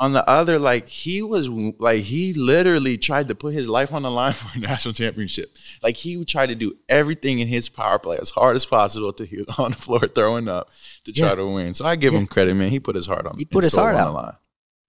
on 0.00 0.12
the 0.12 0.28
other, 0.30 0.60
like 0.60 0.88
he 0.88 1.22
was 1.22 1.48
like 1.48 2.02
he 2.02 2.32
literally 2.32 2.96
tried 2.96 3.26
to 3.28 3.34
put 3.34 3.52
his 3.52 3.68
life 3.68 3.92
on 3.92 4.02
the 4.02 4.10
line 4.10 4.32
for 4.34 4.56
a 4.56 4.60
national 4.60 4.94
championship. 4.94 5.56
Like 5.82 5.96
he 5.96 6.24
tried 6.24 6.50
to 6.50 6.54
do 6.54 6.74
everything 6.88 7.40
in 7.40 7.48
his 7.48 7.68
power 7.68 7.98
play 7.98 8.16
as 8.20 8.30
hard 8.30 8.54
as 8.54 8.64
possible 8.64 9.12
to 9.14 9.24
he 9.24 9.38
on 9.58 9.72
the 9.72 9.76
floor 9.76 10.00
throwing 10.06 10.46
up 10.48 10.70
to 11.04 11.12
try 11.12 11.28
Yeah. 11.30 11.34
to 11.36 11.46
win. 11.46 11.74
So 11.74 11.84
I 11.84 11.96
give 11.96 12.12
him 12.14 12.26
credit, 12.26 12.54
man. 12.54 12.70
He 12.70 12.78
put 12.80 12.94
his 12.94 13.06
heart 13.06 13.26
on. 13.26 13.36
He 13.38 13.44
put 13.44 13.64
his 13.64 13.74
heart 13.74 13.94
on 13.96 14.00
out. 14.00 14.06
the 14.06 14.12
line. 14.12 14.34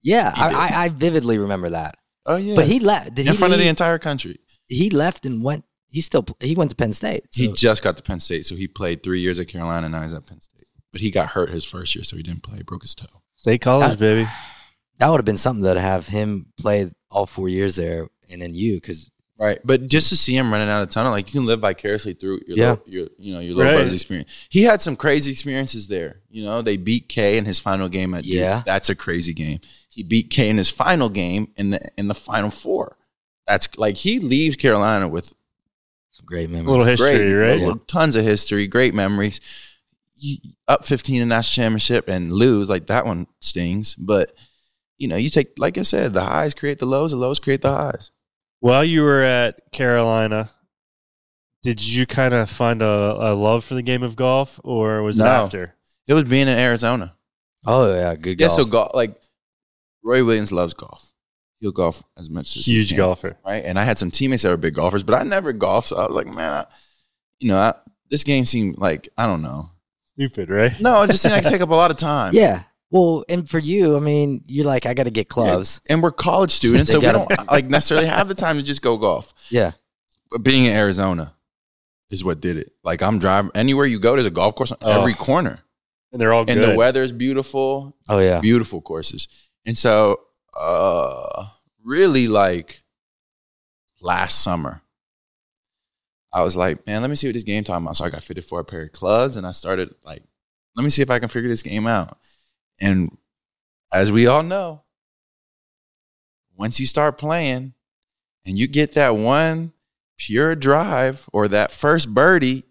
yeah. 0.02 0.32
I, 0.36 0.48
I, 0.54 0.84
I 0.84 0.88
vividly 0.90 1.38
remember 1.38 1.70
that. 1.70 1.96
Oh 2.26 2.36
yeah, 2.36 2.54
But 2.54 2.66
he 2.66 2.78
left. 2.78 3.14
Did 3.14 3.26
in 3.26 3.32
he 3.32 3.38
front 3.38 3.54
of 3.54 3.58
the 3.58 3.66
entire 3.66 3.98
country. 3.98 4.38
He 4.70 4.88
left 4.90 5.26
and 5.26 5.42
went. 5.44 5.64
He 5.88 6.00
still 6.00 6.24
he 6.40 6.54
went 6.54 6.70
to 6.70 6.76
Penn 6.76 6.92
State. 6.92 7.24
He 7.34 7.48
just 7.52 7.82
got 7.82 7.96
to 7.96 8.02
Penn 8.02 8.20
State, 8.20 8.46
so 8.46 8.54
he 8.54 8.66
played 8.68 9.02
three 9.02 9.20
years 9.20 9.38
at 9.40 9.48
Carolina. 9.48 9.86
and 9.86 9.92
Now 9.92 10.02
he's 10.02 10.12
at 10.14 10.24
Penn 10.26 10.40
State, 10.40 10.66
but 10.92 11.00
he 11.00 11.10
got 11.10 11.28
hurt 11.30 11.50
his 11.50 11.64
first 11.64 11.94
year, 11.94 12.04
so 12.04 12.16
he 12.16 12.22
didn't 12.22 12.42
play. 12.44 12.62
Broke 12.62 12.82
his 12.82 12.94
toe. 12.94 13.06
State 13.34 13.60
college, 13.60 13.90
That- 13.90 13.98
baby. 13.98 14.28
that 14.98 15.08
would 15.08 15.18
have 15.18 15.24
been 15.24 15.36
something 15.36 15.62
though 15.62 15.74
to 15.74 15.80
have 15.80 16.06
him 16.06 16.46
play 16.58 16.90
all 17.10 17.26
four 17.26 17.48
years 17.48 17.76
there 17.76 18.06
and 18.30 18.40
then 18.40 18.54
you 18.54 18.74
because 18.76 19.10
Right, 19.38 19.58
but 19.64 19.86
just 19.86 20.10
to 20.10 20.16
see 20.16 20.36
him 20.36 20.52
running 20.52 20.68
out 20.68 20.82
of 20.82 20.90
tunnel, 20.90 21.12
like 21.12 21.26
you 21.32 21.40
can 21.40 21.46
live 21.46 21.60
vicariously 21.60 22.12
through 22.12 22.42
your, 22.46 22.58
Yeah. 22.58 22.70
little, 22.72 22.84
your 22.88 23.08
you 23.18 23.32
know, 23.32 23.40
your 23.40 23.54
little 23.54 23.72
Right. 23.72 23.78
brother's 23.78 23.94
experience. 23.94 24.28
He 24.50 24.64
had 24.64 24.82
some 24.82 24.96
crazy 24.96 25.32
experiences 25.32 25.88
there. 25.88 26.20
You 26.28 26.44
know, 26.44 26.60
they 26.60 26.76
beat 26.76 27.08
K 27.08 27.38
in 27.38 27.46
his 27.46 27.58
final 27.58 27.88
game 27.88 28.12
at 28.12 28.24
Duke. 28.24 28.34
Yeah. 28.34 28.62
That's 28.66 28.90
a 28.90 28.94
crazy 28.94 29.32
game. 29.32 29.60
He 29.88 30.02
beat 30.02 30.28
K 30.28 30.50
in 30.50 30.58
his 30.58 30.68
final 30.68 31.08
game 31.08 31.52
in 31.56 31.70
the 31.70 31.80
in 31.96 32.06
the 32.08 32.14
final 32.14 32.50
four. 32.50 32.98
That's 33.50 33.76
like 33.76 33.96
he 33.96 34.20
leaves 34.20 34.56
Carolina 34.56 35.08
with 35.08 35.34
some 36.10 36.24
great 36.26 36.48
A 36.48 36.52
memories. 36.52 36.68
little 36.68 36.84
history, 36.84 37.32
great, 37.32 37.62
right? 37.66 37.88
Tons 37.88 38.14
of 38.16 38.24
history, 38.24 38.66
great 38.68 38.94
memories. 38.94 39.40
You- 40.16 40.38
Up 40.68 40.84
15 40.84 41.22
in 41.22 41.28
national 41.28 41.64
championship 41.64 42.08
and 42.08 42.32
lose 42.32 42.68
like 42.68 42.86
that 42.86 43.06
one 43.06 43.26
stings. 43.40 43.94
But 43.96 44.32
you 44.98 45.08
know, 45.08 45.16
you 45.16 45.30
take 45.30 45.54
like 45.58 45.78
I 45.78 45.82
said, 45.82 46.12
the 46.12 46.22
highs 46.22 46.54
create 46.54 46.78
the 46.78 46.86
lows, 46.86 47.10
the 47.10 47.16
lows 47.16 47.40
create 47.40 47.62
the 47.62 47.72
highs. 47.72 48.10
While 48.60 48.84
you 48.84 49.02
were 49.02 49.22
at 49.22 49.72
Carolina, 49.72 50.50
did 51.62 51.84
you 51.84 52.06
kind 52.06 52.34
of 52.34 52.48
find 52.50 52.82
a, 52.82 52.86
a 52.86 53.34
love 53.34 53.64
for 53.64 53.74
the 53.74 53.82
game 53.82 54.02
of 54.02 54.14
golf, 54.16 54.60
or 54.62 55.02
was 55.02 55.18
it 55.18 55.24
after? 55.24 55.74
It 56.06 56.14
was 56.14 56.24
being 56.24 56.48
in 56.48 56.56
Arizona. 56.58 57.14
Oh 57.66 57.92
yeah, 57.94 58.14
good 58.14 58.38
Yeah, 58.40 58.46
golf. 58.48 58.58
so 58.60 58.64
golf 58.66 58.90
like 58.94 59.20
Roy 60.04 60.24
Williams 60.24 60.52
loves 60.52 60.74
golf. 60.74 61.09
He'll 61.60 61.72
golf 61.72 62.02
as 62.18 62.30
much 62.30 62.56
as 62.56 62.64
he 62.64 62.72
Huge 62.72 62.88
can, 62.90 62.96
golfer. 62.96 63.36
right? 63.44 63.62
And 63.64 63.78
I 63.78 63.84
had 63.84 63.98
some 63.98 64.10
teammates 64.10 64.42
that 64.44 64.48
were 64.48 64.56
big 64.56 64.74
golfers, 64.74 65.02
but 65.02 65.14
I 65.14 65.22
never 65.24 65.52
golfed. 65.52 65.88
So 65.88 65.96
I 65.98 66.06
was 66.06 66.16
like, 66.16 66.26
man, 66.26 66.52
I, 66.52 66.66
you 67.38 67.48
know, 67.48 67.58
I, 67.58 67.74
this 68.08 68.24
game 68.24 68.44
seemed 68.46 68.78
like 68.78 69.08
I 69.18 69.26
don't 69.26 69.42
know. 69.42 69.68
Stupid, 70.04 70.48
right? 70.50 70.78
No, 70.80 71.02
it 71.02 71.08
just 71.10 71.22
seemed 71.22 71.34
like 71.34 71.44
take 71.48 71.60
up 71.60 71.70
a 71.70 71.74
lot 71.74 71.90
of 71.90 71.96
time. 71.98 72.32
yeah. 72.34 72.62
Well, 72.92 73.24
and 73.28 73.48
for 73.48 73.58
you, 73.60 73.96
I 73.96 74.00
mean, 74.00 74.42
you're 74.46 74.64
like, 74.66 74.84
I 74.84 74.94
got 74.94 75.04
to 75.04 75.10
get 75.12 75.28
clubs. 75.28 75.80
and 75.88 76.02
we're 76.02 76.10
college 76.10 76.50
students, 76.60 76.90
so 76.90 76.98
we 76.98 77.04
gotta- 77.06 77.34
don't 77.36 77.46
like 77.50 77.66
necessarily 77.66 78.06
have 78.08 78.26
the 78.26 78.34
time 78.34 78.56
to 78.56 78.62
just 78.64 78.82
go 78.82 78.96
golf. 78.96 79.32
Yeah. 79.50 79.72
But 80.30 80.42
being 80.42 80.64
in 80.64 80.74
Arizona 80.74 81.34
is 82.10 82.24
what 82.24 82.40
did 82.40 82.56
it. 82.56 82.72
Like 82.82 83.02
I'm 83.02 83.18
driving 83.20 83.50
anywhere 83.54 83.86
you 83.86 84.00
go, 84.00 84.12
there's 84.14 84.26
a 84.26 84.30
golf 84.30 84.54
course 84.56 84.72
on 84.72 84.78
Oh, 84.82 84.98
every 85.00 85.14
corner, 85.14 85.60
And 86.10 86.20
they're 86.20 86.32
all 86.32 86.44
good. 86.44 86.52
and 86.56 86.60
good. 86.64 86.72
the 86.74 86.76
weather 86.78 87.02
is 87.02 87.12
beautiful. 87.12 87.96
Oh 88.08 88.18
yeah. 88.18 88.40
beautiful 88.40 88.80
courses. 88.80 89.28
And 89.66 89.76
so, 89.78 90.18
uh, 90.58 91.44
really, 91.84 92.28
like 92.28 92.82
last 94.02 94.42
summer, 94.42 94.82
I 96.32 96.42
was 96.42 96.56
like, 96.56 96.86
man, 96.86 97.02
let 97.02 97.10
me 97.10 97.16
see 97.16 97.26
what 97.28 97.34
this 97.34 97.44
game 97.44 97.64
talking 97.64 97.84
about. 97.84 97.96
So 97.96 98.04
I 98.04 98.10
got 98.10 98.22
fitted 98.22 98.44
for 98.44 98.60
a 98.60 98.64
pair 98.64 98.82
of 98.82 98.92
clubs, 98.92 99.36
and 99.36 99.46
I 99.46 99.52
started 99.52 99.94
like, 100.04 100.22
let 100.76 100.84
me 100.84 100.90
see 100.90 101.02
if 101.02 101.10
I 101.10 101.18
can 101.18 101.28
figure 101.28 101.48
this 101.48 101.62
game 101.62 101.86
out. 101.86 102.18
And 102.80 103.16
as 103.92 104.12
we 104.12 104.26
all 104.26 104.42
know, 104.42 104.84
once 106.56 106.78
you 106.78 106.86
start 106.86 107.18
playing 107.18 107.74
and 108.46 108.58
you 108.58 108.68
get 108.68 108.92
that 108.92 109.16
one 109.16 109.72
pure 110.18 110.54
drive 110.54 111.28
or 111.32 111.48
that 111.48 111.72
first 111.72 112.12
birdie, 112.12 112.64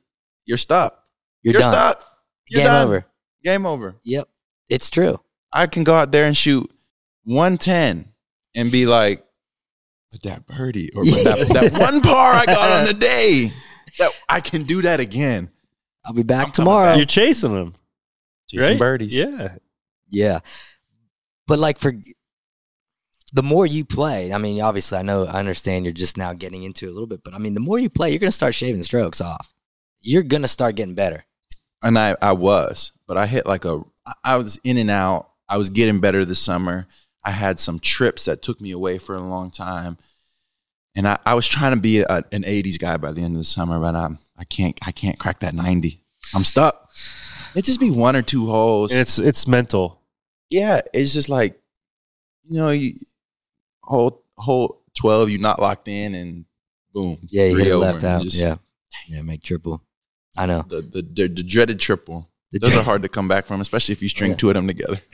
you're 0.46 0.58
stuck. 0.58 1.04
You're, 1.42 1.54
You're, 1.54 1.62
done. 1.62 1.72
stuck. 1.74 2.06
You're 2.48 2.60
Game 2.60 2.68
done. 2.68 2.88
over. 2.88 3.06
Game 3.44 3.66
over. 3.66 3.96
Yep. 4.04 4.28
It's 4.70 4.90
true. 4.90 5.20
I 5.52 5.68
can 5.68 5.84
go 5.84 5.96
out 5.96 6.12
there 6.12 6.26
and 6.26 6.38
shoot 6.38 6.70
110 7.24 8.12
and 8.56 8.72
be 8.72 8.86
like, 8.86 9.26
but 10.12 10.24
that 10.24 10.48
birdie 10.48 10.92
or 10.94 11.04
but 11.04 11.24
that, 11.24 11.48
that 11.50 11.72
one 11.80 12.02
par 12.02 12.34
I 12.34 12.46
got 12.46 12.80
on 12.80 12.86
the 12.88 13.00
day, 13.00 13.52
that 14.00 14.12
I 14.28 14.42
can 14.42 14.64
do 14.64 14.82
that 14.82 15.00
again. 15.00 15.52
I'll 16.06 16.14
be 16.14 16.24
back 16.24 16.48
I'm 16.48 16.52
coming 16.52 16.66
tomorrow. 16.66 16.94
You're 16.96 17.06
chasing 17.06 17.54
them, 17.54 17.76
Chasing 18.50 18.70
right? 18.72 18.80
birdies. 18.80 19.14
Yeah. 19.14 19.56
Yeah. 20.10 20.40
But 21.48 21.60
like 21.60 21.78
for 21.78 21.94
the 23.34 23.44
more 23.44 23.66
you 23.66 23.86
play, 23.86 24.34
I 24.34 24.40
mean, 24.40 24.62
obviously 24.62 24.98
I 24.98 25.04
know 25.04 25.26
I 25.26 25.40
understand 25.40 25.86
you're 25.86 25.94
just 25.94 26.18
now 26.18 26.34
getting 26.34 26.64
into 26.64 26.86
it 26.86 26.90
a 26.90 26.92
little 26.92 27.08
bit, 27.08 27.24
but 27.24 27.36
I 27.36 27.38
mean 27.38 27.54
the 27.54 27.60
more 27.60 27.78
you 27.78 27.90
play, 27.90 28.10
you're 28.10 28.20
gonna 28.20 28.32
start 28.32 28.56
shaving 28.56 28.82
strokes 28.84 29.22
off. 29.22 29.54
You're 30.02 30.24
gonna 30.24 30.48
start 30.48 30.76
getting 30.76 30.96
better. 30.96 31.26
And 31.84 31.98
I, 31.98 32.16
I 32.22 32.34
was, 32.34 32.92
but 33.08 33.18
I 33.18 33.26
hit 33.26 33.46
like 33.46 33.66
a, 33.66 33.82
I 34.24 34.36
was 34.38 34.60
in 34.64 34.78
and 34.78 34.90
out. 34.90 35.30
I 35.48 35.58
was 35.58 35.70
getting 35.70 36.00
better 36.00 36.26
this 36.26 36.40
summer. 36.40 36.88
I 37.24 37.32
had 37.32 37.60
some 37.60 37.80
trips 37.80 38.26
that 38.26 38.42
took 38.42 38.62
me 38.62 38.72
away 38.72 38.98
for 38.98 39.16
a 39.16 39.20
long 39.22 39.52
time. 39.52 39.98
And 40.96 41.08
I, 41.08 41.20
I 41.26 41.34
was 41.36 41.48
trying 41.48 41.74
to 41.76 41.80
be 41.80 42.00
a, 42.00 42.08
an 42.32 42.44
80s 42.44 42.80
guy 42.80 42.98
by 42.98 43.12
the 43.12 43.22
end 43.22 43.36
of 43.36 43.40
the 43.40 43.44
summer, 43.46 43.80
but 43.80 43.96
I'm, 43.96 44.18
I 44.38 44.44
can't, 44.44 44.78
I 44.86 44.92
can't 44.92 45.20
crack 45.20 45.40
that 45.40 45.54
90. 45.54 46.02
I'm 46.34 46.44
stuck. 46.44 46.92
It 47.56 47.66
just 47.66 47.80
be 47.80 47.90
one 47.92 48.16
or 48.16 48.22
two 48.22 48.46
holes. 48.48 48.92
And 48.92 49.02
it's 49.02 49.18
it's 49.18 49.48
mental. 49.48 50.02
yeah, 50.52 50.82
it's 50.94 51.14
just 51.14 51.30
like 51.30 51.60
you 52.44 52.60
know, 52.60 52.70
you 52.70 52.94
whole 53.84 54.24
whole 54.38 54.84
twelve, 54.96 55.32
you're 55.32 55.40
not 55.42 55.60
locked 55.60 55.88
in, 55.88 56.14
and 56.14 56.46
boom, 56.94 57.18
Yeah, 57.30 57.46
you 57.46 57.52
three 57.54 57.64
hit 57.64 57.68
it 57.70 57.72
over, 57.72 57.86
left 57.86 58.04
out. 58.04 58.22
just 58.22 58.38
yeah, 58.40 58.56
yeah, 59.08 59.24
make 59.24 59.42
triple. 59.42 59.84
I 60.38 60.46
know. 60.46 60.64
the, 60.68 60.82
the 60.82 61.02
the 61.02 61.28
the 61.28 61.44
dreaded 61.44 61.80
triple. 61.80 62.29
The 62.52 62.60
Those 62.60 62.72
dre- 62.72 62.80
are 62.82 62.84
hard 62.84 63.04
to 63.04 63.10
come 63.10 63.28
back 63.28 63.46
from, 63.46 63.62
especially 63.62 63.94
if 63.94 64.02
you 64.02 64.10
string 64.10 64.32
Yeah. 64.32 64.38
two 64.38 64.50
of 64.50 64.56
them 64.56 64.68
together. 64.68 65.00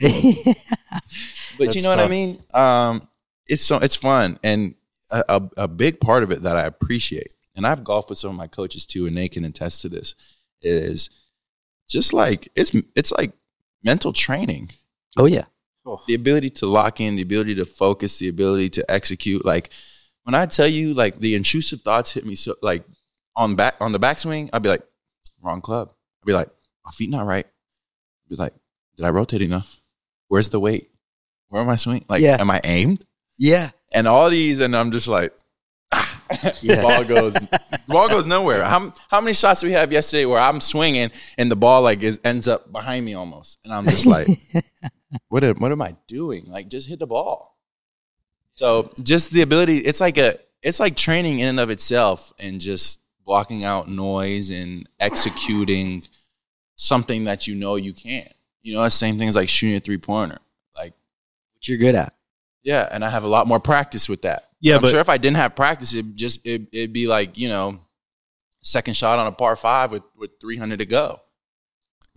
But 1.58 1.64
That's 1.66 1.76
you 1.76 1.82
know 1.82 1.88
what 1.88 2.00
I 2.00 2.08
mean? 2.08 2.42
Um, 2.52 3.08
it's 3.48 3.64
so 3.64 3.78
it's 3.78 3.96
fun, 3.96 4.38
and 4.42 4.74
a, 5.10 5.24
a, 5.28 5.42
a 5.64 5.68
big 5.68 6.00
part 6.00 6.22
of 6.22 6.30
it 6.30 6.42
that 6.42 6.54
I 6.56 6.66
appreciate, 6.66 7.32
and 7.54 7.66
I've 7.66 7.82
golfed 7.82 8.10
with 8.10 8.18
some 8.18 8.30
of 8.30 8.36
my 8.36 8.46
coaches 8.46 8.84
too, 8.84 9.06
and 9.06 9.16
they 9.16 9.28
can 9.28 9.44
attest 9.44 9.80
to 9.82 9.88
this. 9.88 10.14
Is 10.60 11.08
just 11.88 12.12
like 12.12 12.48
it's 12.56 12.72
it's 12.94 13.10
like 13.12 13.32
mental 13.82 14.12
training, 14.12 14.70
oh 15.16 15.24
yeah, 15.26 15.44
the 16.06 16.14
ability 16.14 16.50
to 16.50 16.66
lock 16.66 17.00
in, 17.00 17.16
the 17.16 17.22
ability 17.22 17.54
to 17.54 17.64
focus, 17.64 18.18
the 18.18 18.28
ability 18.28 18.68
to 18.70 18.90
execute. 18.90 19.44
Like 19.46 19.70
when 20.24 20.34
I 20.34 20.44
tell 20.44 20.68
you, 20.68 20.92
like 20.92 21.20
the 21.20 21.34
intrusive 21.34 21.80
thoughts 21.80 22.12
hit 22.12 22.26
me 22.26 22.34
so 22.34 22.54
like 22.60 22.84
on 23.34 23.54
back 23.56 23.76
on 23.80 23.92
the 23.92 24.00
backswing, 24.00 24.50
I'd 24.52 24.62
be 24.62 24.68
like, 24.68 24.82
wrong 25.42 25.62
club. 25.62 25.90
I'd 26.22 26.26
be 26.26 26.32
like, 26.34 26.50
my 26.86 26.92
feet 26.92 27.10
not 27.10 27.26
right. 27.26 27.46
Be 28.28 28.36
like, 28.36 28.54
did 28.96 29.04
I 29.04 29.10
rotate 29.10 29.42
enough? 29.42 29.78
Where's 30.28 30.48
the 30.48 30.60
weight? 30.60 30.90
Where 31.48 31.60
am 31.62 31.68
I 31.68 31.76
swinging? 31.76 32.04
Like, 32.08 32.22
Yeah. 32.22 32.36
am 32.40 32.50
I 32.50 32.60
aimed? 32.64 33.04
yeah, 33.38 33.70
And 33.92 34.08
all 34.08 34.30
these, 34.30 34.60
and 34.60 34.74
I'm 34.74 34.90
just 34.92 35.08
like, 35.08 35.32
Yeah. 36.62 36.76
the 36.76 36.82
ball 36.82 37.04
goes, 37.04 37.34
the 37.34 37.60
ball 37.86 38.08
goes 38.08 38.26
nowhere. 38.26 38.64
How 38.64 38.92
how 39.08 39.20
many 39.20 39.32
shots 39.34 39.60
did 39.60 39.68
we 39.68 39.72
have 39.74 39.92
yesterday 39.92 40.24
where 40.24 40.40
I'm 40.40 40.60
swinging 40.60 41.10
and 41.38 41.50
the 41.50 41.54
ball 41.56 41.82
like 41.82 42.02
is, 42.02 42.20
ends 42.24 42.48
up 42.48 42.72
behind 42.72 43.04
me 43.04 43.14
almost, 43.14 43.58
and 43.64 43.72
I'm 43.72 43.84
just 43.84 44.06
like, 44.06 44.26
what 45.28 45.44
am, 45.44 45.56
what 45.60 45.70
am 45.70 45.82
I 45.82 45.94
doing? 46.08 46.46
Like, 46.48 46.68
just 46.68 46.88
hit 46.88 46.98
the 46.98 47.06
ball. 47.06 47.56
So 48.50 48.90
just 49.02 49.30
the 49.32 49.42
ability, 49.42 49.78
it's 49.78 50.00
like 50.00 50.18
a, 50.18 50.38
it's 50.62 50.80
like 50.80 50.96
training 50.96 51.38
in 51.40 51.48
and 51.48 51.60
of 51.60 51.70
itself, 51.70 52.32
and 52.40 52.60
just 52.60 53.00
blocking 53.24 53.62
out 53.64 53.88
noise 53.88 54.50
and 54.50 54.88
executing 54.98 56.02
something 56.76 57.24
that 57.24 57.46
you 57.46 57.54
know 57.54 57.76
you 57.76 57.92
can. 57.92 58.28
You 58.62 58.74
know, 58.74 58.82
the 58.82 58.90
same 58.90 59.18
thing 59.18 59.28
as 59.28 59.36
like 59.36 59.48
shooting 59.48 59.76
a 59.76 59.80
three 59.80 59.98
pointer. 59.98 60.38
Like, 60.76 60.92
what 61.54 61.68
you're 61.68 61.78
good 61.78 61.94
at. 61.94 62.14
yeah, 62.62 62.88
and 62.90 63.04
I 63.04 63.08
have 63.10 63.24
a 63.24 63.28
lot 63.28 63.46
more 63.46 63.60
practice 63.60 64.08
with 64.08 64.22
that. 64.22 64.50
Yeah, 64.60 64.76
I'm 64.76 64.82
but 64.82 64.90
sure 64.90 65.00
if 65.00 65.08
I 65.08 65.18
didn't 65.18 65.36
have 65.36 65.54
practice, 65.54 65.94
it 65.94 66.14
just 66.14 66.46
it, 66.46 66.68
it'd 66.72 66.92
be 66.92 67.06
like 67.06 67.38
you 67.38 67.48
know, 67.48 67.80
second 68.62 68.94
shot 68.94 69.18
on 69.18 69.26
a 69.26 69.32
par 69.32 69.54
five 69.56 69.92
with 69.92 70.02
with 70.16 70.30
300 70.40 70.78
to 70.78 70.86
go. 70.86 71.20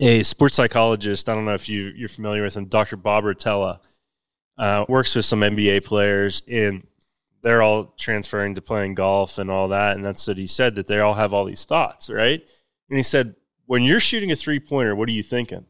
a 0.01 0.24
sports 0.24 0.55
psychologist. 0.55 1.30
I 1.30 1.36
don't 1.36 1.45
know 1.45 1.53
if 1.53 1.70
you 1.70 1.91
you're 1.95 2.10
familiar 2.10 2.43
with 2.43 2.55
him, 2.55 2.66
Dr. 2.66 2.95
Bob 2.97 3.26
Rotella, 3.26 3.80
uh, 4.57 4.86
works 4.89 5.16
with 5.16 5.26
some 5.26 5.41
NBA 5.41 5.84
players, 5.86 6.41
and 6.49 6.88
they're 7.41 7.62
all 7.62 7.93
transferring 7.97 8.55
to 8.55 8.62
playing 8.62 8.95
golf 8.95 9.38
and 9.38 9.51
all 9.51 9.68
that. 9.70 9.95
And 9.95 10.03
that's 10.03 10.28
what 10.28 10.38
he 10.38 10.47
said 10.47 10.76
that 10.76 10.88
they 10.88 10.99
all 10.99 11.14
have 11.14 11.34
all 11.34 11.45
these 11.45 11.66
thoughts, 11.66 12.10
right? 12.10 12.41
And 12.89 12.97
he 12.97 13.03
said, 13.03 13.36
when 13.70 13.84
you're 13.84 14.00
shooting 14.00 14.32
a 14.32 14.36
three 14.36 14.60
pointer, 14.60 14.96
what 14.96 15.08
are 15.08 15.12
you 15.12 15.22
thinking? 15.24 15.66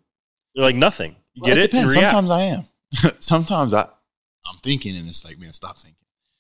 They're 0.56 0.64
like 0.64 0.76
nothing. 0.76 1.16
You 1.34 1.42
Well, 1.44 1.50
get 1.56 1.58
it? 1.58 1.72
Depends. 1.72 1.96
You. 1.96 2.02
Sometimes 2.02 2.32
I 2.32 2.42
am. 2.44 2.64
Sometimes 3.20 3.74
I 3.74 3.82
I'm 4.48 4.58
thinking, 4.64 4.96
and 4.98 5.08
it's 5.08 5.24
like, 5.26 5.38
man, 5.40 5.52
stop 5.54 5.78
thinking. 5.78 5.96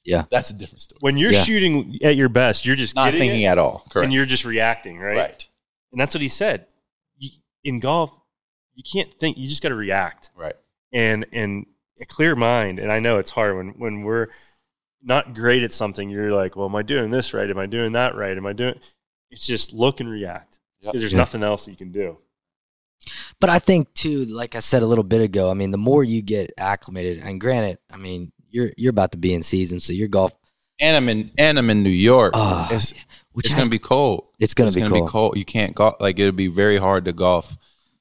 Yeah. 0.05 0.23
that's 0.31 0.49
a 0.49 0.53
different 0.53 0.81
story. 0.81 0.97
When 1.01 1.17
you're 1.17 1.31
Yeah. 1.33 1.43
shooting 1.43 1.99
at 2.01 2.15
your 2.15 2.29
best, 2.29 2.65
you're 2.65 2.75
just 2.77 2.95
Not 2.95 3.11
thinking 3.11 3.41
it, 3.41 3.45
at 3.47 3.57
all. 3.57 3.83
Correct. 3.91 4.05
and 4.05 4.13
you're 4.13 4.25
just 4.25 4.45
reacting, 4.45 4.97
right? 4.99 5.17
right. 5.17 5.47
And 5.91 5.99
that's 6.01 6.15
what 6.15 6.21
he 6.21 6.27
said. 6.29 6.65
You, 7.17 7.29
in 7.63 7.79
golf, 7.81 8.11
you 8.73 8.81
can't 8.83 9.13
think. 9.13 9.37
You 9.37 9.47
just 9.47 9.61
got 9.61 9.69
to 9.69 9.75
react. 9.75 10.31
Right. 10.35 10.55
and 10.93 11.25
and 11.33 11.65
a 12.01 12.05
clear 12.05 12.33
mind 12.35 12.79
and 12.79 12.89
i 12.93 12.99
know 12.99 13.17
it's 13.19 13.29
hard 13.31 13.57
when 13.57 13.69
when 13.77 14.03
we're 14.03 14.27
not 15.03 15.33
great 15.35 15.63
at 15.63 15.71
something 15.73 16.09
you're 16.09 16.31
like 16.31 16.55
well 16.55 16.65
am 16.67 16.75
i 16.77 16.81
doing 16.81 17.11
this 17.11 17.33
right 17.33 17.49
am 17.49 17.59
i 17.59 17.65
doing 17.65 17.91
that 17.91 18.15
right 18.15 18.37
am 18.37 18.45
i 18.45 18.53
doing 18.53 18.73
it's 19.31 19.45
just 19.45 19.73
look 19.73 19.99
and 19.99 20.09
react 20.09 20.58
Yep. 20.81 20.91
because 20.93 21.01
there's 21.01 21.13
Yeah. 21.13 21.19
nothing 21.19 21.43
else 21.43 21.65
that 21.65 21.71
you 21.71 21.77
can 21.77 21.91
do 21.91 22.17
But 23.39 23.49
I 23.49 23.59
think 23.59 23.93
too, 23.93 24.25
like 24.25 24.55
I 24.55 24.59
said 24.59 24.83
a 24.83 24.85
little 24.85 25.03
bit 25.03 25.21
ago, 25.21 25.49
I 25.49 25.53
mean, 25.53 25.71
the 25.71 25.77
more 25.77 26.03
you 26.03 26.21
get 26.21 26.51
acclimated, 26.57 27.19
and 27.23 27.39
granted, 27.39 27.77
I 27.91 27.97
mean, 27.97 28.31
you're 28.49 28.71
you're 28.77 28.89
about 28.89 29.11
to 29.13 29.17
be 29.17 29.33
in 29.33 29.43
season, 29.43 29.79
so 29.79 29.93
your 29.93 30.07
golf, 30.09 30.33
And 30.81 30.95
I'm 30.97 31.07
in 31.09 31.31
and 31.37 31.57
I'm 31.59 31.69
in 31.69 31.83
New 31.83 31.89
York. 31.89 32.33
Ah, 32.35 32.67
it's 32.71 32.93
which 33.31 33.45
it's 33.45 33.53
has- 33.53 33.61
gonna 33.63 33.69
be 33.69 33.79
cold. 33.79 34.25
it's 34.39 34.53
gonna 34.53 34.67
it's 34.69 34.75
be 34.75 34.81
gonna 34.81 34.93
cool. 34.95 35.05
be 35.05 35.11
cold. 35.11 35.37
You 35.37 35.45
can't 35.45 35.73
golf. 35.75 35.95
Like 36.01 36.19
it'll 36.19 36.31
be 36.33 36.47
very 36.47 36.77
hard 36.77 37.05
to 37.05 37.13
golf 37.13 37.57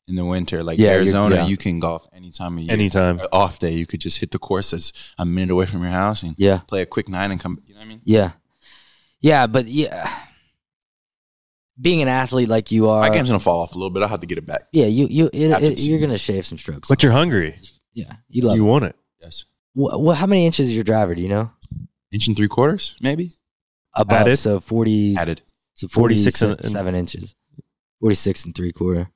in 0.08 0.16
the 0.16 0.24
winter. 0.24 0.62
Like 0.64 0.78
Yeah, 0.80 0.90
Arizona, 0.92 1.34
yeah. 1.36 1.46
you 1.46 1.56
can 1.56 1.78
golf 1.80 2.06
any 2.12 2.30
time 2.32 2.56
of 2.58 2.64
year. 2.64 2.72
anytime 2.72 3.20
off 3.32 3.58
day, 3.60 3.72
you 3.74 3.86
could 3.86 4.00
just 4.00 4.18
hit 4.18 4.30
the 4.32 4.38
course 4.38 4.70
that's 4.72 4.92
a 5.18 5.24
minute 5.26 5.52
away 5.52 5.66
from 5.66 5.82
your 5.82 5.92
house 5.92 6.22
and 6.24 6.34
Yeah, 6.38 6.58
play 6.66 6.82
a 6.82 6.86
quick 6.86 7.08
nine 7.08 7.30
and 7.30 7.38
come. 7.40 7.60
You 7.66 7.74
know 7.74 7.80
what 7.80 7.86
I 7.86 7.88
mean? 7.88 8.00
yeah, 8.04 8.30
yeah. 9.20 9.46
But 9.46 9.66
yeah, 9.66 10.10
being 11.80 12.02
an 12.02 12.08
athlete 12.08 12.48
like 12.48 12.70
you 12.72 12.88
are, 12.88 13.00
My 13.00 13.10
game's 13.10 13.28
gonna 13.28 13.38
fall 13.40 13.60
off 13.60 13.72
a 13.74 13.78
little 13.78 13.90
bit. 13.90 14.02
I'll 14.02 14.08
have 14.08 14.20
to 14.20 14.26
get 14.26 14.38
it 14.38 14.46
back. 14.46 14.62
yeah, 14.72 14.86
you 14.86 15.06
you 15.08 15.26
it, 15.32 15.62
it, 15.62 15.80
you're 15.86 16.00
gonna 16.00 16.18
shave 16.18 16.44
some 16.46 16.58
strokes. 16.58 16.88
but 16.88 17.02
you're 17.02 17.12
hungry 17.12 17.58
yeah, 17.94 18.12
you 18.28 18.42
love. 18.42 18.56
you 18.56 18.64
it. 18.64 18.68
want 18.68 18.84
it 18.84 18.96
Yes, 19.20 19.44
What, 19.74 20.00
what? 20.00 20.16
How 20.16 20.26
many 20.26 20.46
inches 20.46 20.68
is 20.68 20.74
your 20.74 20.84
driver? 20.84 21.14
Do 21.14 21.22
you 21.22 21.28
know? 21.28 21.50
inch 22.12 22.26
and 22.28 22.36
three 22.36 22.48
quarters, 22.48 22.96
maybe 23.00 23.36
Above, 23.94 24.22
Added? 24.22 24.36
so 24.38 24.60
forty, 24.60 25.16
added. 25.16 25.42
so 25.74 25.88
46 25.88 26.38
46 26.38 26.62
and- 26.64 26.72
seven 26.72 26.94
inches, 26.94 27.34
forty 28.00 28.14
six 28.14 28.44
and 28.44 28.54
three 28.54 28.72
quarter. 28.72 29.10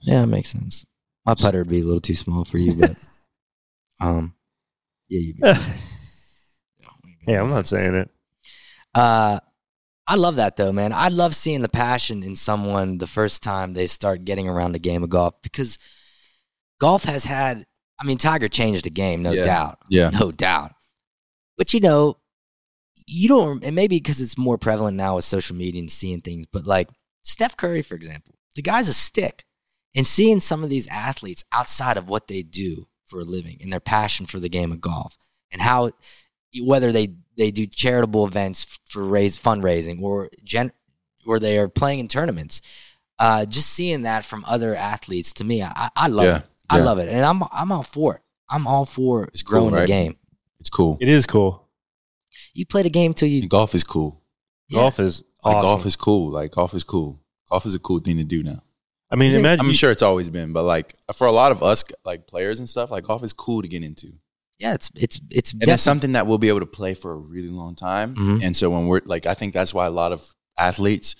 Yeah, 0.00 0.20
that 0.20 0.26
makes 0.26 0.50
sense. 0.50 0.84
My 1.24 1.34
putter 1.34 1.58
would 1.60 1.68
be 1.70 1.80
a 1.80 1.84
little 1.84 2.00
too 2.00 2.14
small 2.14 2.44
for 2.44 2.58
you, 2.58 2.74
but 2.78 2.90
um, 4.00 4.34
yeah, 5.08 5.20
you. 5.20 5.34
yeah 7.26 7.40
i'm 7.40 7.48
not 7.50 7.66
saying 7.66 7.94
it 7.94 8.10
Uh, 8.94 9.40
I 10.06 10.16
love 10.16 10.36
that 10.36 10.56
though, 10.56 10.72
man. 10.72 10.92
I 10.92 11.08
love 11.08 11.34
seeing 11.34 11.62
the 11.62 11.68
passion 11.68 12.22
in 12.22 12.36
someone 12.36 12.98
the 12.98 13.06
first 13.06 13.42
time 13.42 13.72
they 13.72 13.86
start 13.86 14.24
getting 14.24 14.48
around 14.48 14.72
the 14.72 14.78
game 14.78 15.02
of 15.02 15.10
golf 15.10 15.34
because 15.42 15.78
golf 16.80 17.04
has 17.04 17.24
had. 17.24 17.64
I 18.00 18.04
mean, 18.04 18.18
Tiger 18.18 18.48
changed 18.48 18.84
the 18.84 18.90
game, 18.90 19.22
no 19.22 19.32
Yeah. 19.32 19.44
doubt, 19.44 19.78
Yeah, 19.88 20.10
no 20.10 20.30
doubt. 20.32 20.72
But 21.56 21.72
you 21.72 21.80
know, 21.80 22.18
you 23.06 23.28
don't. 23.28 23.62
And 23.64 23.74
maybe 23.76 23.96
because 23.96 24.20
it's 24.20 24.36
more 24.36 24.58
prevalent 24.58 24.96
now 24.96 25.16
with 25.16 25.24
social 25.24 25.56
media 25.56 25.80
and 25.80 25.90
seeing 25.90 26.20
things. 26.20 26.46
But 26.52 26.66
like 26.66 26.88
Steph 27.22 27.56
Curry, 27.56 27.82
for 27.82 27.94
example, 27.94 28.34
the 28.56 28.62
guy's 28.62 28.88
a 28.88 28.94
stick, 28.94 29.44
and 29.94 30.06
seeing 30.06 30.40
some 30.40 30.62
of 30.64 30.70
these 30.70 30.88
athletes 30.88 31.44
outside 31.52 31.96
of 31.96 32.08
what 32.08 32.26
they 32.26 32.42
do 32.42 32.88
for 33.06 33.20
a 33.20 33.24
living 33.24 33.58
and 33.62 33.72
their 33.72 33.80
passion 33.80 34.26
for 34.26 34.38
the 34.40 34.48
game 34.48 34.72
of 34.72 34.80
golf 34.80 35.16
and 35.52 35.62
how 35.62 35.90
whether 36.62 36.92
they 36.92 37.14
they 37.36 37.50
do 37.50 37.66
charitable 37.66 38.26
events 38.26 38.78
for 38.86 39.04
raise 39.04 39.36
fundraising 39.36 40.00
or 40.02 40.30
gen 40.44 40.70
or 41.26 41.38
they 41.40 41.58
are 41.58 41.68
playing 41.68 41.98
in 42.00 42.08
tournaments. 42.08 42.60
Uh, 43.18 43.44
just 43.46 43.70
seeing 43.70 44.02
that 44.02 44.24
from 44.24 44.44
other 44.46 44.74
athletes 44.74 45.32
to 45.34 45.44
me, 45.44 45.62
I, 45.62 45.88
I 45.94 46.08
love 46.08 46.24
Yeah, 46.24 46.36
it. 46.38 46.44
I 46.68 46.78
yeah. 46.78 46.84
love 46.84 46.98
it, 46.98 47.08
and 47.08 47.24
I'm 47.24 47.42
I'm 47.52 47.70
all 47.72 47.82
for 47.84 48.16
it. 48.16 48.22
I'm 48.50 48.66
all 48.66 48.84
for 48.84 49.24
It's 49.32 49.42
cool, 49.42 49.68
growing 49.70 49.74
the 49.74 49.86
game. 49.86 50.16
it's 50.60 50.68
cool. 50.70 50.98
it 51.00 51.08
is 51.08 51.24
cool 51.26 51.68
You 52.52 52.66
play 52.66 52.82
the 52.82 52.90
game 52.90 53.14
till 53.14 53.28
you 53.28 53.40
And 53.42 53.50
golf 53.50 53.74
is 53.74 53.84
cool. 53.84 54.20
Yeah. 54.68 54.80
golf 54.80 54.98
is 55.00 55.22
Like 55.44 55.62
golf 55.62 55.86
is 55.86 55.96
cool. 55.96 56.30
Like 56.30 56.50
golf 56.52 56.74
is 56.74 56.84
cool. 56.84 57.20
Golf 57.50 57.66
is 57.66 57.74
a 57.74 57.78
cool 57.78 58.00
thing 58.00 58.16
to 58.18 58.24
do 58.24 58.42
now. 58.42 58.62
i 59.10 59.16
mean 59.16 59.34
imagine 59.34 59.60
I'm 59.60 59.68
you- 59.68 59.74
sure 59.74 59.90
it's 59.90 60.02
always 60.02 60.28
been, 60.28 60.52
but 60.52 60.64
like 60.64 60.94
for 61.14 61.26
a 61.26 61.32
lot 61.32 61.52
of 61.52 61.62
us, 61.62 61.84
like 62.04 62.26
players 62.26 62.58
and 62.58 62.68
stuff, 62.68 62.90
like 62.90 63.04
golf 63.04 63.22
is 63.22 63.32
cool 63.32 63.62
to 63.62 63.68
get 63.68 63.82
into. 63.84 64.12
Yeah. 64.58 64.74
It's 64.74 64.90
it's 64.94 65.20
it's 65.30 65.52
and 65.52 65.60
definitely 65.60 65.74
it's 65.74 65.82
something 65.82 66.12
that 66.12 66.26
we'll 66.26 66.38
be 66.38 66.48
able 66.48 66.60
to 66.60 66.66
play 66.66 66.94
for 66.94 67.12
a 67.12 67.16
really 67.16 67.48
long 67.48 67.74
time. 67.74 68.14
Mhm. 68.14 68.44
And 68.44 68.56
so 68.56 68.70
when 68.70 68.86
we're 68.86 69.02
like, 69.04 69.26
I 69.26 69.34
think 69.34 69.52
that's 69.52 69.74
why 69.74 69.86
a 69.86 69.90
lot 69.90 70.12
of 70.12 70.34
athletes, 70.58 71.16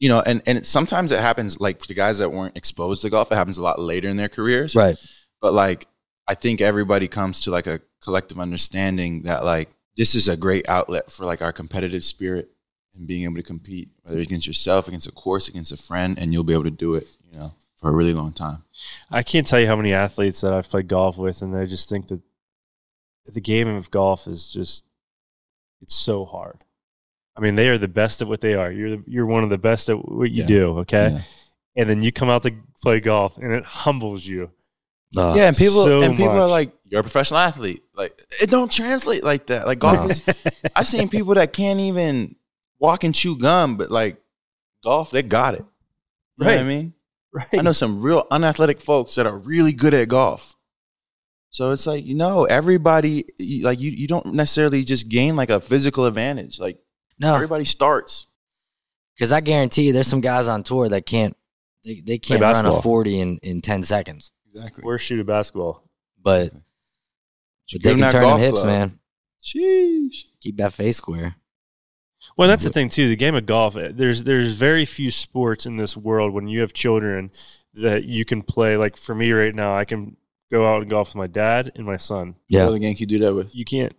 you 0.00 0.08
know, 0.08 0.20
and 0.20 0.42
and 0.46 0.58
it, 0.58 0.66
sometimes 0.66 1.12
it 1.12 1.20
happens 1.20 1.60
like 1.60 1.80
for 1.80 1.86
the 1.86 1.94
guys 1.94 2.18
that 2.18 2.30
weren't 2.32 2.56
exposed 2.56 3.02
to 3.02 3.10
golf, 3.10 3.30
it 3.32 3.36
happens 3.36 3.58
a 3.58 3.62
lot 3.62 3.78
later 3.80 4.08
in 4.08 4.16
their 4.16 4.28
careers. 4.28 4.74
right. 4.74 4.96
But 5.40 5.54
like, 5.54 5.86
I 6.26 6.34
think 6.34 6.60
everybody 6.60 7.08
comes 7.08 7.40
to 7.42 7.50
like 7.50 7.66
a 7.66 7.80
collective 8.02 8.38
understanding 8.38 9.22
that 9.22 9.44
like 9.44 9.70
this 9.96 10.14
is 10.14 10.28
a 10.28 10.36
great 10.36 10.68
outlet 10.68 11.10
for 11.10 11.24
like 11.26 11.42
our 11.42 11.52
competitive 11.52 12.04
spirit 12.04 12.50
and 12.94 13.06
being 13.06 13.24
able 13.24 13.36
to 13.36 13.42
compete, 13.42 13.90
whether 14.02 14.18
against 14.18 14.46
yourself, 14.46 14.88
against 14.88 15.06
a 15.06 15.12
course, 15.12 15.48
against 15.48 15.72
a 15.72 15.76
friend, 15.76 16.18
and 16.18 16.32
you'll 16.32 16.44
be 16.44 16.52
able 16.52 16.64
to 16.64 16.70
do 16.70 16.94
it, 16.94 17.06
you 17.22 17.38
know, 17.38 17.52
for 17.76 17.90
a 17.90 17.92
really 17.92 18.12
long 18.12 18.32
time. 18.32 18.62
I 19.10 19.22
can't 19.22 19.46
tell 19.46 19.60
you 19.60 19.66
how 19.66 19.76
many 19.76 19.92
athletes 19.92 20.40
that 20.40 20.52
I've 20.52 20.68
played 20.68 20.88
golf 20.88 21.18
with, 21.18 21.42
and 21.42 21.54
they 21.54 21.66
just 21.66 21.88
think 21.88 22.08
that 22.08 22.20
the 23.34 23.40
game 23.40 23.68
of 23.68 23.90
golf 23.90 24.26
is 24.26 24.52
just 24.52 24.84
it's 25.80 25.94
so 25.94 26.24
hard. 26.24 26.64
I 27.36 27.40
mean, 27.40 27.54
they 27.54 27.68
are 27.68 27.78
the 27.78 27.86
best 27.88 28.20
at 28.20 28.28
what 28.28 28.40
they 28.40 28.54
are. 28.54 28.70
You're 28.72 28.96
the, 28.96 29.04
you're 29.06 29.26
one 29.26 29.44
of 29.44 29.50
the 29.50 29.58
best 29.58 29.88
at 29.88 29.96
what 30.08 30.30
you 30.30 30.42
Yeah. 30.42 30.46
do. 30.46 30.78
Okay, 30.80 31.10
Yeah. 31.12 31.20
and 31.76 31.88
then 31.90 32.02
you 32.02 32.10
come 32.12 32.28
out 32.28 32.42
to 32.42 32.52
play 32.82 33.00
golf, 33.00 33.36
and 33.38 33.52
it 33.52 33.64
humbles 33.64 34.26
you. 34.26 34.50
Uh, 35.16 35.34
yeah, 35.36 35.46
and 35.48 35.56
people 35.56 35.84
so 35.84 36.02
and 36.02 36.16
people 36.16 36.38
are 36.38 36.48
like, 36.48 36.72
"You're 36.84 37.00
a 37.00 37.02
professional 37.02 37.38
athlete." 37.38 37.82
Like 37.94 38.20
it 38.42 38.50
don't 38.50 38.70
translate 38.70 39.24
like 39.24 39.46
that. 39.46 39.66
Like 39.66 39.78
golf 39.78 39.98
No. 40.00 40.06
is. 40.06 40.20
I've 40.76 40.86
seen 40.86 41.08
people 41.08 41.34
that 41.34 41.52
can't 41.52 41.80
even 41.80 42.34
walk 42.78 43.04
and 43.04 43.14
chew 43.14 43.36
gum, 43.38 43.76
but 43.76 43.90
like 43.90 44.20
golf, 44.84 45.10
they 45.10 45.22
got 45.22 45.54
it. 45.54 45.64
You 46.38 46.44
know 46.44 46.50
what 46.52 46.60
I 46.60 46.64
mean? 46.64 46.94
Right. 47.32 47.46
I 47.54 47.62
know 47.62 47.72
some 47.72 48.00
real 48.02 48.26
unathletic 48.30 48.80
folks 48.80 49.14
that 49.16 49.26
are 49.26 49.36
really 49.38 49.72
good 49.72 49.92
at 49.94 50.08
golf. 50.08 50.56
So 51.50 51.72
it's 51.72 51.86
like 51.86 52.04
you 52.04 52.14
know 52.14 52.44
everybody 52.44 53.24
like 53.62 53.80
you 53.80 53.90
you 53.90 54.06
don't 54.06 54.26
necessarily 54.34 54.84
just 54.84 55.08
gain 55.08 55.34
like 55.36 55.50
a 55.50 55.60
physical 55.60 56.04
advantage. 56.06 56.60
Like 56.60 56.78
No, 57.18 57.34
everybody 57.34 57.64
starts. 57.64 58.26
because 59.16 59.32
I 59.32 59.40
guarantee 59.40 59.86
you, 59.86 59.92
there's 59.92 60.06
some 60.06 60.20
guys 60.20 60.46
on 60.48 60.62
tour 60.62 60.88
that 60.90 61.06
can't 61.06 61.36
they, 61.84 62.00
they 62.04 62.18
can't 62.18 62.40
run 62.40 62.66
a 62.66 62.82
40 62.82 63.20
in, 63.20 63.38
in 63.42 63.60
10 63.62 63.82
seconds, 63.82 64.30
Exactly. 64.46 64.82
Where's 64.84 65.00
shoot 65.00 65.20
a 65.20 65.24
basketball? 65.24 65.84
but, 66.22 66.50
but 67.72 67.82
they 67.82 67.94
can 67.94 68.10
turn 68.10 68.22
them 68.24 68.38
hips, 68.40 68.64
man. 68.64 68.98
Sheesh. 69.42 70.24
Keep 70.40 70.56
that 70.58 70.72
face 70.72 70.96
square. 70.96 71.36
Well, 72.36 72.48
that's 72.48 72.64
the 72.64 72.70
thing 72.70 72.88
too. 72.88 73.08
The 73.08 73.16
game 73.16 73.36
of 73.36 73.46
golf. 73.46 73.76
eh, 73.76 73.90
There's 73.94 74.24
there's 74.24 74.52
very 74.54 74.84
few 74.84 75.10
sports 75.10 75.64
in 75.66 75.76
this 75.76 75.96
world 75.96 76.32
when 76.34 76.48
you 76.48 76.60
have 76.60 76.72
children 76.72 77.30
that 77.74 78.04
you 78.04 78.24
can 78.24 78.42
play. 78.42 78.76
Like 78.76 78.96
for 78.96 79.14
me 79.14 79.30
right 79.32 79.54
now, 79.54 79.76
I 79.76 79.84
can 79.84 80.16
go 80.50 80.66
out 80.66 80.82
and 80.82 80.90
golf 80.90 81.08
with 81.10 81.16
my 81.16 81.26
dad 81.26 81.72
and 81.76 81.84
my 81.86 81.96
son. 81.96 82.28
What 82.28 82.36
Yeah, 82.48 82.66
other 82.66 82.78
game 82.78 82.94
can 82.94 83.00
you 83.00 83.06
do 83.06 83.18
that 83.20 83.34
with? 83.34 83.54
You 83.54 83.64
can't, 83.64 83.94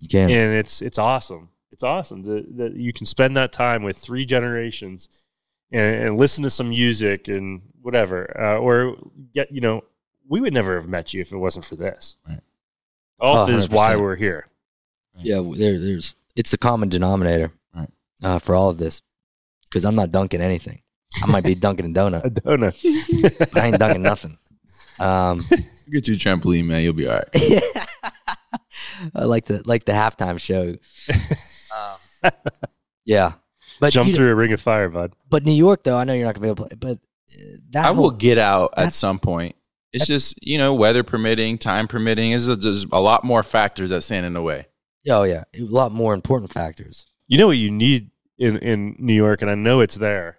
you 0.00 0.08
can't. 0.08 0.30
and 0.30 0.54
it's 0.54 0.82
it's 0.82 0.98
awesome. 0.98 1.48
It's 1.72 1.82
awesome 1.82 2.22
that, 2.24 2.56
that 2.58 2.76
you 2.76 2.92
can 2.92 3.04
spend 3.06 3.36
that 3.36 3.52
time 3.52 3.82
with 3.82 3.96
three 3.98 4.24
generations 4.24 5.08
and, 5.72 5.96
and 6.06 6.16
listen 6.18 6.44
to 6.44 6.50
some 6.50 6.68
music 6.68 7.26
and 7.28 7.62
whatever. 7.82 8.30
Uh, 8.40 8.58
or 8.58 8.96
get 9.34 9.50
you 9.52 9.60
know, 9.60 9.82
we 10.28 10.40
would 10.40 10.52
never 10.54 10.76
have 10.76 10.86
met 10.88 11.12
you 11.14 11.20
if 11.20 11.32
it 11.32 11.36
wasn't 11.38 11.64
for 11.64 11.76
this. 11.76 12.16
Right. 12.28 12.38
Golf 13.20 13.48
Oh, 13.48 13.52
is 13.52 13.68
why 13.68 13.96
we're 13.96 14.16
here. 14.16 14.46
Yeah, 15.18 15.42
there, 15.56 15.78
there's 15.78 16.14
it's 16.36 16.50
the 16.50 16.58
common 16.58 16.88
denominator 16.88 17.50
Right. 17.74 17.88
uh, 18.22 18.38
for 18.38 18.54
all 18.54 18.68
of 18.70 18.78
this. 18.78 19.02
Because 19.68 19.84
I'm 19.84 19.94
not 19.96 20.12
dunking 20.12 20.40
anything. 20.40 20.82
I 21.22 21.26
might 21.30 21.44
be 21.44 21.54
dunking 21.66 21.86
a 21.86 21.88
donut, 21.88 22.42
don't 22.44 22.60
know. 22.60 22.70
but 23.38 23.56
I 23.56 23.66
ain't 23.66 23.78
dunking 23.78 24.02
nothing. 24.02 24.38
Um, 24.98 25.42
Get 25.90 26.08
you 26.08 26.14
a 26.14 26.18
trampoline, 26.18 26.64
man. 26.66 26.82
You'll 26.82 26.92
be 26.94 27.06
all 27.06 27.14
right. 27.14 27.28
I 29.14 29.24
like 29.24 29.44
the 29.46 29.62
like 29.64 29.84
the 29.84 29.92
halftime 29.92 30.38
show. 30.38 30.76
Um, 32.22 32.32
yeah, 33.04 33.32
but 33.80 33.92
Jump 33.92 34.08
you- 34.08 34.14
through 34.14 34.30
a 34.30 34.34
ring 34.34 34.52
of 34.52 34.60
fire, 34.60 34.88
bud. 34.88 35.14
But 35.28 35.44
New 35.44 35.52
York, 35.52 35.82
though, 35.84 35.96
I 35.96 36.04
know 36.04 36.12
you're 36.14 36.26
not 36.26 36.34
gonna 36.34 36.46
be 36.46 36.48
able 36.50 36.68
to 36.68 36.76
play. 36.76 36.94
But 36.94 36.98
uh, 37.38 37.56
that 37.70 37.84
I 37.84 37.92
whole, 37.92 38.04
will 38.04 38.10
get 38.12 38.38
out 38.38 38.74
at 38.76 38.94
some 38.94 39.18
point. 39.18 39.56
It's 39.92 40.06
just 40.06 40.44
you 40.44 40.58
know 40.58 40.74
weather 40.74 41.02
permitting, 41.02 41.58
time 41.58 41.86
permitting. 41.86 42.32
Is 42.32 42.46
there's 42.46 42.84
a 42.84 43.00
lot 43.00 43.24
more 43.24 43.42
factors 43.42 43.90
that 43.90 44.02
stand 44.02 44.26
in 44.26 44.32
the 44.32 44.42
way. 44.42 44.66
Oh 45.08 45.24
yeah, 45.24 45.44
a 45.54 45.60
lot 45.60 45.92
more 45.92 46.14
important 46.14 46.52
factors. 46.52 47.06
You 47.28 47.38
know 47.38 47.46
what 47.46 47.56
you 47.56 47.70
need 47.70 48.10
in, 48.38 48.58
in 48.58 48.96
New 48.98 49.14
York, 49.14 49.42
and 49.42 49.50
I 49.50 49.54
know 49.54 49.80
it's 49.80 49.96
there, 49.96 50.38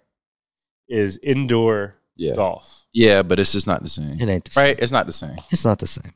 is 0.88 1.18
indoor 1.22 1.96
Yeah, 2.16 2.34
golf. 2.34 2.86
yeah, 2.92 3.22
but 3.22 3.38
it's 3.38 3.52
just 3.52 3.66
not 3.66 3.82
the 3.82 3.88
same, 3.88 4.18
It 4.20 4.28
ain't 4.28 4.44
the 4.46 4.50
same. 4.52 4.64
right? 4.64 4.78
It's 4.80 4.92
not 4.92 5.06
the 5.06 5.12
same. 5.12 5.36
It's 5.50 5.64
not 5.64 5.78
the 5.78 5.86
same. 5.86 6.12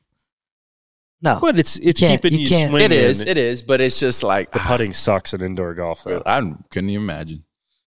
No, 1.22 1.38
But 1.40 1.58
it's 1.58 1.76
it's 1.78 2.00
can't- 2.00 2.22
keeping 2.22 2.38
you 2.38 2.44
you, 2.44 2.48
can't- 2.48 2.70
swinging. 2.70 2.92
It 2.92 2.96
is, 2.96 3.20
it 3.20 3.36
is, 3.36 3.60
but 3.62 3.80
it's 3.82 4.00
just 4.00 4.22
like 4.22 4.50
the 4.52 4.60
ah, 4.60 4.66
putting 4.68 4.94
sucks 4.94 5.34
in 5.34 5.42
indoor 5.42 5.74
golf. 5.74 6.04
Though. 6.04 6.22
I 6.24 6.40
couldn't 6.70 6.88
even 6.90 7.02
imagine. 7.04 7.44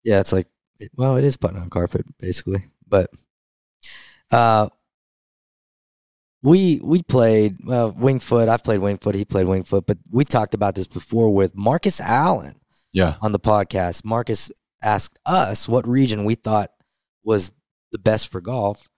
yeah, 0.05 0.21
it's 0.21 0.33
like 0.33 0.47
it- 0.79 0.93
well, 0.97 1.17
it 1.17 1.25
is 1.25 1.37
putting 1.37 1.59
on 1.59 1.69
carpet 1.71 2.07
basically. 2.21 2.63
But 2.87 3.11
uh, 4.31 4.69
we 6.43 6.81
we 6.85 7.03
played 7.03 7.57
well 7.65 7.91
Winged 7.99 8.23
Foot. 8.23 8.49
I've 8.49 8.63
played 8.63 8.79
Winged 8.81 9.03
Foot. 9.03 9.15
He 9.17 9.25
played 9.25 9.47
Winged 9.49 9.67
Foot. 9.67 9.87
But 9.87 9.99
we 10.11 10.25
talked 10.25 10.55
about 10.55 10.75
this 10.77 10.87
before 10.87 11.35
with 11.35 11.57
Marcus 11.57 12.01
Allen. 12.01 12.61
Yeah, 12.93 13.17
on 13.21 13.33
the 13.33 13.41
podcast, 13.41 14.05
Marcus 14.05 14.51
asked 14.83 15.19
us 15.27 15.69
what 15.69 15.87
region 15.89 16.25
we 16.25 16.35
thought 16.37 16.71
was 17.25 17.51
the 17.97 18.03
best 18.03 18.29
for 18.31 18.43
golf, 18.43 18.89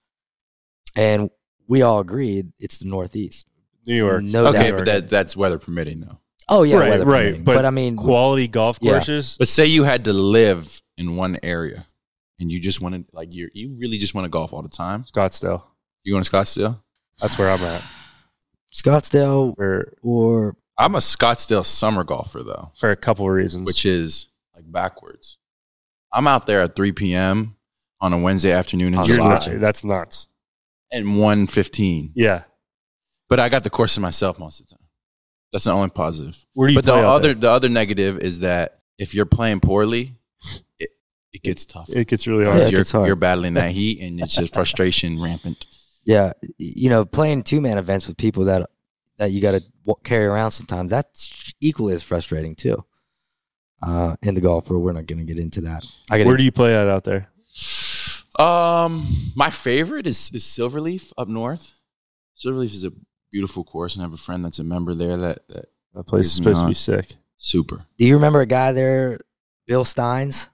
and 0.96 1.30
we 1.68 1.82
all 1.82 2.01
agreed 2.01 2.53
it's 2.59 2.78
the 2.78 2.88
Northeast. 2.88 3.46
New 3.86 3.94
York. 3.94 4.22
No 4.24 4.46
okay, 4.46 4.70
doubt. 4.70 4.76
but 4.78 4.84
that 4.86 5.09
that's 5.09 5.36
weather 5.36 5.59
permitting 5.59 6.01
though. 6.01 6.18
Oh 6.49 6.62
yeah, 6.64 6.78
Right, 6.78 6.90
weather 6.90 7.05
right, 7.07 7.20
permitting. 7.26 7.44
but 7.44 7.55
But, 7.57 7.64
I 7.64 7.70
mean, 7.70 7.96
Quality 7.96 8.49
golf 8.49 8.78
Yeah. 8.80 8.92
courses. 8.92 9.36
But 9.38 9.49
say 9.49 9.66
you 9.66 9.84
had 9.84 10.05
to 10.07 10.12
live 10.12 10.82
in 10.96 11.14
one 11.16 11.38
area 11.42 11.86
and 12.40 12.51
you 12.51 12.59
just 12.61 12.80
wanted 12.80 13.05
like 13.12 13.32
you 13.32 13.49
you 13.55 13.76
really 13.78 13.99
just 13.99 14.14
want 14.14 14.24
to 14.24 14.28
golf 14.28 14.53
all 14.53 14.62
the 14.62 14.68
time. 14.68 15.05
Scottsdale. 15.05 15.62
You 16.05 16.12
going 16.14 16.24
to 16.24 16.30
Scottsdale? 16.30 16.80
That's 17.20 17.38
where 17.38 17.51
I'm 17.51 17.62
at. 17.62 17.82
Scottsdale 18.72 19.55
For 19.57 19.92
or 20.03 20.57
I'm 20.76 20.94
a 20.94 20.99
Scottsdale 20.99 21.64
summer 21.64 22.03
golfer 22.05 22.42
though, 22.42 22.70
for 22.74 22.90
a 22.90 22.96
couple 22.96 23.26
of 23.26 23.32
reasons. 23.32 23.66
which 23.66 23.84
is 23.86 24.28
like 24.55 24.70
backwards. 24.70 25.38
I'm 26.12 26.26
out 26.26 26.46
there 26.46 26.61
at 26.62 26.74
3 26.76 26.92
p.m. 26.92 27.57
on 28.01 28.12
a 28.12 28.18
Wednesday 28.18 28.53
afternoon 28.53 28.94
and 28.94 29.05
just 29.07 29.09
You're 29.09 29.16
sorry. 29.40 29.55
nuts. 29.57 29.61
That's 29.61 29.84
nuts. 29.84 30.28
and 30.92 31.18
115. 31.18 32.12
Yeah. 32.14 32.42
But 33.28 33.40
I 33.40 33.49
got 33.49 33.62
the 33.62 33.70
course 33.70 33.94
to 33.94 34.01
myself 34.01 34.38
most 34.38 34.61
of 34.61 34.68
the 34.68 34.74
time. 34.76 34.84
That's 35.53 35.64
the 35.64 35.72
only 35.72 35.90
positive. 35.90 36.44
Where 36.55 36.68
do 36.68 36.72
you 36.74 36.78
But 36.78 36.86
the 36.86 36.92
play 36.92 37.01
out 37.01 37.07
other 37.16 37.28
there? 37.28 37.34
the 37.34 37.51
other 37.51 37.68
negative 37.68 38.18
is 38.20 38.40
that 38.40 38.80
if 38.99 39.14
you're 39.14 39.26
playing 39.26 39.61
poorly, 39.61 40.14
it, 40.78 40.90
it 41.32 41.42
gets 41.42 41.64
tough. 41.66 41.88
It 41.90 42.07
gets 42.09 42.26
really 42.26 42.44
Yeah, 42.44 42.51
hard. 42.53 42.62
it 42.64 42.70
you're, 42.72 42.80
gets 42.80 42.92
hard. 42.92 43.07
you're 43.07 43.16
battling 43.16 43.55
that 43.55 43.70
heat 43.72 44.01
and 44.01 44.20
it's 44.20 44.34
just 44.34 44.55
frustration 44.55 45.20
rampant. 45.22 45.66
yeah, 46.05 46.32
you 46.59 46.88
know, 46.90 47.05
playing 47.05 47.42
two 47.42 47.61
man 47.61 47.76
events 47.78 48.07
with 48.09 48.16
people 48.16 48.44
that 48.44 48.68
that 49.18 49.30
you 49.32 49.40
got 49.42 49.61
to 49.61 49.94
carry 50.05 50.24
around 50.26 50.53
sometimes. 50.53 50.90
That's 50.90 51.53
equally 51.61 51.92
as 51.94 52.03
frustrating 52.03 52.55
too. 52.55 52.84
Uh, 53.82 54.16
in 54.22 54.34
the 54.34 54.40
golf, 54.40 54.70
we're 54.70 54.92
not 54.92 55.07
going 55.07 55.18
to 55.18 55.24
get 55.24 55.38
into 55.38 55.61
that. 55.62 55.84
I 56.11 56.18
got 56.18 56.26
Where 56.26 56.36
do 56.36 56.44
you 56.44 56.53
play 56.53 56.74
at 56.74 56.88
out 56.88 57.05
there? 57.05 57.28
Um, 58.39 59.07
my 59.34 59.51
favorite 59.51 60.07
is, 60.07 60.30
is 60.32 60.45
Silverleaf 60.45 61.12
up 61.18 61.28
north. 61.28 61.74
Silverleaf 62.36 62.72
is 62.72 62.84
a 62.84 62.93
beautiful 63.32 63.64
course, 63.64 63.95
and 63.95 64.03
I 64.03 64.07
have 64.07 64.14
a 64.14 64.16
friend 64.18 64.45
that's 64.45 64.59
a 64.59 64.64
member 64.64 64.95
there. 64.95 65.16
That, 65.16 65.49
that 65.49 65.66
That 65.95 66.05
place 66.05 66.26
is 66.26 66.32
supposed 66.32 66.61
to 66.62 66.68
be 66.68 66.74
sick. 66.74 67.16
super. 67.36 67.84
Do 67.99 68.07
you 68.07 68.14
remember 68.14 68.41
a 68.41 68.47
guy 68.47 68.72
there, 68.72 69.20
Bill 69.66 69.84
Steins? 69.84 70.49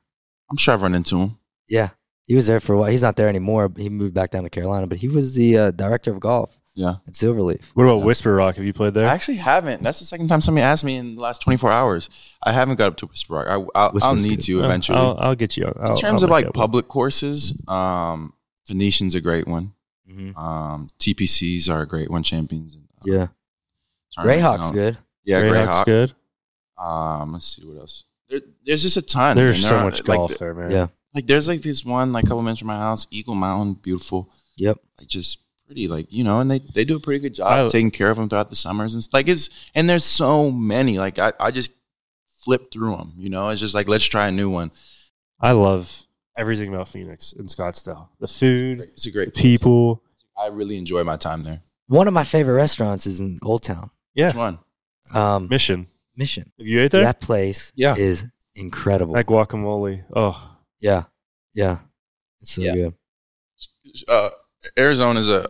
I'm 0.51 0.57
sure 0.57 0.75
I've 0.75 0.83
run 0.83 0.95
into 0.95 1.19
him. 1.21 1.39
Yeah, 1.69 1.91
he 2.27 2.35
was 2.35 2.47
there 2.47 2.61
for 2.61 2.75
a 2.75 2.79
while. 2.79 2.91
He's 2.91 3.03
not 3.03 3.17
there 3.17 3.29
anymore. 3.29 3.71
He 3.77 3.89
moved 3.89 4.15
back 4.15 4.31
down 4.31 4.45
to 4.45 4.51
Carolina, 4.51 4.87
but 4.87 4.99
he 4.99 5.09
was 5.09 5.35
the 5.35 5.59
uh, 5.59 5.71
director 5.71 6.11
of 6.13 6.21
golf 6.21 6.59
Yeah, 6.77 6.95
at 7.07 7.15
Silverleaf. 7.15 7.65
What 7.75 7.85
about 7.85 7.99
Yeah. 7.99 8.05
Whisper 8.05 8.35
Rock? 8.35 8.57
Have 8.57 8.65
you 8.65 8.73
played 8.73 8.95
there? 8.95 9.07
I 9.09 9.13
actually 9.15 9.37
haven't. 9.37 9.83
That's 9.83 10.01
the 10.01 10.05
second 10.05 10.27
time 10.29 10.43
somebody 10.43 10.65
asked 10.65 10.85
me 10.85 10.97
in 10.97 11.15
the 11.15 11.21
last 11.21 11.41
24 11.43 11.71
hours. 11.71 12.11
I 12.43 12.51
haven't 12.53 12.77
got 12.77 12.89
up 12.89 12.97
to 12.99 13.07
Whisper 13.07 13.35
Rock. 13.35 13.47
I, 13.47 13.55
I'll, 13.79 13.93
I'll 14.03 14.15
need 14.17 14.37
good. 14.39 14.43
to 14.47 14.61
Oh, 14.63 14.65
eventually. 14.65 14.99
I'll, 14.99 15.17
I'll 15.21 15.35
get 15.37 15.57
you. 15.57 15.73
I'll, 15.81 15.91
in 15.93 15.97
terms 15.97 16.23
I'll 16.23 16.25
of 16.25 16.31
like 16.31 16.47
make 16.47 16.53
that 16.55 16.59
one. 16.59 16.65
public 16.65 16.89
courses, 16.89 17.53
um, 17.69 18.33
Phoenician's 18.67 19.15
a 19.15 19.21
great 19.21 19.47
one. 19.47 19.73
Mm-hmm. 20.11 20.37
Um, 20.37 20.91
TPCs 20.99 21.69
are 21.73 21.83
a 21.83 21.87
great 21.87 22.11
one. 22.11 22.23
Champions. 22.25 22.75
and, 22.75 22.85
uh, 22.99 23.03
Yeah, 23.05 23.27
tournament. 24.11 24.43
Greyhawk's 24.43 24.69
Um, 24.69 24.75
good. 24.75 24.99
Yeah, 25.25 25.41
Greyhawk's 25.43 25.79
Greyhawk. 25.81 25.85
good. 25.85 26.13
Um, 26.77 27.33
let's 27.35 27.47
see 27.57 27.65
what 27.65 27.79
else. 27.79 28.05
There, 28.29 28.41
there's 28.67 28.83
just 28.83 28.97
a 28.97 29.03
ton. 29.03 29.37
There's 29.37 29.59
and 29.59 29.67
so 29.69 29.77
are, 29.77 29.85
much 29.85 30.07
like, 30.09 30.19
golf 30.19 30.33
the- 30.33 30.39
there, 30.39 30.55
man. 30.55 30.71
Yeah. 30.73 30.87
Like 31.15 31.27
there's 31.29 31.47
like 31.47 31.63
this 31.63 31.85
one 31.85 32.13
like 32.13 32.25
a 32.25 32.27
couple 32.27 32.43
minutes 32.43 32.59
from 32.59 32.67
my 32.67 32.77
house, 32.77 33.07
Eagle 33.13 33.37
Mountain, 33.37 33.75
beautiful. 33.75 34.29
Yep. 34.57 34.79
Like 34.99 35.07
just 35.07 35.39
pretty, 35.67 35.89
like 35.89 36.13
you 36.13 36.25
know, 36.25 36.41
and 36.41 36.51
they 36.51 36.59
they 36.59 36.85
do 36.85 36.97
a 36.97 37.01
pretty 37.01 37.21
good 37.21 37.35
job 37.35 37.53
I- 37.53 37.69
taking 37.69 37.91
care 37.91 38.11
of 38.11 38.17
them 38.17 38.29
throughout 38.29 38.51
the 38.51 38.57
summers 38.57 38.95
and 38.95 39.03
s- 39.03 39.09
like 39.13 39.29
it's 39.29 39.71
and 39.75 39.89
there's 39.89 40.05
so 40.05 40.51
many. 40.51 40.99
Like 40.99 41.19
I 41.19 41.33
I 41.41 41.51
just 41.51 41.71
flip 42.29 42.71
through 42.71 42.97
them. 42.97 43.13
You 43.17 43.31
know, 43.31 43.49
it's 43.51 43.61
just 43.61 43.75
like 43.75 43.89
let's 43.89 44.05
try 44.05 44.29
a 44.29 44.33
new 44.33 44.51
one. 44.51 44.71
I 45.41 45.53
love 45.53 46.07
everything 46.37 46.69
about 46.73 46.89
Phoenix 46.89 47.33
and 47.33 47.49
Scottsdale. 47.49 48.09
The 48.21 48.29
food, 48.29 48.81
It's 48.81 49.07
a 49.07 49.09
the 49.09 49.13
great 49.13 49.35
place. 49.35 49.43
people. 49.43 50.03
I 50.37 50.49
really 50.49 50.77
enjoy 50.77 51.05
my 51.05 51.17
time 51.17 51.45
there. 51.45 51.61
One 51.87 52.09
of 52.09 52.15
my 52.15 52.25
favorite 52.25 52.55
restaurants 52.55 53.07
is 53.07 53.21
in 53.21 53.39
Old 53.43 53.63
Town. 53.63 53.91
Yeah. 54.15 54.29
Which 54.29 54.37
one? 54.37 54.59
Um, 55.13 55.49
Mission. 55.49 55.87
Mission. 56.17 56.51
Have 56.59 56.67
you 56.67 56.81
ate 56.81 56.91
there? 56.91 57.03
That 57.05 57.21
place 57.21 57.73
Yeah. 57.77 57.95
is 57.97 58.25
incredible. 58.55 59.15
That 59.15 59.27
guacamole. 59.27 60.05
Oh, 60.15 60.57
yeah, 60.81 61.05
yeah, 61.55 61.79
it's 62.41 62.53
so 62.53 62.63
Yeah. 62.63 62.75
good. 62.75 62.95
Uh, 64.09 64.31
Arizona 64.79 65.21
is 65.21 65.29
a 65.29 65.47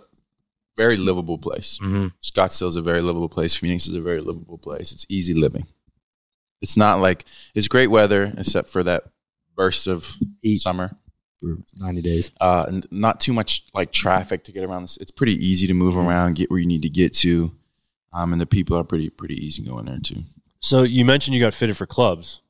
very 0.77 0.97
livable 0.97 1.39
place. 1.39 1.79
hmm 1.81 2.09
Scottsdale 2.23 2.69
is 2.69 2.77
a 2.77 2.83
very 2.83 3.01
livable 3.01 3.29
place. 3.29 3.55
Phoenix 3.57 3.87
is 3.87 3.95
a 3.95 4.01
very 4.01 4.21
livable 4.21 4.59
place. 4.59 4.93
It's 4.93 5.07
easy 5.09 5.35
living. 5.35 5.65
It's 6.61 6.77
not 6.77 7.01
like 7.01 7.25
it's 7.55 7.69
great 7.69 7.89
weather 7.89 8.33
except 8.39 8.69
for 8.71 8.83
that 8.83 9.05
burst 9.57 9.87
of 9.87 10.17
Heat. 10.43 10.59
summer. 10.59 10.97
For 11.41 11.59
ninety 11.77 12.01
days. 12.03 12.33
uh, 12.41 12.65
and 12.69 12.87
not 12.91 13.21
too 13.21 13.33
much 13.33 13.65
like 13.75 13.93
traffic 13.93 14.45
to 14.45 14.53
get 14.53 14.65
around. 14.65 14.83
This. 14.83 14.97
It's 14.97 15.11
pretty 15.11 15.35
easy 15.45 15.67
to 15.67 15.75
move 15.75 15.97
around, 15.97 16.37
get 16.37 16.51
where 16.51 16.59
you 16.61 16.67
need 16.67 16.83
to 16.83 16.89
get 16.89 17.13
to, 17.17 17.55
um, 18.13 18.33
and 18.33 18.41
the 18.41 18.47
people 18.47 18.77
are 18.79 18.85
pretty 18.85 19.11
pretty 19.11 19.35
easy 19.45 19.63
going 19.63 19.85
there 19.85 19.99
too. 20.03 20.23
so 20.61 20.83
you 20.83 21.05
mentioned 21.05 21.35
you 21.35 21.41
got 21.41 21.53
fitted 21.55 21.77
for 21.77 21.87
clubs. 21.87 22.41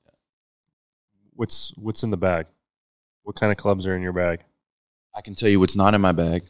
What's 1.35 1.73
what's 1.77 2.03
in 2.05 2.11
the 2.11 2.17
bag? 2.17 2.47
What 3.25 3.37
kind 3.37 3.51
of 3.51 3.59
clubs 3.59 3.87
are 3.87 3.97
in 3.97 4.03
your 4.03 4.12
bag? 4.12 4.41
I 5.17 5.21
can 5.23 5.35
tell 5.35 5.49
you 5.49 5.59
what's 5.61 5.77
not 5.77 5.95
in 5.95 6.01
my 6.01 6.12
bag: 6.12 6.45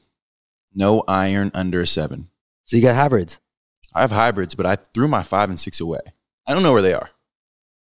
no 0.74 1.02
iron 1.08 1.50
under 1.54 1.80
a 1.80 1.86
seven. 1.86 2.28
So 2.64 2.76
you 2.76 2.82
got 2.82 2.96
hybrids. 2.96 3.38
I 3.94 4.00
have 4.00 4.10
hybrids, 4.12 4.54
but 4.54 4.66
I 4.66 4.76
threw 4.76 5.06
my 5.08 5.22
five 5.22 5.48
and 5.50 5.58
six 5.60 5.80
away. 5.80 6.00
I 6.46 6.52
don't 6.54 6.62
know 6.62 6.72
where 6.72 6.82
they 6.82 6.94
are. 6.94 7.10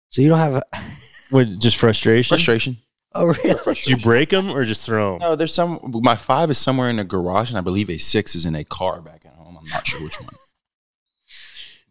So 0.09 0.21
you 0.21 0.29
don't 0.29 0.39
have. 0.39 0.63
What? 1.29 1.59
Just 1.59 1.75
frustration? 1.75 2.29
Frustration. 2.29 2.77
oh 3.13 3.25
really? 3.43 3.59
Did 3.75 3.87
you 3.87 3.97
break 3.97 4.29
them 4.29 4.49
or 4.49 4.63
just 4.63 4.85
throw 4.85 5.13
them? 5.19 5.19
No, 5.19 5.35
there's 5.35 5.53
some. 5.53 5.77
My 6.01 6.15
five 6.15 6.49
is 6.49 6.57
somewhere 6.57 6.89
in 6.89 6.99
a 6.99 7.03
garage, 7.03 7.49
and 7.49 7.57
I 7.57 7.61
believe 7.61 7.89
a 7.89 7.97
six 7.97 8.33
is 8.33 8.45
in 8.45 8.55
a 8.55 8.63
car 8.63 9.01
back 9.01 9.25
at 9.25 9.33
home. 9.33 9.57
I'm 9.57 9.67
not 9.69 9.85
sure 9.85 10.01
which 10.03 10.21
one. 10.21 10.29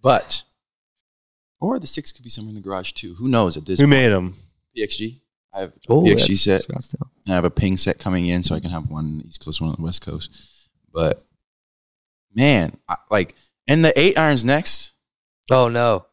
But 0.02 0.42
or 1.60 1.78
the 1.78 1.86
six 1.86 2.12
could 2.12 2.22
be 2.22 2.30
somewhere 2.30 2.50
in 2.50 2.54
the 2.54 2.60
garage 2.60 2.92
too. 2.92 3.14
Who 3.14 3.28
knows 3.28 3.56
at 3.56 3.66
this 3.66 3.78
Who 3.80 3.84
point? 3.84 3.90
made 3.90 4.08
them? 4.08 4.36
PXG. 4.76 5.20
I 5.52 5.60
have 5.60 5.70
a 5.70 5.72
Oh, 5.88 6.02
PXG 6.02 6.38
set. 6.38 6.62
Scottsdale. 6.62 7.08
And 7.24 7.32
I 7.32 7.34
have 7.34 7.44
a 7.44 7.50
ping 7.50 7.76
set 7.76 7.98
coming 7.98 8.26
in, 8.26 8.42
so 8.42 8.54
I 8.54 8.60
can 8.60 8.70
have 8.70 8.88
one 8.90 9.04
on 9.04 9.18
the 9.18 9.26
East 9.26 9.44
Coast, 9.44 9.60
one 9.60 9.70
on 9.70 9.76
the 9.76 9.82
West 9.82 10.04
Coast. 10.04 10.30
But 10.96 11.26
man, 12.34 12.74
I, 12.88 12.96
like, 13.10 13.34
and 13.68 13.84
the 13.84 13.92
eight 14.00 14.16
irons 14.16 14.46
next. 14.46 14.92
Oh 15.50 15.68
no. 15.68 16.06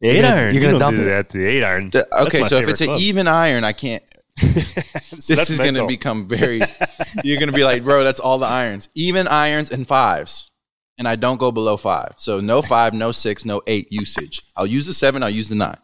Eight 0.00 0.16
You're 0.16 0.26
iron. 0.26 0.54
you're 0.54 0.62
gonna 0.62 0.72
don't 0.78 0.80
dump 0.80 0.96
do 0.96 1.02
it. 1.02 1.10
that 1.10 1.28
to 1.28 1.38
the 1.38 1.44
eight 1.46 1.62
iron. 1.62 1.90
The- 1.90 2.22
okay, 2.22 2.44
so 2.44 2.56
if 2.56 2.68
it's 2.70 2.80
favorite 2.80 2.96
an 2.96 3.02
even 3.02 3.28
iron, 3.28 3.64
I 3.64 3.72
can't. 3.74 4.02
So 4.40 4.46
this 4.54 5.26
that's 5.26 5.50
is 5.50 5.58
going 5.58 5.74
to 5.74 5.86
become 5.86 6.28
very. 6.36 6.60
you're 7.24 7.38
going 7.40 7.48
to 7.50 7.54
be 7.54 7.64
like, 7.64 7.82
bro, 7.82 8.04
that's 8.04 8.20
all 8.20 8.38
the 8.38 8.46
irons, 8.46 8.88
even 8.94 9.26
irons 9.26 9.70
and 9.70 9.86
fives, 9.86 10.50
and 10.96 11.08
I 11.08 11.16
don't 11.16 11.38
go 11.38 11.50
below 11.50 11.76
five. 11.76 12.14
So 12.18 12.38
no 12.40 12.62
five, 12.62 12.94
no 12.94 13.10
six, 13.10 13.44
no 13.44 13.62
eight 13.66 13.88
usage. 13.90 14.42
I'll 14.56 14.66
use 14.66 14.86
the 14.86 14.94
seven. 14.94 15.24
I'll 15.24 15.28
use 15.30 15.48
the 15.48 15.56
nine. 15.56 15.76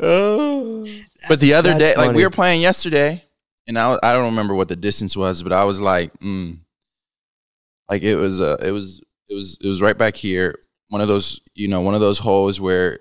Oh. 0.00 0.86
But 1.28 1.38
the 1.40 1.54
other 1.54 1.70
That's 1.70 1.92
day, 1.92 1.96
like 1.96 2.16
we 2.16 2.24
were 2.24 2.30
playing 2.30 2.60
yesterday, 2.62 3.24
and 3.66 3.78
I 3.78 3.98
I 4.02 4.12
don't 4.12 4.30
remember 4.30 4.54
what 4.54 4.68
the 4.68 4.76
distance 4.76 5.16
was, 5.16 5.42
but 5.42 5.52
I 5.52 5.64
was 5.64 5.80
like, 5.80 6.12
mm, 6.20 6.58
like 7.88 8.02
it 8.02 8.16
was 8.16 8.40
uh, 8.40 8.56
it 8.62 8.70
was 8.72 9.00
it 9.28 9.34
was 9.34 9.58
it 9.62 9.66
was 9.68 9.82
right 9.82 9.96
back 9.96 10.16
here. 10.16 10.58
One 10.88 11.00
of 11.00 11.08
those, 11.08 11.40
you 11.54 11.68
know, 11.68 11.80
one 11.82 11.94
of 11.94 12.00
those 12.00 12.18
holes 12.18 12.60
where 12.60 12.98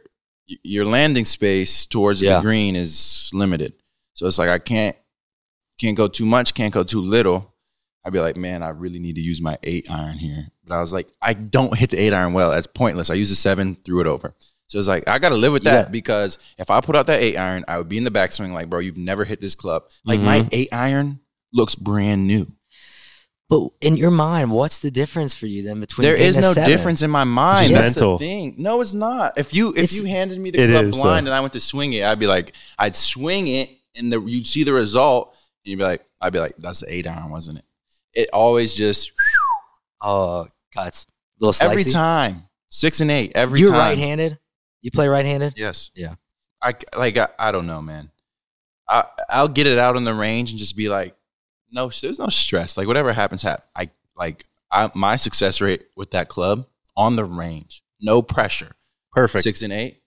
y- 0.49 0.57
your 0.63 0.85
landing 0.85 1.25
space 1.25 1.85
towards 1.85 2.21
Yeah. 2.21 2.35
the 2.37 2.41
green 2.41 2.75
is 2.75 3.29
limited. 3.33 3.73
So 4.13 4.27
it's 4.27 4.37
like 4.39 4.49
I 4.49 4.59
can't 4.59 4.95
can't 5.79 5.97
go 5.97 6.07
too 6.07 6.25
much, 6.25 6.53
can't 6.53 6.73
go 6.73 6.83
too 6.83 7.01
little. 7.01 7.55
I'd 8.05 8.13
be 8.13 8.19
like, 8.19 8.37
man, 8.37 8.63
I 8.63 8.69
really 8.69 8.99
need 8.99 9.15
to 9.15 9.21
use 9.21 9.41
my 9.41 9.57
eight 9.63 9.89
iron 9.91 10.17
here. 10.17 10.47
But 10.65 10.75
I 10.75 10.81
was 10.81 10.93
like, 10.93 11.09
I 11.21 11.33
don't 11.33 11.75
hit 11.77 11.89
the 11.89 11.99
eight 11.99 12.13
iron 12.13 12.33
well. 12.33 12.51
That's 12.51 12.67
pointless. 12.67 13.09
I 13.09 13.15
use 13.15 13.29
the 13.29 13.35
seven, 13.35 13.75
threw 13.75 13.99
it 14.01 14.07
over. 14.07 14.33
So 14.69 14.79
it's 14.79 14.87
like 14.87 15.07
I 15.09 15.19
got 15.19 15.29
to 15.29 15.35
live 15.35 15.51
with 15.51 15.63
that 15.63 15.85
got- 15.85 15.91
because 15.91 16.37
if 16.57 16.69
I 16.71 16.79
put 16.79 16.95
out 16.95 17.07
that 17.07 17.21
eight 17.21 17.35
iron, 17.37 17.65
I 17.67 17.77
would 17.79 17.89
be 17.89 17.97
in 17.97 18.03
the 18.05 18.11
backswing 18.11 18.53
like, 18.53 18.69
bro, 18.69 18.79
you've 18.79 18.97
never 18.97 19.25
hit 19.25 19.41
this 19.41 19.55
club. 19.55 19.83
Like 20.05 20.21
my 20.21 20.39
Mm-hmm. 20.39 20.47
eight 20.51 20.69
iron 20.71 21.19
looks 21.53 21.75
brand 21.75 22.25
new. 22.27 22.47
But 23.49 23.69
in 23.81 23.95
your 23.97 24.11
mind, 24.11 24.51
what's 24.51 24.77
the 24.77 24.91
difference 24.91 25.33
for 25.33 25.47
you 25.47 25.63
then 25.63 25.79
between 25.79 26.03
There 26.05 26.15
eight 26.15 26.21
is 26.21 26.35
and 26.35 26.45
a 26.45 26.49
no 26.49 26.53
seven? 26.53 26.69
difference 26.69 27.01
in 27.01 27.09
my 27.09 27.23
mind. 27.23 27.69
Just 27.69 27.81
That's 27.81 27.95
mental. 27.95 28.17
the 28.19 28.25
thing. 28.25 28.55
No, 28.59 28.79
it's 28.81 28.93
not. 28.93 29.39
If 29.39 29.55
you 29.55 29.69
if 29.71 29.77
It's- 29.77 29.93
you 29.95 30.05
handed 30.05 30.39
me 30.39 30.51
the 30.51 30.67
club 30.67 30.85
is, 30.85 30.95
blind 30.95 31.25
though. 31.25 31.31
and 31.31 31.35
I 31.35 31.39
went 31.41 31.53
to 31.53 31.59
swing 31.59 31.93
it, 31.93 32.03
I'd 32.05 32.19
be 32.19 32.27
like, 32.27 32.53
I'd 32.77 32.95
swing 32.95 33.47
it 33.47 33.71
and 33.95 34.13
the 34.13 34.21
you'd 34.21 34.45
see 34.45 34.63
the 34.63 34.73
result 34.73 35.29
and 35.65 35.71
you'd 35.71 35.77
be 35.77 35.83
like, 35.83 36.05
I'd 36.21 36.31
be 36.31 36.37
like, 36.39 36.57
that's 36.59 36.81
the 36.81 36.93
eight 36.93 37.07
iron, 37.07 37.31
wasn't 37.31 37.57
it? 37.57 37.65
It 38.13 38.29
always 38.33 38.75
just 38.75 39.11
Oh, 40.01 40.47
cuts. 40.75 41.07
Little 41.39 41.53
slicey. 41.53 41.63
every 41.71 41.83
time 41.85 42.43
six 42.69 43.01
and 43.01 43.09
eight 43.09 43.31
every 43.33 43.61
You're 43.61 43.69
time. 43.69 43.79
right-handed. 43.79 44.37
You 44.81 44.91
play 44.91 45.07
right-handed. 45.07 45.53
Yes. 45.57 45.91
Yeah. 45.95 46.15
I 46.61 46.73
like. 46.97 47.17
I, 47.17 47.27
I 47.37 47.51
don't 47.51 47.67
know, 47.67 47.81
man. 47.81 48.11
I 48.87 49.05
I'll 49.29 49.47
get 49.47 49.67
it 49.67 49.77
out 49.77 49.95
on 49.95 50.03
the 50.03 50.13
range 50.13 50.51
and 50.51 50.59
just 50.59 50.75
be 50.75 50.89
like, 50.89 51.15
no, 51.71 51.89
there's 51.89 52.19
no 52.19 52.27
stress. 52.27 52.75
Like 52.77 52.87
whatever 52.87 53.13
happens, 53.13 53.41
happen. 53.41 53.63
I 53.75 53.89
like 54.17 54.45
I, 54.71 54.89
my 54.95 55.15
success 55.15 55.61
rate 55.61 55.85
with 55.95 56.11
that 56.11 56.27
club 56.27 56.67
on 56.97 57.15
the 57.15 57.23
range, 57.25 57.81
no 58.01 58.21
pressure, 58.21 58.71
Perfect. 59.13 59.43
six 59.43 59.61
and 59.61 59.71
eight. 59.71 60.01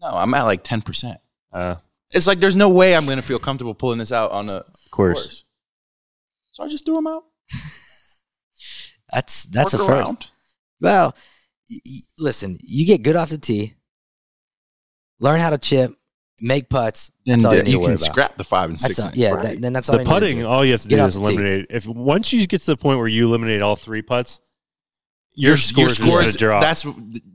No, 0.00 0.08
I'm 0.08 0.32
at 0.34 0.44
like 0.44 0.62
ten 0.64 0.80
percent. 0.80 1.18
Uh, 1.52 1.74
It's 2.10 2.26
like 2.26 2.38
there's 2.38 2.56
no 2.56 2.70
way 2.72 2.96
I'm 2.96 3.06
gonna 3.06 3.20
feel 3.22 3.38
comfortable 3.38 3.74
pulling 3.74 3.98
this 3.98 4.12
out 4.12 4.30
on 4.30 4.48
a 4.48 4.64
course. 4.90 5.22
course. 5.24 5.44
So 6.52 6.64
I 6.64 6.68
just 6.68 6.86
threw 6.86 6.94
them 6.94 7.06
out. 7.06 7.24
That's 9.12 9.44
that's 9.44 9.74
a 9.74 9.78
work 9.78 9.86
first. 9.86 10.02
around. 10.10 10.26
Well, 10.80 11.14
y- 11.70 11.78
y- 11.86 12.00
listen, 12.18 12.58
you 12.62 12.86
get 12.86 13.02
good 13.02 13.16
off 13.16 13.30
the 13.30 13.38
tee, 13.38 13.74
learn 15.20 15.40
how 15.40 15.50
to 15.50 15.58
chip, 15.58 15.94
make 16.40 16.68
putts. 16.68 17.10
Then 17.26 17.40
you 17.40 17.50
you 17.66 17.78
can 17.80 17.90
about. 17.90 18.00
scrap 18.00 18.36
the 18.36 18.44
five 18.44 18.70
and 18.70 18.78
six. 18.80 18.98
all, 19.00 19.08
and- 19.08 19.16
yeah. 19.16 19.30
right. 19.30 19.42
that- 19.42 19.60
then 19.60 19.72
that's 19.72 19.88
all 19.88 19.96
The 19.98 20.02
you 20.04 20.08
need 20.08 20.14
to 20.14 20.20
putting, 20.20 20.38
do. 20.40 20.46
all 20.46 20.64
you 20.64 20.72
have 20.72 20.82
to 20.82 20.88
Get 20.88 20.96
do 20.96 21.02
off 21.02 21.08
is 21.08 21.14
the 21.14 21.20
tee. 21.20 21.26
eliminate. 21.34 21.66
If 21.70 21.86
once 21.86 22.32
you 22.32 22.46
get 22.46 22.60
to 22.60 22.66
the 22.66 22.76
point 22.76 22.98
where 22.98 23.08
you 23.08 23.26
eliminate 23.26 23.62
all 23.62 23.76
three 23.76 24.02
putts, 24.02 24.40
your, 25.34 25.50
your 25.50 25.56
score 25.58 25.82
your 25.82 25.90
is 25.90 25.98
going 25.98 26.10
to 26.10 26.18
scores. 26.18 26.36
drop. 26.36 26.62
That's 26.62 26.86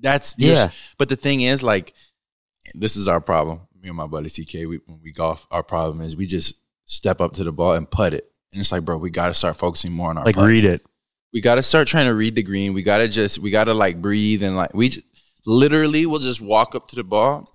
that's 0.02 0.36
Yeah. 0.38 0.54
yeah. 0.54 0.70
But 0.98 1.10
the 1.10 1.16
thing 1.16 1.42
is, 1.42 1.64
like, 1.64 1.94
this 2.74 2.96
is 2.98 3.08
our 3.08 3.22
problem. 3.22 3.62
Me 3.82 3.90
and 3.90 3.98
my 3.98 4.08
buddy 4.08 4.30
CK, 4.30 4.54
we, 4.68 4.80
when 4.86 5.00
we 5.04 5.12
golf, 5.12 5.46
our 5.52 5.64
problem 5.64 6.02
is 6.02 6.16
we 6.16 6.26
just 6.26 6.56
step 6.86 7.20
up 7.22 7.34
to 7.34 7.44
the 7.44 7.52
ball 7.52 7.74
and 7.74 7.90
putt 7.90 8.14
it, 8.14 8.30
and 8.52 8.60
it's 8.62 8.72
like, 8.72 8.84
bro, 8.86 8.98
we 8.98 9.10
got 9.10 9.28
to 9.28 9.34
start 9.34 9.56
focusing 9.58 9.92
more 9.92 10.10
on 10.10 10.18
our 10.18 10.26
like 10.26 10.36
putts. 10.36 10.48
read 10.48 10.64
it. 10.66 10.82
We 11.34 11.42
got 11.42 11.56
to 11.56 11.64
start 11.64 11.88
trying 11.88 12.06
to 12.08 12.14
read 12.14 12.36
the 12.36 12.44
green. 12.44 12.74
We 12.74 12.84
got 12.84 13.00
to 13.00 13.08
just 13.08 13.40
we 13.40 13.52
got 13.52 13.66
to 13.66 13.74
like 13.74 14.02
breathe 14.02 14.44
and 14.44 14.56
like 14.56 14.74
we 14.74 14.90
just, 14.90 15.06
literally 15.46 16.06
will 16.06 16.20
just 16.20 16.42
walk 16.42 16.76
up 16.76 16.88
to 16.90 16.96
the 16.96 17.04
ball, 17.04 17.40
s- 17.42 17.54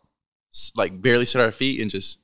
like 0.76 1.01
barely 1.01 1.26
set 1.26 1.40
our 1.40 1.51
feet 1.53 1.80
and 1.80 1.90
just 1.90 2.18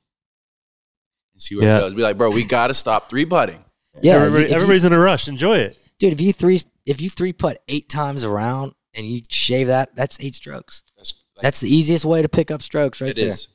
and 1.33 1.41
see 1.41 1.55
where 1.55 1.65
Yeah. 1.65 1.77
it 1.77 1.79
goes. 1.81 1.93
Be 1.93 2.01
like, 2.01 2.17
bro, 2.17 2.29
we 2.29 2.43
got 2.43 2.67
to 2.67 2.73
stop 2.73 3.09
three 3.09 3.25
putting. 3.25 3.63
Yeah, 4.01 4.15
Everybody, 4.15 4.43
if 4.45 4.49
you- 4.49 4.55
everybody's 4.55 4.85
in 4.85 4.93
a 4.93 4.99
rush. 4.99 5.27
Enjoy 5.27 5.57
it. 5.57 5.77
dude. 5.99 6.13
If 6.13 6.19
you 6.21 6.33
three, 6.33 6.61
if 6.85 6.99
you 7.01 7.09
three 7.09 7.31
putt 7.33 7.61
eight 7.67 7.87
times 7.89 8.23
around 8.23 8.73
and 8.93 9.05
you 9.05 9.21
shave 9.29 9.67
that, 9.67 9.95
that's 9.95 10.19
eight 10.19 10.35
strokes. 10.35 10.83
That's 10.97 11.23
like, 11.35 11.43
That's 11.43 11.59
the 11.61 11.73
easiest 11.73 12.03
way 12.05 12.21
to 12.21 12.29
pick 12.29 12.51
up 12.51 12.61
strokes, 12.61 12.99
right 13.01 13.11
it 13.11 13.15
there. 13.15 13.27
is. 13.29 13.47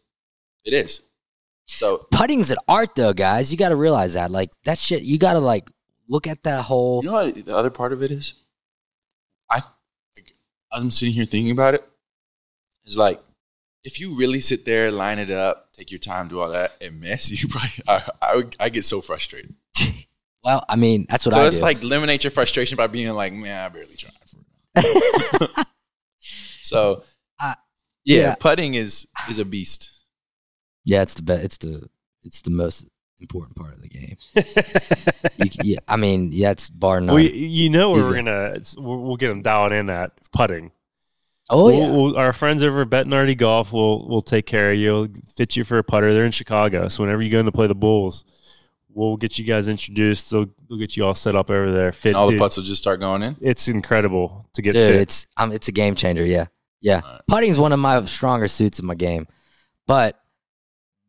It 0.65 0.73
is. 0.73 1.03
So 1.67 2.07
Putting's 2.11 2.51
an 2.51 2.59
art, 2.69 2.95
though, 2.97 3.13
guys. 3.13 3.53
You 3.53 3.57
got 3.59 3.69
to 3.69 3.77
realize 3.77 4.15
that. 4.15 4.31
Like 4.31 4.51
that 4.65 4.77
shit, 4.79 5.03
you 5.03 5.19
got 5.19 5.35
to 5.35 5.39
like 5.41 5.71
look 6.09 6.27
at 6.27 6.43
that 6.43 6.63
whole. 6.65 7.01
You 7.03 7.11
know 7.11 7.13
what 7.25 7.35
the 7.45 7.57
other 7.57 7.71
part 7.71 7.93
of 7.93 8.03
it 8.03 8.11
is? 8.11 8.35
I 9.51 9.61
like, 10.17 10.33
I'm 10.73 10.91
sitting 10.91 11.15
here 11.15 11.25
thinking 11.27 11.53
about 11.53 11.75
it. 11.75 11.87
It's 12.85 12.97
like 12.97 13.21
if 13.85 13.99
you 14.01 14.15
really 14.15 14.41
sit 14.41 14.65
there, 14.65 14.91
line 14.91 15.19
it 15.19 15.31
up, 15.31 15.73
take 15.73 15.91
your 15.91 15.99
time, 15.99 16.29
do 16.29 16.41
all 16.41 16.51
that, 16.51 16.77
and 16.83 17.01
miss, 17.01 17.31
you 17.43 17.49
probably 17.49 17.71
I 17.89 18.11
I, 18.21 18.37
would, 18.37 18.57
I 18.61 18.69
get 18.69 18.85
so 18.85 19.01
frustrated. 19.01 19.55
Well, 20.43 20.65
I 20.71 20.77
mean, 20.77 21.05
that's 21.11 21.27
what 21.27 21.35
so 21.35 21.41
I 21.41 21.43
So 21.43 21.49
it's 21.49 21.59
do. 21.59 21.63
like 21.65 21.83
eliminate 21.83 22.25
your 22.25 22.31
frustration 22.31 22.77
by 22.79 22.87
being 22.87 23.13
like, 23.13 23.35
man, 23.35 23.63
I 23.63 23.69
barely 23.69 23.95
tried. 23.95 24.13
For 24.27 24.39
real." 25.39 25.49
so 26.63 27.03
I- 27.39 27.57
yeah, 28.05 28.21
yeah. 28.21 28.35
putting 28.37 28.73
is 28.73 29.07
is 29.29 29.39
a 29.39 29.45
beast. 29.45 29.91
yeah, 30.87 31.03
it's 31.03 31.13
the 31.13 31.23
best. 31.23 31.45
It's 31.45 31.59
the 31.59 31.89
it's 32.25 32.41
the 32.43 32.51
most 32.51 32.89
important 33.21 33.55
part 33.55 33.75
of 33.75 33.83
the 33.83 33.89
game. 33.91 34.17
You, 35.45 35.51
yeah, 35.63 35.79
I 35.87 35.97
mean, 35.97 36.31
yeah, 36.33 36.53
it's 36.53 36.71
bar 36.71 37.03
none. 37.03 37.15
well, 37.15 37.23
you, 37.23 37.31
you 37.31 37.69
know 37.69 37.91
we're 37.93 37.99
Easy. 38.01 38.15
gonna 38.15 38.53
it's, 38.57 38.75
we'll, 38.79 38.99
we'll 38.99 39.17
get 39.17 39.29
them 39.29 39.43
dialed 39.43 39.73
in 39.73 39.91
at 39.91 40.13
putting. 40.33 40.71
Oh 41.53 41.65
We'll- 41.67 41.75
yeah, 41.79 41.91
we'll- 41.93 42.17
our 42.17 42.33
friends 42.33 42.63
over 42.63 42.83
at 42.83 42.89
Bettinardi 42.91 43.37
Golf 43.37 43.73
will 43.73 44.09
will 44.09 44.23
take 44.23 44.47
care 44.47 44.71
of 44.73 44.79
you. 44.79 44.93
We'll 44.95 45.09
fit 45.35 45.57
you 45.57 45.65
for 45.65 45.79
a 45.79 45.85
putter. 45.85 46.13
They're 46.15 46.25
in 46.25 46.31
Chicago, 46.33 46.89
so 46.89 47.03
whenever 47.03 47.21
you 47.23 47.31
go 47.31 47.41
in 47.41 47.47
to 47.47 47.53
play 47.53 47.67
the 47.67 47.75
Bulls, 47.75 48.25
we'll 48.89 49.17
get 49.17 49.39
you 49.39 49.45
guys 49.45 49.69
introduced. 49.69 50.31
They'll, 50.31 50.47
they'll 50.69 50.79
get 50.79 50.97
you 50.97 51.05
all 51.05 51.15
set 51.15 51.35
up 51.35 51.51
over 51.51 51.73
there. 51.73 51.93
Fit. 51.93 52.11
And 52.11 52.17
all 52.17 52.29
the 52.31 52.39
putts 52.39 52.57
will 52.57 52.65
just 52.65 52.81
start 52.81 53.01
going 53.01 53.23
in. 53.23 53.37
It's 53.41 53.69
incredible 53.69 54.49
to 54.55 54.63
get 54.63 54.73
dude, 54.75 54.93
fit. 54.93 55.01
it's 55.03 55.27
um, 55.37 55.53
it's 55.53 55.69
a 55.69 55.73
game 55.73 55.95
changer. 55.97 56.25
Yeah, 56.25 56.47
yeah. 56.81 57.01
Alright. 57.05 57.21
Putting's 57.27 57.59
one 57.59 57.73
of 57.73 57.79
my 57.81 58.05
stronger 58.05 58.47
suits 58.49 58.79
in 58.79 58.87
my 58.87 58.95
game, 58.95 59.27
but 59.87 60.21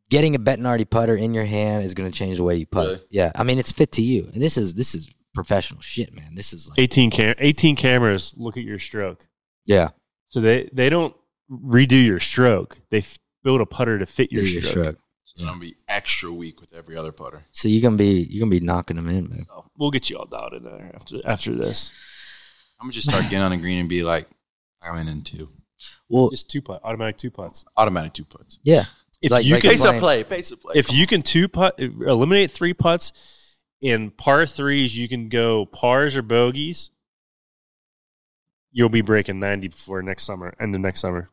getting 0.10 0.36
a 0.36 0.39
Bettinardi 0.39 0.89
putter 0.89 1.16
in 1.16 1.34
your 1.34 1.46
hand 1.46 1.84
is 1.84 1.94
going 1.94 2.12
to 2.12 2.18
change 2.18 2.38
the 2.38 2.44
way 2.44 2.56
you 2.56 2.66
putt. 2.66 2.88
Really? 2.88 3.00
Yeah, 3.12 3.32
I 3.36 3.44
mean, 3.44 3.60
it's 3.60 3.72
fit 3.72 3.92
to 3.94 4.02
you, 4.02 4.30
and 4.34 4.42
this 4.42 4.58
is 4.58 4.74
this 4.74 4.96
is 4.96 5.10
professional 5.34 5.82
shit, 5.82 6.14
man. 6.14 6.36
This 6.36 6.52
is 6.52 6.68
like 6.70 6.80
18 6.80 7.12
cam- 7.12 7.36
18 7.38 7.76
cameras 7.76 8.34
look 8.38 8.58
at 8.58 8.64
your 8.64 8.80
stroke. 8.80 9.26
yeah, 9.66 9.89
So 10.32 10.40
they 10.40 10.70
they 10.72 10.90
don't 10.90 11.14
redo 11.52 12.02
your 12.06 12.22
stroke. 12.22 12.80
They 12.90 13.00
f- 13.00 13.20
build 13.44 13.60
a 13.60 13.66
putter 13.66 14.00
to 14.00 14.06
fit 14.06 14.32
your 14.32 14.44
do 14.44 14.48
stroke. 14.48 14.64
your 14.64 14.72
stroke. 14.72 14.98
So 15.24 15.34
it's 15.36 15.44
gonna 15.44 15.60
be 15.60 15.76
extra 15.90 16.32
weak 16.32 16.62
with 16.62 16.74
every 16.74 16.96
other 16.96 17.12
putter. 17.12 17.42
So 17.52 17.68
you're 17.68 17.82
gonna 17.82 17.98
be 17.98 18.26
you're 18.30 18.40
gonna 18.40 18.50
be 18.58 18.62
knocking 18.62 18.96
them 18.96 19.10
in, 19.10 19.28
man. 19.30 19.46
So 19.50 19.66
we'll 19.78 19.92
get 19.92 20.10
you 20.10 20.16
all 20.18 20.26
dialed 20.26 20.54
in 20.54 20.64
there 20.64 20.90
after 20.96 21.18
after 21.26 21.54
this. 21.54 21.92
I'm 22.80 22.86
gonna 22.86 22.94
just 22.94 23.10
start 23.10 23.24
getting 23.24 23.40
on 23.42 23.52
the 23.52 23.58
green 23.58 23.80
and 23.80 23.90
be 23.90 24.04
like, 24.04 24.30
I'm 24.82 24.98
in 25.00 25.10
in 25.10 25.22
two. 25.24 25.50
Well, 26.08 26.30
Just 26.30 26.50
two 26.50 26.62
putt, 26.62 26.80
automatic 26.86 27.18
two 27.18 27.30
putts. 27.32 27.66
Automatic 27.76 28.14
two 28.14 28.24
putts. 28.26 28.58
yeah, 28.64 28.86
If 29.22 29.32
Like- 29.32 29.46
you 29.46 29.56
like 29.56 29.64
can 29.64 29.72
Pace 29.72 29.82
playing- 29.82 30.00
play, 30.00 30.24
pace 30.24 30.52
of 30.52 30.62
play. 30.62 30.74
if 30.78 30.94
you 30.94 31.06
can 31.08 31.22
two 31.24 31.50
putt 31.50 31.78
eliminate 31.80 32.52
three 32.52 32.74
putts 32.74 33.12
in 33.82 34.12
par 34.12 34.46
threes, 34.46 34.98
you 34.98 35.10
can 35.10 35.28
go 35.28 35.66
pars 35.66 36.16
or 36.16 36.22
bogeys. 36.22 36.92
You'll 38.72 38.89
be 38.89 39.01
breaking 39.01 39.39
ninety 39.39 39.67
before 39.67 40.01
next 40.01 40.24
summer, 40.24 40.53
end 40.59 40.74
of 40.76 40.82
next 40.82 40.99
summer. 41.01 41.30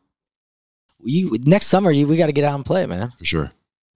you 1.01 1.37
next 1.47 1.67
summer 1.69 1.91
you 1.91 2.07
we 2.09 2.17
got 2.17 2.27
to 2.27 2.33
get 2.33 2.45
out 2.45 2.55
and 2.57 2.65
play, 2.67 2.87
man. 2.87 3.13
for 3.17 3.25
sure. 3.25 3.53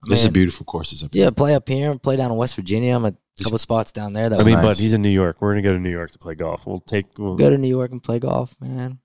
This 0.07 0.19
is 0.19 0.25
Man. 0.25 0.33
beautiful 0.33 0.65
courses 0.65 1.01
up 1.03 1.11
Yeah, 1.13 1.23
here. 1.25 1.31
play 1.31 1.55
up 1.55 1.67
here, 1.69 1.89
and 1.91 2.01
play 2.01 2.17
down 2.17 2.29
in 2.29 2.35
West 2.37 2.55
Virginia. 2.55 2.93
I'm 2.93 3.05
at 3.05 3.15
a 3.39 3.43
couple 3.43 3.57
spots 3.57 3.93
down 3.93 4.11
there. 4.11 4.27
That 4.27 4.35
I 4.35 4.37
was 4.39 4.45
mean, 4.45 4.55
nice. 4.55 4.65
but 4.65 4.77
he's 4.77 4.91
in 4.93 5.01
New 5.01 5.07
York. 5.09 5.41
We're 5.41 5.51
gonna 5.51 5.61
go 5.61 5.73
to 5.73 5.79
New 5.79 5.89
York 5.91 6.11
to 6.11 6.19
play 6.19 6.35
golf. 6.35 6.65
We'll 6.65 6.81
take. 6.81 7.17
We'll, 7.17 7.35
go 7.35 7.49
to 7.49 7.57
New 7.57 7.69
York 7.69 7.91
and 7.91 8.03
play 8.03 8.19
golf, 8.19 8.55
man. 8.59 8.99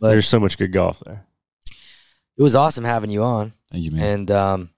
But 0.00 0.10
there's 0.10 0.28
so 0.28 0.40
much 0.40 0.58
good 0.58 0.72
golf 0.72 1.00
there. 1.06 1.24
it 2.36 2.42
was 2.42 2.54
awesome 2.56 2.84
having 2.84 3.10
you 3.10 3.22
on. 3.22 3.52
Thank 3.70 3.84
you, 3.84 3.90
man. 3.92 4.02
And 4.20 4.30
um, 4.32 4.70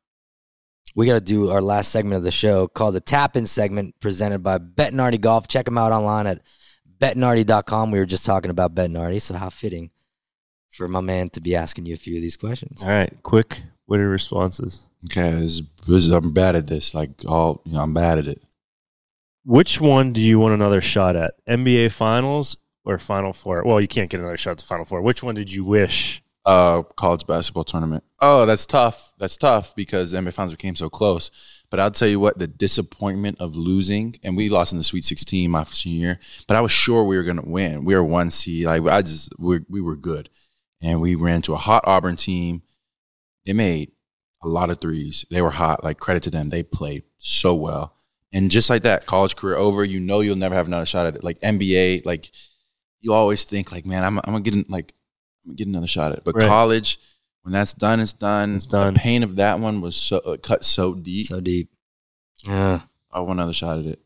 we 0.94 1.06
got 1.06 1.14
to 1.14 1.20
do 1.20 1.50
our 1.50 1.62
last 1.62 1.90
segment 1.90 2.16
of 2.18 2.22
the 2.22 2.30
show 2.30 2.68
called 2.68 2.94
the 2.94 3.00
Tap 3.00 3.34
In 3.36 3.46
segment 3.46 3.94
presented 4.00 4.42
by 4.42 4.58
Bettinardi 4.58 5.20
Golf. 5.20 5.48
Check 5.48 5.64
them 5.64 5.78
out 5.78 5.92
online 5.92 6.26
at 6.26 6.42
bettinardi.com. 7.03 7.90
We 7.90 7.98
were 7.98 8.07
just 8.07 8.24
talking 8.24 8.50
about 8.50 8.74
Bettinardi, 8.74 9.20
so 9.20 9.34
how 9.34 9.50
fitting 9.50 9.90
for 10.70 10.88
my 10.88 11.00
man 11.00 11.28
to 11.30 11.40
be 11.40 11.55
asking 11.55 11.86
you 11.86 11.94
a 11.94 11.98
few 11.98 12.16
of 12.16 12.22
these 12.22 12.36
questions. 12.36 12.80
All 12.82 12.88
right, 12.88 13.12
quick 13.22 13.62
witty 13.86 14.05
responses. 14.05 14.82
Okay, 15.07 15.32
this, 15.32 15.42
is- 15.53 15.62
this 15.86 16.05
is- 16.07 16.11
I'm 16.11 16.32
bad 16.32 16.57
at 16.57 16.66
this. 16.66 16.94
Like 16.94 17.11
all, 17.26 17.61
you 17.66 17.74
know, 17.74 17.80
I'm 17.82 17.92
bad 17.94 18.18
at 18.18 18.28
it. 18.28 18.42
Which 19.44 19.80
one 19.80 20.12
do 20.12 20.20
you 20.20 20.38
want 20.38 20.55
another 20.55 20.80
shot 20.80 21.16
at? 21.16 21.34
NBA 21.48 21.90
Finals 21.92 22.57
or 22.84 22.96
Final 22.98 23.32
Four? 23.32 23.64
Well, 23.66 23.80
you 23.80 23.88
can't 23.88 24.09
get 24.09 24.20
another 24.20 24.36
shot 24.36 24.53
at 24.53 24.59
the 24.59 24.64
Final 24.64 24.84
Four. 24.84 25.03
Which 25.03 25.22
one 25.22 25.34
did 25.34 25.53
you 25.53 25.64
wish? 25.64 26.22
Uh, 26.46 26.82
college 26.82 27.26
basketball 27.26 27.64
tournament. 27.64 28.05
Oh, 28.20 28.46
that's 28.46 28.66
tough. 28.66 29.12
That's 29.18 29.36
tough 29.36 29.74
because 29.74 30.14
NBA 30.14 30.32
Finals 30.32 30.55
became 30.55 30.76
so 30.76 30.88
close. 30.88 31.30
But 31.73 31.81
I'll 31.81 31.91
tell 31.91 32.07
you 32.07 32.20
what, 32.20 32.39
the 32.39 32.47
disappointment 32.47 33.41
of 33.41 33.57
losing, 33.57 34.16
and 34.23 34.37
we 34.37 34.51
lost 34.51 34.73
in 34.73 34.79
the 34.79 34.85
Sweet 34.85 35.07
16 35.07 35.51
my 35.51 35.64
senior 35.64 36.07
year, 36.07 36.20
but 36.47 36.55
I 36.55 36.61
was 36.61 36.70
sure 36.70 37.03
we 37.03 37.16
were 37.16 37.23
going 37.23 37.41
to 37.41 37.49
win. 37.49 37.87
We 37.87 37.95
were 37.95 38.05
one 38.05 38.31
seed. 38.31 38.66
Like 38.66 38.85
I 38.85 39.01
just, 39.01 39.33
we 39.39 39.61
we 39.70 39.81
were 39.81 39.97
good, 39.97 40.29
and 40.83 41.01
we 41.01 41.14
ran 41.14 41.41
to 41.43 41.55
a 41.55 41.57
hot 41.57 41.85
Auburn 41.87 42.16
team. 42.16 42.61
They 43.47 43.55
made 43.55 43.91
a 44.43 44.49
lot 44.49 44.68
of 44.68 44.83
threes. 44.83 45.25
They 45.31 45.41
were 45.41 45.51
hot. 45.51 45.83
Like 45.83 45.99
credit 45.99 46.25
to 46.25 46.31
them, 46.31 46.51
they 46.51 46.62
played 46.62 47.05
so 47.16 47.55
well. 47.55 47.97
And 48.35 48.51
just 48.51 48.68
like 48.68 48.83
that, 48.83 49.07
college 49.07 49.35
career 49.35 49.57
over. 49.57 49.83
You 49.83 49.99
know 49.99 50.20
you'll 50.20 50.37
never 50.37 50.55
have 50.55 50.66
another 50.66 50.85
shot 50.85 51.07
at 51.07 51.16
it. 51.16 51.25
Like 51.25 51.41
NBA, 51.41 52.05
like 52.05 52.31
you 53.01 53.14
always 53.14 53.45
think, 53.45 53.73
like 53.73 53.87
man, 53.87 54.05
I'm, 54.05 54.18
I'm 54.18 54.25
gonna 54.27 54.41
get 54.41 54.53
in, 54.55 54.66
like 54.68 54.93
I'm 55.47 55.53
gonna 55.53 55.57
get 55.57 55.68
another 55.68 55.87
shot 55.87 56.12
at 56.12 56.18
it. 56.18 56.25
But 56.25 56.35
Right. 56.37 56.47
college, 56.47 56.99
when 57.43 57.53
that's 57.53 57.72
done, 57.72 58.01
it's 58.01 58.12
done. 58.12 58.57
It's 58.57 58.66
done. 58.66 58.95
The 58.95 59.01
pain 59.01 59.22
of 59.22 59.36
that 59.36 59.59
one 59.61 59.80
was 59.80 59.97
so 59.97 60.18
uh, 60.18 60.36
cut 60.36 60.64
so 60.64 60.95
deep. 60.95 61.26
So 61.26 61.40
deep. 61.40 61.70
Yeah. 62.47 62.80
I 63.11 63.20
want 63.20 63.38
another 63.38 63.53
shot 63.53 63.78
at 63.78 63.86
it. 63.86 64.01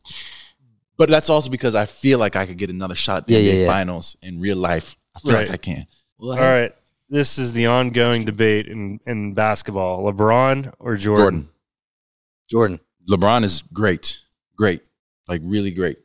But 0.97 1.09
that's 1.09 1.29
also 1.29 1.49
because 1.49 1.75
I 1.75 1.85
feel 1.85 2.17
like 2.19 2.35
I 2.35 2.45
could 2.45 2.57
get 2.57 2.69
another 2.69 2.95
shot 2.95 3.17
at 3.17 3.27
the 3.27 3.33
Yeah, 3.33 3.39
NBA 3.39 3.53
yeah, 3.53 3.59
yeah. 3.61 3.67
finals 3.67 4.17
in 4.21 4.39
real 4.41 4.57
life. 4.57 4.97
I 5.15 5.19
feel 5.19 5.33
Right. 5.33 5.47
like 5.47 5.53
I 5.53 5.57
can. 5.57 5.87
Well, 6.17 6.31
All 6.37 6.43
right. 6.43 6.73
This 7.09 7.37
is 7.37 7.53
the 7.53 7.67
ongoing 7.67 8.25
debate 8.25 8.67
in, 8.67 8.99
in 9.05 9.33
basketball 9.33 10.03
LeBron 10.11 10.73
or 10.79 10.95
Jordan? 10.97 11.23
Jordan. 11.41 11.49
Jordan. 12.49 12.79
LeBron 13.09 13.43
is 13.45 13.61
great. 13.71 14.19
Great. 14.57 14.81
Like 15.27 15.41
really 15.43 15.71
great. 15.71 15.99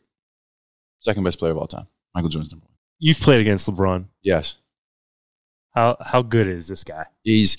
Second 1.00 1.24
best 1.24 1.38
player 1.40 1.50
of 1.52 1.58
all 1.58 1.66
time. 1.66 1.86
Michael 2.14 2.28
Jordan's 2.30 2.52
number 2.52 2.66
one. 2.66 2.76
You've 3.00 3.18
played 3.18 3.40
against 3.40 3.68
LeBron. 3.68 4.04
Yes. 4.22 4.58
How 5.74 5.96
how 6.00 6.22
good 6.22 6.48
is 6.48 6.68
this 6.68 6.84
guy? 6.84 7.06
He's 7.22 7.56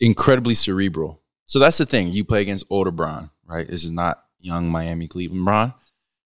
incredibly 0.00 0.54
cerebral. 0.54 1.22
So 1.44 1.58
that's 1.58 1.78
the 1.78 1.86
thing. 1.86 2.10
You 2.10 2.24
play 2.24 2.42
against 2.42 2.66
older 2.70 2.90
Bron, 2.90 3.30
right? 3.46 3.66
This 3.66 3.84
is 3.84 3.92
not 3.92 4.22
young 4.38 4.68
Miami 4.68 5.08
Cleveland 5.08 5.44
Bron. 5.44 5.74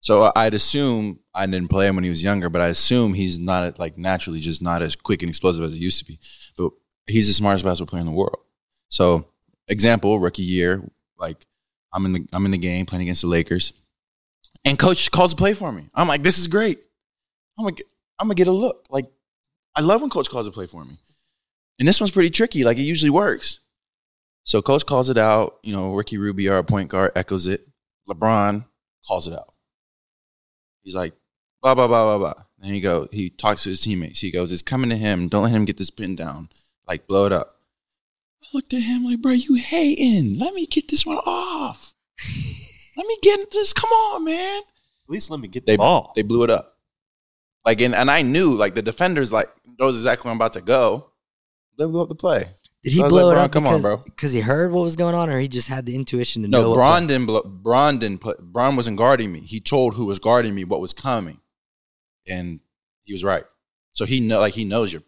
So 0.00 0.32
I'd 0.34 0.54
assume 0.54 1.20
I 1.32 1.46
didn't 1.46 1.68
play 1.68 1.86
him 1.86 1.94
when 1.94 2.02
he 2.02 2.10
was 2.10 2.24
younger, 2.24 2.50
but 2.50 2.60
I 2.60 2.68
assume 2.68 3.14
he's 3.14 3.38
not 3.38 3.78
like 3.78 3.96
naturally 3.96 4.40
just 4.40 4.60
not 4.60 4.82
as 4.82 4.96
quick 4.96 5.22
and 5.22 5.28
explosive 5.28 5.62
as 5.62 5.74
he 5.74 5.78
used 5.78 6.00
to 6.00 6.04
be. 6.04 6.18
But 6.56 6.72
he's 7.06 7.28
the 7.28 7.34
smartest 7.34 7.64
basketball 7.64 7.90
player 7.90 8.00
in 8.00 8.06
the 8.06 8.12
world. 8.12 8.38
So 8.88 9.26
example, 9.68 10.18
rookie 10.18 10.42
year, 10.42 10.82
like 11.18 11.46
I'm 11.92 12.04
in 12.06 12.12
the 12.12 12.28
I'm 12.32 12.44
in 12.44 12.50
the 12.50 12.58
game 12.58 12.84
playing 12.86 13.02
against 13.02 13.22
the 13.22 13.28
Lakers, 13.28 13.72
and 14.64 14.76
coach 14.76 15.10
calls 15.12 15.32
a 15.32 15.36
play 15.36 15.54
for 15.54 15.70
me. 15.70 15.86
I'm 15.94 16.08
like, 16.08 16.24
this 16.24 16.38
is 16.38 16.48
great. 16.48 16.80
I'm 17.58 17.66
gonna 17.66 17.76
I'm 18.18 18.26
gonna 18.26 18.34
get 18.34 18.48
a 18.48 18.52
look. 18.52 18.86
Like 18.90 19.06
I 19.74 19.80
love 19.80 20.00
when 20.00 20.10
coach 20.10 20.28
calls 20.30 20.46
a 20.46 20.50
play 20.52 20.66
for 20.66 20.84
me. 20.84 20.96
And 21.78 21.88
this 21.88 22.00
one's 22.00 22.10
pretty 22.10 22.30
tricky. 22.30 22.64
Like 22.64 22.78
it 22.78 22.82
usually 22.82 23.10
works. 23.10 23.60
So 24.44 24.60
coach 24.60 24.84
calls 24.86 25.08
it 25.08 25.18
out. 25.18 25.58
You 25.62 25.72
know, 25.72 25.94
Ricky 25.94 26.18
Rubio, 26.18 26.54
our 26.54 26.62
point 26.62 26.88
guard, 26.88 27.12
echoes 27.16 27.46
it. 27.46 27.66
LeBron 28.08 28.64
calls 29.06 29.26
it 29.26 29.32
out. 29.34 29.54
He's 30.82 30.94
like, 30.94 31.14
blah, 31.62 31.74
blah, 31.74 31.86
blah, 31.86 32.04
blah, 32.04 32.18
blah. 32.18 32.44
And 32.60 32.72
he 32.74 32.80
goes, 32.80 33.08
he 33.12 33.30
talks 33.30 33.62
to 33.64 33.68
his 33.70 33.80
teammates. 33.80 34.20
He 34.20 34.30
goes, 34.30 34.52
it's 34.52 34.62
coming 34.62 34.90
to 34.90 34.96
him. 34.96 35.28
Don't 35.28 35.44
let 35.44 35.52
him 35.52 35.64
get 35.64 35.76
this 35.78 35.90
pin 35.90 36.14
down. 36.16 36.48
Like, 36.86 37.06
blow 37.06 37.26
it 37.26 37.32
up. 37.32 37.56
I 38.42 38.46
looked 38.52 38.72
at 38.72 38.82
him 38.82 39.04
like, 39.04 39.20
bro, 39.22 39.32
you 39.32 39.54
hating. 39.54 40.38
Let 40.38 40.54
me 40.54 40.66
get 40.66 40.88
this 40.88 41.06
one 41.06 41.18
off. 41.18 41.94
let 42.96 43.06
me 43.06 43.16
get 43.22 43.50
this. 43.52 43.72
Come 43.72 43.90
on, 43.90 44.24
man. 44.24 44.58
At 44.58 45.10
least 45.10 45.30
let 45.30 45.40
me 45.40 45.48
get 45.48 45.66
They 45.66 45.74
the 45.74 45.78
ball. 45.78 46.12
they 46.16 46.22
blew 46.22 46.42
it 46.42 46.50
up. 46.50 46.76
Like 47.64 47.80
and, 47.80 47.94
and 47.94 48.10
I 48.10 48.22
knew 48.22 48.54
like 48.54 48.74
the 48.74 48.82
defenders 48.82 49.30
like 49.32 49.48
knows 49.78 49.96
exactly 49.96 50.24
where 50.26 50.32
I'm 50.32 50.36
about 50.38 50.52
to 50.54 50.60
go. 50.60 51.10
They 51.78 51.84
blew 51.84 52.02
up 52.02 52.08
the 52.08 52.14
play. 52.14 52.46
Did 52.82 52.92
he 52.92 52.98
So 53.00 53.08
blow 53.08 53.28
like, 53.28 53.32
it 53.32 53.36
"Bron, 53.36 53.44
up 53.46 53.52
come 53.52 53.66
on, 53.66 53.80
bro." 53.80 53.96
because 53.98 54.32
he 54.32 54.40
heard 54.40 54.72
what 54.72 54.82
was 54.82 54.96
going 54.96 55.14
on, 55.14 55.30
or 55.30 55.38
he 55.38 55.46
just 55.48 55.68
had 55.68 55.86
the 55.86 55.94
intuition 55.94 56.42
to 56.42 56.48
know? 56.48 56.74
No, 56.74 56.74
didn't 57.06 57.26
blow 57.26 57.42
Bron 57.42 57.98
didn't 57.98 58.20
put 58.20 58.40
Bron 58.40 58.74
wasn't 58.76 58.96
guarding 58.98 59.32
me. 59.32 59.40
He 59.40 59.60
told 59.60 59.94
who 59.94 60.04
was 60.06 60.18
guarding 60.18 60.54
me 60.54 60.64
what 60.64 60.80
was 60.80 60.92
coming. 60.92 61.38
And 62.28 62.60
he 63.04 63.12
was 63.12 63.24
right. 63.24 63.44
So 63.92 64.04
he 64.04 64.20
know 64.20 64.40
like 64.40 64.54
he 64.54 64.64
knows 64.64 64.92
your 64.92 65.02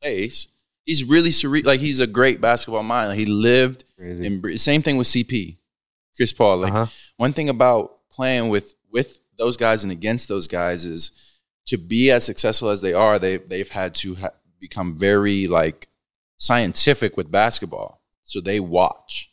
place. 0.00 0.48
He's 0.84 1.04
really 1.04 1.30
cere- 1.30 1.62
like 1.62 1.78
he's 1.80 2.00
a 2.00 2.06
great 2.06 2.40
basketball 2.40 2.82
mind. 2.82 3.10
Like, 3.10 3.18
he 3.18 3.26
lived 3.26 3.84
Crazy. 3.96 4.56
same 4.58 4.82
thing 4.82 4.96
with 4.96 5.06
CP. 5.06 5.58
Chris 6.16 6.32
Paul. 6.32 6.58
Like 6.58 6.72
Uh-huh. 6.72 6.86
one 7.16 7.32
thing 7.32 7.48
about 7.48 8.08
playing 8.10 8.48
with 8.48 8.74
with 8.90 9.20
those 9.38 9.56
guys 9.56 9.84
and 9.84 9.92
against 9.92 10.28
those 10.28 10.48
guys 10.48 10.84
is 10.84 11.12
to 11.70 11.78
be 11.78 12.10
as 12.10 12.24
successful 12.24 12.68
as 12.68 12.80
they 12.80 12.92
are. 12.92 13.18
They 13.18 13.36
they've 13.36 13.68
had 13.70 13.94
to 13.96 14.16
ha- 14.16 14.30
become 14.58 14.96
very 14.96 15.46
like 15.46 15.88
scientific 16.36 17.16
with 17.16 17.30
basketball. 17.30 18.02
So 18.24 18.40
they 18.40 18.58
watch 18.58 19.30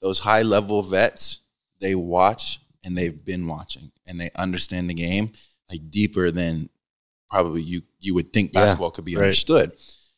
those 0.00 0.18
high 0.20 0.42
level 0.42 0.82
vets. 0.82 1.40
They 1.80 1.94
watch 1.94 2.60
and 2.82 2.96
they've 2.96 3.22
been 3.24 3.46
watching 3.46 3.92
and 4.06 4.18
they 4.18 4.30
understand 4.34 4.88
the 4.88 4.94
game 4.94 5.32
like 5.70 5.90
deeper 5.90 6.30
than 6.30 6.70
probably 7.30 7.60
you 7.62 7.82
you 8.00 8.14
would 8.14 8.32
think 8.32 8.52
Yeah, 8.54 8.62
basketball 8.62 8.90
could 8.90 9.04
be 9.04 9.16
right. 9.16 9.24
understood. 9.24 9.72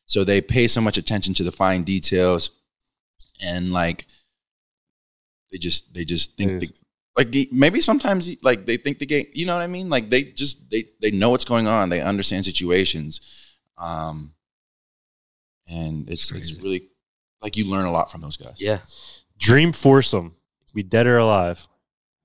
So 0.06 0.22
they 0.22 0.40
pay 0.40 0.68
so 0.68 0.80
much 0.80 0.98
attention 0.98 1.34
to 1.34 1.42
the 1.42 1.52
fine 1.52 1.82
details 1.82 2.50
and 3.42 3.72
like 3.72 4.06
they 5.50 5.58
just 5.58 5.92
they 5.94 6.04
just 6.04 6.36
think 6.36 6.60
the. 6.60 6.70
Like 7.20 7.48
maybe 7.52 7.80
sometimes 7.80 8.28
like 8.42 8.66
they 8.66 8.76
think 8.76 8.98
the 8.98 9.06
game 9.06 9.26
you 9.32 9.44
know 9.46 9.54
what 9.54 9.62
i 9.62 9.66
mean 9.66 9.88
like 9.88 10.08
they 10.10 10.22
just 10.24 10.70
they 10.70 10.82
they 11.02 11.10
know 11.10 11.30
what's 11.30 11.44
going 11.44 11.66
on 11.66 11.88
they 11.88 12.00
understand 12.00 12.44
situations 12.44 13.20
um 13.78 14.32
and 15.68 16.08
it's 16.10 16.22
it's 16.22 16.30
crazy. 16.30 16.60
really 16.62 16.88
like 17.42 17.56
you 17.56 17.64
learn 17.66 17.84
a 17.86 17.92
lot 17.92 18.10
from 18.10 18.20
those 18.20 18.36
guys 18.36 18.60
Yeah. 18.60 18.78
Dream 19.38 19.72
foursome. 19.72 20.34
Be 20.74 20.82
dead 20.82 21.06
or 21.06 21.16
alive. 21.16 21.66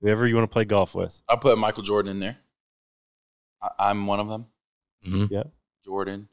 Whoever 0.02 0.26
you 0.26 0.34
want 0.36 0.48
to 0.50 0.52
play 0.52 0.64
golf 0.64 0.94
with. 0.94 1.20
i'll 1.28 1.38
put 1.38 1.58
michael 1.58 1.82
jordan 1.82 2.10
in 2.12 2.20
there 2.20 2.36
I, 3.62 3.68
i'm 3.90 4.06
one 4.06 4.20
of 4.20 4.28
them 4.28 4.46
Mhm. 5.06 5.30
Yeah. 5.30 5.44
jordan 5.84 6.28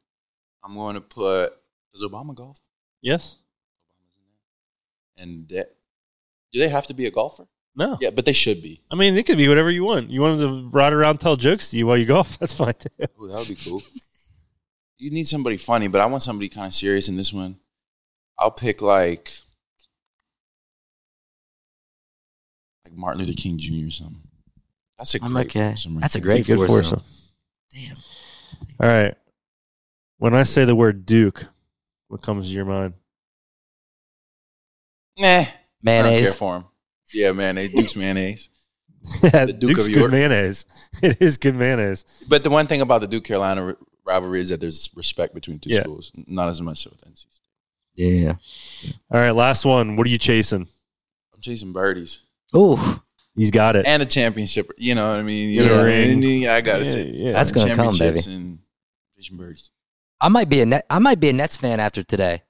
i'm 0.63 0.73
going 0.75 0.95
to 0.95 1.01
put 1.01 1.53
does 1.93 2.03
obama 2.03 2.35
golf 2.35 2.59
Yes? 3.01 3.37
obama's 3.89 4.15
in 4.17 4.23
there 5.15 5.23
and 5.23 5.47
that, 5.49 5.67
do 6.51 6.59
they 6.59 6.69
have 6.69 6.85
to 6.87 6.93
be 6.93 7.05
a 7.07 7.11
golfer 7.11 7.47
No. 7.75 7.97
yeah 7.99 8.11
but 8.11 8.25
they 8.25 8.33
should 8.33 8.61
be 8.61 8.81
I 8.91 8.95
mean, 8.95 9.17
it 9.17 9.25
could 9.25 9.37
be 9.37 9.47
whatever 9.47 9.71
you 9.71 9.83
want. 9.83 10.11
You 10.11 10.21
want 10.21 10.39
them 10.39 10.69
to 10.69 10.77
ride 10.77 10.93
around, 10.93 11.17
tell 11.19 11.35
jokes 11.35 11.71
to 11.71 11.77
you 11.77 11.87
while 11.87 11.97
you 11.97 12.05
golf. 12.05 12.37
That's 12.39 12.53
fine 12.53 12.75
too. 12.75 12.89
Ooh, 13.21 13.27
that 13.27 13.39
would 13.39 13.47
be 13.47 13.55
cool. 13.55 13.81
you 14.99 15.09
need 15.09 15.27
somebody 15.27 15.57
funny, 15.57 15.87
but 15.87 15.99
I 15.99 16.05
want 16.05 16.21
somebody 16.23 16.49
kind 16.49 16.67
of 16.67 16.73
serious 16.73 17.07
in 17.07 17.15
this 17.17 17.33
one. 17.33 17.57
I'll 18.37 18.51
pick 18.51 18.81
like 18.81 19.31
like 22.85 22.95
Martin 22.95 23.21
Luther 23.25 23.33
King 23.39 23.57
Jr. 23.57 23.87
or 23.87 23.91
something. 23.91 24.17
That's 24.97 25.15
a 25.15 25.19
I'm 25.23 25.31
great 25.33 25.47
okay. 25.47 25.69
foursome 25.69 25.93
right 25.95 26.01
That's 26.01 26.15
a 26.15 26.19
there. 26.19 26.31
great 26.33 26.45
good 26.47 26.57
foursome. 26.59 26.99
foursome. 26.99 27.03
Damn. 27.73 27.97
All 28.79 28.87
right. 28.89 29.15
When 30.19 30.35
I 30.35 30.43
say 30.43 30.65
the 30.65 30.75
word 30.75 31.05
Duke, 31.05 31.45
what 32.07 32.21
comes 32.21 32.49
to 32.49 32.55
your 32.55 32.65
mind? 32.65 32.93
Nah, 35.19 35.27
I 35.27 35.35
don't 35.35 35.45
care 35.45 36.03
Mayonnaise. 36.03 36.35
for 36.35 36.57
him. 36.57 36.65
Yeah, 37.13 37.31
mayonnaise. 37.31 37.73
Duke's 37.73 37.95
mayonnaise. 37.95 38.49
Duke's 39.21 39.53
Duke 39.53 39.77
of 39.79 39.85
good 39.85 39.95
York. 39.95 40.11
mayonnaise. 40.11 40.65
It 41.01 41.17
is 41.21 41.37
good 41.37 41.55
mayonnaise. 41.55 42.05
But 42.27 42.43
the 42.43 42.49
one 42.49 42.67
thing 42.67 42.81
about 42.81 43.01
the 43.01 43.07
Duke 43.07 43.23
Carolina 43.25 43.65
ri- 43.65 43.75
rivalry 44.05 44.41
is 44.41 44.49
that 44.49 44.59
there's 44.61 44.89
respect 44.95 45.33
between 45.33 45.59
two 45.59 45.71
Yeah. 45.71 45.81
schools. 45.81 46.11
Not 46.27 46.49
as 46.49 46.61
much 46.61 46.83
so 46.83 46.91
with 46.91 47.01
NC 47.05 47.25
State. 47.29 47.41
Yeah. 47.95 48.35
All 49.11 49.19
right, 49.19 49.31
last 49.31 49.65
one. 49.65 49.95
What 49.97 50.07
are 50.07 50.09
you 50.09 50.17
chasing? 50.17 50.67
I'm 51.33 51.41
chasing 51.41 51.73
birdies 51.73 52.19
Ooh, 52.55 52.77
He's 53.35 53.51
got 53.51 53.75
it. 53.75 53.85
and 53.87 54.01
a 54.01 54.05
championship. 54.05 54.71
You 54.77 54.95
know 54.95 55.09
what 55.09 55.19
I 55.19 55.23
mean? 55.23 55.49
You 55.49 55.63
Yeah. 55.63 55.67
know, 55.69 55.83
Ring. 55.83 56.23
and 56.23 56.45
I 56.51 56.61
gotta 56.61 56.85
Yeah, 56.85 56.91
say, 56.91 57.07
yeah. 57.09 57.31
That's 57.31 57.51
gonna 57.51 57.75
come, 57.75 57.87
baby. 57.97 57.97
championships 58.21 58.27
and 58.27 58.59
chasing 59.17 59.37
birdies. 59.37 59.71
I 60.21 60.29
might 60.29 60.47
be 60.49 60.61
a 60.61 60.65
net. 60.65 60.85
I 60.89 60.99
might 60.99 61.19
be 61.19 61.29
a 61.29 61.33
Nets 61.33 61.57
fan 61.57 61.79
after 61.79 62.03
today. 62.03 62.43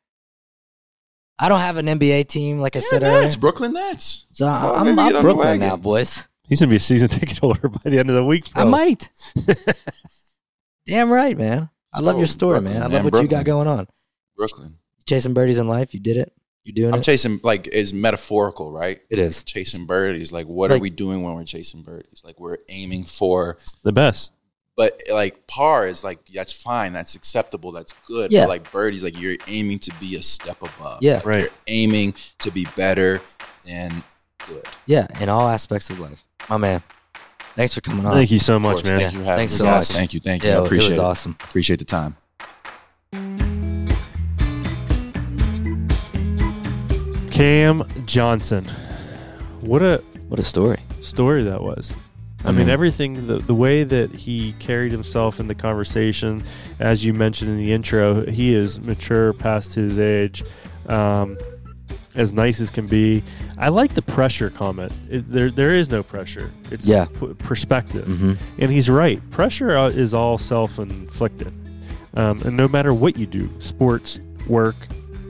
I 1.39 1.49
don't 1.49 1.59
have 1.59 1.77
an 1.77 1.87
NBA 1.87 2.27
team, 2.27 2.59
like 2.59 2.75
I 2.75 2.79
said 2.79 3.01
yeah, 3.01 3.09
earlier. 3.09 3.21
Nets, 3.23 3.35
Brooklyn 3.35 3.73
Nets. 3.73 4.27
So 4.33 4.45
Well, 4.45 4.75
I'm, 4.75 4.85
maybe 4.85 4.99
I'm 4.99 5.07
get 5.07 5.07
on 5.07 5.13
the 5.13 5.21
Brooklyn 5.21 5.47
wagon. 5.47 5.67
now, 5.67 5.75
boys. 5.77 6.27
He's 6.47 6.59
gonna 6.59 6.69
be 6.69 6.75
a 6.75 6.79
season 6.79 7.09
ticket 7.09 7.39
holder 7.39 7.69
by 7.69 7.89
the 7.89 7.99
end 7.99 8.09
of 8.09 8.15
the 8.15 8.23
week. 8.23 8.49
I 8.55 8.61
bro. 8.61 8.71
might. 8.71 9.09
Damn 10.85 11.11
right, 11.11 11.37
man. 11.37 11.69
I 11.93 12.01
love 12.01 12.17
your 12.17 12.27
story, 12.27 12.59
Brooklyn, 12.59 12.73
man. 12.73 12.81
I 12.81 12.85
love 12.85 12.91
man, 12.91 13.03
what 13.05 13.21
you 13.21 13.27
got 13.27 13.45
Brooklyn. 13.45 13.65
going 13.65 13.79
on. 13.79 13.87
Brooklyn. 14.35 14.77
Chasing 15.05 15.33
birdies 15.33 15.57
in 15.57 15.67
life, 15.67 15.93
you 15.93 15.99
did 15.99 16.17
it. 16.17 16.33
You're 16.63 16.73
doing 16.73 16.93
I'm 16.93 17.01
it. 17.01 17.03
chasing 17.03 17.39
like 17.43 17.67
it's 17.67 17.91
metaphorical, 17.93 18.71
right? 18.71 18.99
it 19.09 19.19
is. 19.19 19.43
Chasing 19.43 19.85
birdies. 19.85 20.31
Like 20.31 20.47
what 20.47 20.71
are 20.71 20.79
we 20.79 20.89
doing 20.89 21.21
when 21.21 21.35
we're 21.35 21.43
chasing 21.43 21.81
birdies? 21.81 22.23
Like 22.25 22.39
we're 22.39 22.57
aiming 22.69 23.03
for 23.03 23.57
The 23.83 23.91
best. 23.91 24.31
But 24.75 25.01
like 25.11 25.45
par 25.45 25.87
is 25.87 26.03
like 26.03 26.25
that's 26.33 26.51
fine, 26.53 26.93
that's 26.93 27.13
acceptable, 27.15 27.71
that's 27.71 27.93
good. 28.07 28.31
Yeah. 28.31 28.41
But 28.43 28.49
like 28.49 28.71
birdies, 28.71 29.03
like 29.03 29.19
you're 29.21 29.35
aiming 29.47 29.79
to 29.79 29.93
be 29.99 30.15
a 30.15 30.23
step 30.23 30.61
above. 30.61 30.99
Yeah. 31.01 31.15
Like, 31.17 31.25
Right. 31.25 31.39
You're 31.41 31.49
aiming 31.67 32.15
to 32.39 32.49
be 32.51 32.65
better 32.75 33.21
than 33.65 34.03
good. 34.47 34.65
Yeah, 34.87 35.07
in 35.19 35.29
all 35.29 35.47
aspects 35.47 35.89
of 35.91 35.99
life. 35.99 36.25
My 36.49 36.57
man, 36.57 36.81
thanks 37.55 37.73
for 37.75 37.81
coming 37.81 38.05
on. 38.05 38.13
Thank 38.13 38.31
you 38.31 38.39
so 38.39 38.59
much, 38.59 38.83
man. 38.83 38.95
Thank 38.95 39.13
you 39.13 39.19
for 39.19 39.25
having 39.25 39.37
Thanks 39.41 39.53
me, 39.53 39.57
so 39.59 39.63
guys. 39.65 39.89
much. 39.89 39.95
Thank 39.97 40.13
you, 40.15 40.19
thank 40.19 40.43
you. 40.43 40.49
Yeah, 40.49 40.59
I 40.59 40.65
appreciate 40.65 40.89
it 40.89 40.93
it. 40.93 40.97
was 40.97 41.05
awesome. 41.05 41.37
Appreciate 41.43 41.77
the 41.79 41.85
time. 41.85 42.17
Cam 47.31 47.83
Johnson. 48.05 48.65
What 49.61 49.81
a 49.81 50.03
What 50.27 50.39
a 50.39 50.43
story. 50.43 50.79
story 51.01 51.43
that 51.43 51.61
was. 51.61 51.93
I 52.45 52.47
mean, 52.51 52.59
mean- 52.61 52.69
everything, 52.69 53.27
the, 53.27 53.37
the 53.39 53.55
way 53.55 53.83
that 53.83 54.13
he 54.13 54.53
carried 54.59 54.91
himself 54.91 55.39
in 55.39 55.47
the 55.47 55.55
conversation, 55.55 56.43
as 56.79 57.05
you 57.05 57.13
mentioned 57.13 57.51
in 57.51 57.57
the 57.57 57.71
intro, 57.73 58.25
he 58.25 58.53
is 58.53 58.79
mature 58.79 59.33
past 59.33 59.73
his 59.75 59.97
age, 59.97 60.43
um, 60.87 61.37
as 62.15 62.33
nice 62.33 62.59
as 62.59 62.69
can 62.69 62.85
be. 62.85 63.23
I 63.57 63.69
like 63.69 63.93
the 63.95 64.01
pressure 64.01 64.49
comment. 64.49 64.91
It, 65.09 65.31
there, 65.31 65.49
there 65.49 65.71
is 65.73 65.89
no 65.89 66.03
pressure. 66.03 66.51
It's 66.69 66.87
Yeah. 66.87 67.05
p- 67.05 67.33
perspective. 67.35 68.05
hmm 68.05 68.33
And 68.59 68.71
he's 68.71 68.89
right. 68.89 69.19
Pressure 69.31 69.75
uh, 69.77 69.89
is 69.89 70.13
all 70.13 70.37
self 70.37 70.77
inflicted. 70.79 71.53
Um, 72.15 72.41
and 72.43 72.55
no 72.55 72.67
matter 72.67 72.93
what 72.93 73.17
you 73.17 73.25
do, 73.25 73.49
sports, 73.59 74.19
work, 74.47 74.75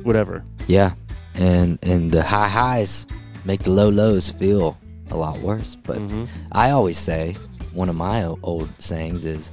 whatever. 0.03 0.43
Yeah, 0.67 0.95
and 1.35 1.79
and 1.83 2.11
the 2.11 2.21
high 2.23 2.49
highs 2.49 3.07
make 3.45 3.63
the 3.63 3.69
low 3.71 3.87
lows 3.89 4.29
feel 4.29 4.77
a 5.13 5.17
lot 5.17 5.41
worse. 5.41 5.77
But 5.83 5.99
Mhm. 5.99 6.27
I 6.51 6.71
always 6.71 6.97
say 6.97 7.37
one 7.73 7.87
of 7.89 7.95
my 7.95 8.23
old 8.43 8.69
sayings 8.79 9.25
is 9.25 9.51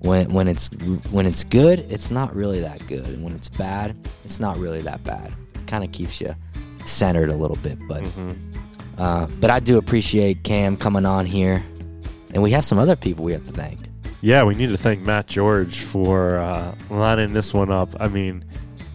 when 0.00 0.30
when 0.32 0.48
it's 0.48 0.68
when 1.10 1.26
it's 1.26 1.44
good, 1.44 1.80
it's 1.88 2.10
not 2.10 2.34
really 2.34 2.60
that 2.60 2.86
good, 2.86 3.06
and 3.06 3.24
when 3.24 3.32
it's 3.34 3.48
bad, 3.48 3.96
it's 4.24 4.38
not 4.40 4.58
really 4.58 4.82
that 4.82 5.02
bad. 5.04 5.32
It 5.54 5.66
Kind 5.66 5.84
of 5.84 5.92
keeps 5.92 6.20
you 6.20 6.34
centered 6.84 7.30
a 7.30 7.36
little 7.36 7.56
bit, 7.56 7.78
but 7.88 8.02
Mhm. 8.02 8.36
uh, 8.98 9.26
but 9.40 9.50
I 9.50 9.60
do 9.60 9.76
appreciate 9.78 10.44
Cam 10.44 10.76
coming 10.76 11.04
on 11.04 11.26
here, 11.26 11.62
and 12.32 12.42
we 12.42 12.50
have 12.52 12.64
some 12.64 12.78
other 12.78 12.96
people 12.96 13.24
we 13.24 13.32
have 13.32 13.44
to 13.44 13.52
thank. 13.52 13.78
Yeah, 14.20 14.42
we 14.44 14.54
need 14.54 14.68
to 14.70 14.76
thank 14.76 15.00
Matt 15.02 15.26
George 15.28 15.80
for 15.80 16.38
uh, 16.38 16.74
lining 16.90 17.32
this 17.34 17.52
one 17.54 17.70
up. 17.70 17.94
I 18.00 18.08
mean, 18.08 18.44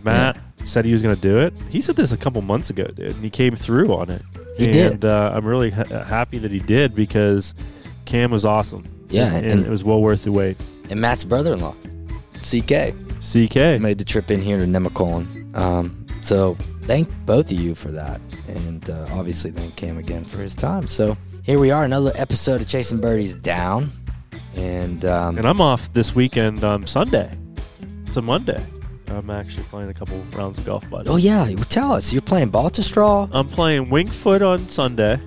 Matt 0.03 0.37
said 0.65 0.83
he 0.85 0.91
was 0.91 1.01
going 1.01 1.15
to 1.15 1.21
do 1.21 1.37
it. 1.37 1.53
He 1.69 1.79
said 1.81 1.95
this 1.95 2.11
a 2.11 2.17
couple 2.17 2.41
months 2.41 2.69
ago, 2.69 2.85
dude, 2.95 3.15
and 3.15 3.23
he 3.23 3.29
came 3.29 3.55
through 3.55 3.93
on 3.93 4.09
it. 4.09 4.21
He 4.57 4.65
and, 4.65 4.73
did. 5.01 5.05
Uh, 5.05 5.31
I'm 5.33 5.45
really 5.45 5.71
ha- 5.71 6.03
happy 6.03 6.37
that 6.39 6.51
he 6.51 6.59
did 6.59 6.93
because 6.95 7.55
Cam 8.05 8.31
was 8.31 8.45
awesome. 8.45 8.87
Yeah, 9.09 9.33
and, 9.33 9.45
and- 9.45 9.65
it 9.65 9.69
was 9.69 9.83
well 9.83 10.01
worth 10.01 10.23
the 10.23 10.31
wait. 10.31 10.57
And 10.89 10.99
Matt's 10.99 11.23
brother-in-law, 11.23 11.75
CK. 12.41 12.93
CK. 13.19 13.79
made 13.79 13.97
the 13.97 14.05
trip 14.05 14.29
in 14.29 14.41
here 14.41 14.57
to 14.59 14.65
Nemacolin. 14.65 15.55
Um, 15.55 16.05
so 16.21 16.55
thank 16.83 17.09
both 17.25 17.51
of 17.51 17.59
you 17.59 17.73
for 17.73 17.89
that, 17.91 18.19
and 18.47 18.89
uh, 18.89 19.07
obviously 19.11 19.51
thank 19.51 19.75
Cam 19.75 19.97
again 19.97 20.25
for 20.25 20.37
his 20.39 20.53
time. 20.55 20.87
So 20.87 21.17
here 21.43 21.57
we 21.59 21.71
are, 21.71 21.83
another 21.83 22.11
episode 22.15 22.61
of 22.61 22.67
Chasing 22.67 22.99
Birdies 22.99 23.35
down, 23.35 23.89
and 24.55 25.05
um, 25.05 25.37
And 25.37 25.47
I'm 25.47 25.61
off 25.61 25.91
this 25.93 26.13
weekend 26.13 26.63
on 26.63 26.85
Sunday 26.85 27.37
to 28.11 28.21
Monday. 28.21 28.63
I'm 29.07 29.29
actually 29.29 29.63
playing 29.65 29.89
a 29.89 29.93
couple 29.93 30.17
rounds 30.33 30.57
of 30.57 30.65
golf, 30.65 30.89
buddy. 30.89 31.09
oh 31.09 31.17
yeah, 31.17 31.47
you 31.47 31.57
tell 31.57 31.93
us 31.93 32.11
you're 32.13 32.21
playing 32.21 32.51
Baltusrol. 32.51 33.29
I'm 33.31 33.47
playing 33.47 33.89
Winged 33.89 34.15
Foot 34.15 34.41
on 34.41 34.69
Sunday, 34.69 35.19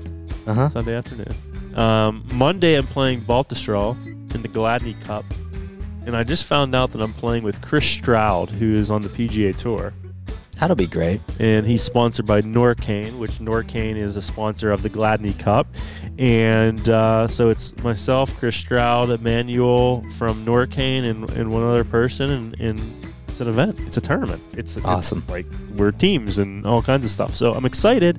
Uh 0.47 0.55
huh. 0.55 0.69
Sunday 0.71 0.95
afternoon. 0.95 1.35
Um, 1.75 2.25
Monday, 2.33 2.75
I'm 2.75 2.87
playing 2.87 3.21
Baltusrol 3.23 3.97
in 4.35 4.43
the 4.43 4.49
Gladney 4.49 4.99
Cup. 5.03 5.25
And 6.07 6.17
I 6.17 6.23
just 6.23 6.45
found 6.45 6.75
out 6.75 6.93
that 6.93 7.03
I'm 7.03 7.13
playing 7.13 7.43
with 7.43 7.61
Chris 7.61 7.85
Stroud, 7.85 8.49
who 8.51 8.75
is 8.75 8.91
on 8.91 9.03
the 9.03 9.09
PGA 9.09 9.55
Tour. 9.57 9.93
That'll 10.59 10.77
be 10.77 10.87
great. 10.87 11.21
And 11.39 11.67
he's 11.67 11.83
sponsored 11.83 12.27
by 12.27 12.41
Norcane, 12.43 13.19
which 13.19 13.33
Norcane 13.41 13.97
is 13.97 14.17
a 14.17 14.23
sponsor 14.23 14.71
of 14.71 14.83
the 14.83 14.89
Gladney 14.89 15.39
Cup. 15.39 15.67
And 16.19 16.89
uh, 16.89 17.29
so 17.29 17.51
it's 17.51 17.77
myself, 17.79 18.35
Chris 18.39 18.57
Stroud, 18.57 19.11
Emmanuel 19.11 20.03
from 20.17 20.47
Norcane, 20.47 21.05
and, 21.05 21.29
and 21.33 21.51
one 21.53 21.63
other 21.65 21.85
person. 21.85 22.31
And, 22.31 22.61
and 22.61 23.06
it's 23.37 23.43
an 23.43 23.49
event, 23.49 23.79
it's 23.87 23.99
a 23.99 24.01
tournament. 24.01 24.43
It's 24.55 24.79
it's 24.79 24.87
Awesome. 24.87 25.23
like 25.29 25.45
we're 25.77 25.91
teams 25.93 26.39
and 26.39 26.65
all 26.65 26.81
kinds 26.81 27.05
of 27.05 27.11
stuff. 27.11 27.35
So 27.37 27.53
I'm 27.53 27.67
excited. 27.67 28.19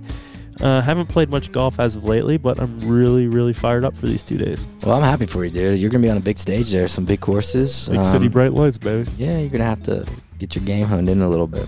Uh, 0.61 0.79
haven't 0.81 1.07
played 1.07 1.29
much 1.29 1.51
golf 1.51 1.79
as 1.79 1.95
of 1.95 2.03
lately, 2.03 2.37
but 2.37 2.59
I'm 2.59 2.79
really, 2.87 3.25
really 3.27 3.53
fired 3.53 3.83
up 3.83 3.97
for 3.97 4.05
these 4.05 4.23
two 4.23 4.37
days. 4.37 4.67
Well, 4.83 4.95
I'm 4.95 5.01
happy 5.03 5.25
for 5.25 5.43
you, 5.43 5.49
dude. 5.49 5.79
You're 5.79 5.89
gonna 5.89 6.03
be 6.03 6.09
on 6.11 6.17
a 6.17 6.19
big 6.19 6.37
stage 6.37 6.71
there, 6.71 6.87
some 6.87 7.05
big 7.05 7.19
courses. 7.19 7.89
Big 7.89 7.97
Um, 7.97 8.03
city 8.03 8.27
bright 8.27 8.53
lights, 8.53 8.77
baby. 8.77 9.09
Yeah, 9.17 9.39
you're 9.39 9.49
gonna 9.49 9.63
have 9.65 9.81
to 9.83 10.05
get 10.37 10.55
your 10.55 10.63
game 10.65 10.85
honed 10.87 11.09
in 11.09 11.21
a 11.23 11.29
little 11.29 11.47
bit. 11.47 11.67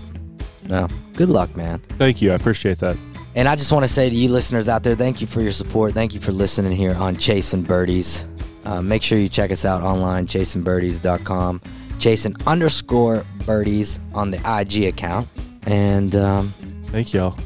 No, 0.68 0.86
good 1.14 1.28
luck, 1.28 1.56
man. 1.56 1.80
Thank 1.98 2.22
you. 2.22 2.30
I 2.30 2.34
appreciate 2.36 2.78
that. 2.78 2.96
And 3.34 3.48
I 3.48 3.56
just 3.56 3.72
want 3.72 3.84
to 3.84 3.88
say 3.92 4.08
to 4.10 4.14
you 4.14 4.28
listeners 4.28 4.68
out 4.68 4.82
there, 4.84 4.94
thank 4.94 5.20
you 5.20 5.26
for 5.26 5.40
your 5.40 5.52
support. 5.52 5.92
Thank 5.94 6.14
you 6.14 6.20
for 6.20 6.30
listening 6.32 6.70
here 6.72 6.94
on 6.94 7.16
Chasing 7.16 7.62
Birdies. 7.62 8.26
Uh, 8.64 8.80
make 8.82 9.02
sure 9.02 9.18
you 9.18 9.28
check 9.28 9.50
us 9.52 9.64
out 9.64 9.82
online, 9.82 10.26
chasingbirdies.com. 10.26 11.60
Chasing 12.00 12.34
underscore 12.46 13.24
birdies 13.46 14.00
on 14.14 14.30
the 14.32 14.38
IG 14.38 14.84
account. 14.84 15.28
And 15.64 16.16
um, 16.16 16.52
Thank 16.90 17.12
y'all. 17.12 17.36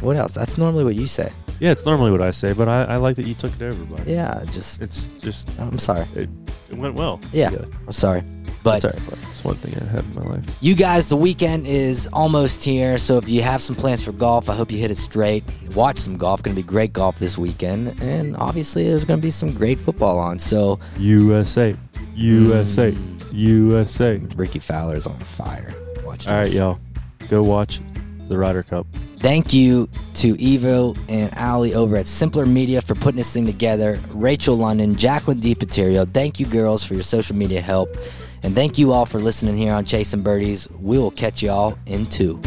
what 0.00 0.16
else? 0.16 0.34
That's 0.34 0.58
normally 0.58 0.84
what 0.84 0.96
you 0.96 1.06
say. 1.06 1.32
Yeah, 1.60 1.70
it's 1.72 1.84
normally 1.86 2.10
what 2.10 2.20
I 2.22 2.30
say, 2.30 2.52
but 2.52 2.68
I, 2.68 2.84
I 2.84 2.96
like 2.96 3.16
that 3.16 3.26
you 3.26 3.34
took 3.34 3.52
it 3.54 3.62
over, 3.62 3.84
buddy. 3.84 4.12
Yeah, 4.12 4.44
just, 4.50 4.80
It's 4.82 5.08
just, 5.20 5.48
I'm 5.58 5.78
sorry. 5.78 6.06
it, 6.14 6.28
it 6.70 6.76
went 6.76 6.94
well. 6.94 7.20
Yeah. 7.32 7.50
I'm 7.86 7.92
sorry. 7.92 8.22
But 8.62 8.82
Sorry, 8.82 8.98
but 9.08 9.18
it's 9.30 9.42
one 9.42 9.54
thing 9.56 9.74
I 9.80 9.84
had 9.90 10.04
in 10.04 10.14
my 10.14 10.22
life. 10.22 10.44
You 10.60 10.74
guys, 10.74 11.08
the 11.08 11.16
weekend 11.16 11.66
is 11.66 12.06
almost 12.12 12.62
here, 12.62 12.98
so 12.98 13.16
if 13.16 13.26
you 13.26 13.40
have 13.40 13.62
some 13.62 13.74
plans 13.74 14.04
for 14.04 14.12
golf, 14.12 14.50
I 14.50 14.54
hope 14.54 14.70
you 14.70 14.76
hit 14.76 14.90
it 14.90 14.98
straight. 14.98 15.44
Watch 15.74 15.96
some 15.96 16.18
golf. 16.18 16.42
Going 16.42 16.54
to 16.54 16.62
be 16.62 16.66
great 16.66 16.92
golf 16.92 17.18
this 17.18 17.38
weekend, 17.38 17.98
and 18.02 18.36
obviously 18.36 18.84
there's 18.86 19.06
going 19.06 19.18
to 19.18 19.22
be 19.26 19.30
some 19.30 19.52
great 19.54 19.80
football 19.80 20.18
on. 20.18 20.38
So 20.38 20.78
USA, 20.98 21.74
USA, 22.20 22.92
hmm. 22.92 23.28
USA. 23.32 24.18
Rickie 24.36 24.58
Fowler's 24.58 25.06
on 25.06 25.18
fire. 25.20 25.74
Watch 26.04 26.28
All 26.28 26.34
right, 26.34 26.44
this. 26.44 26.54
y'all, 26.54 26.78
go 27.28 27.42
watch 27.42 27.80
the 28.28 28.36
Ryder 28.36 28.62
Cup. 28.62 28.86
Thank 29.20 29.52
you 29.52 29.88
to 30.14 30.34
Evo 30.36 30.98
and 31.08 31.34
Ali 31.36 31.74
over 31.74 31.96
at 31.96 32.06
Simpler 32.06 32.46
Media 32.46 32.80
for 32.80 32.94
putting 32.94 33.16
this 33.16 33.32
thing 33.32 33.44
together. 33.44 34.00
Rachel 34.10 34.56
London, 34.56 34.96
Jacqueline 34.96 35.40
DiPaterio. 35.40 36.12
Thank 36.12 36.40
you, 36.40 36.46
girls, 36.46 36.82
for 36.82 36.94
your 36.94 37.02
social 37.02 37.36
media 37.36 37.60
help. 37.60 37.94
And 38.42 38.54
thank 38.54 38.78
you 38.78 38.92
all 38.92 39.04
for 39.04 39.20
listening 39.20 39.56
here 39.58 39.74
on 39.74 39.84
Chasing 39.84 40.22
Birdies. 40.22 40.68
We 40.80 40.98
will 40.98 41.10
catch 41.10 41.42
y'all 41.42 41.78
in 41.84 42.06
two. 42.06 42.40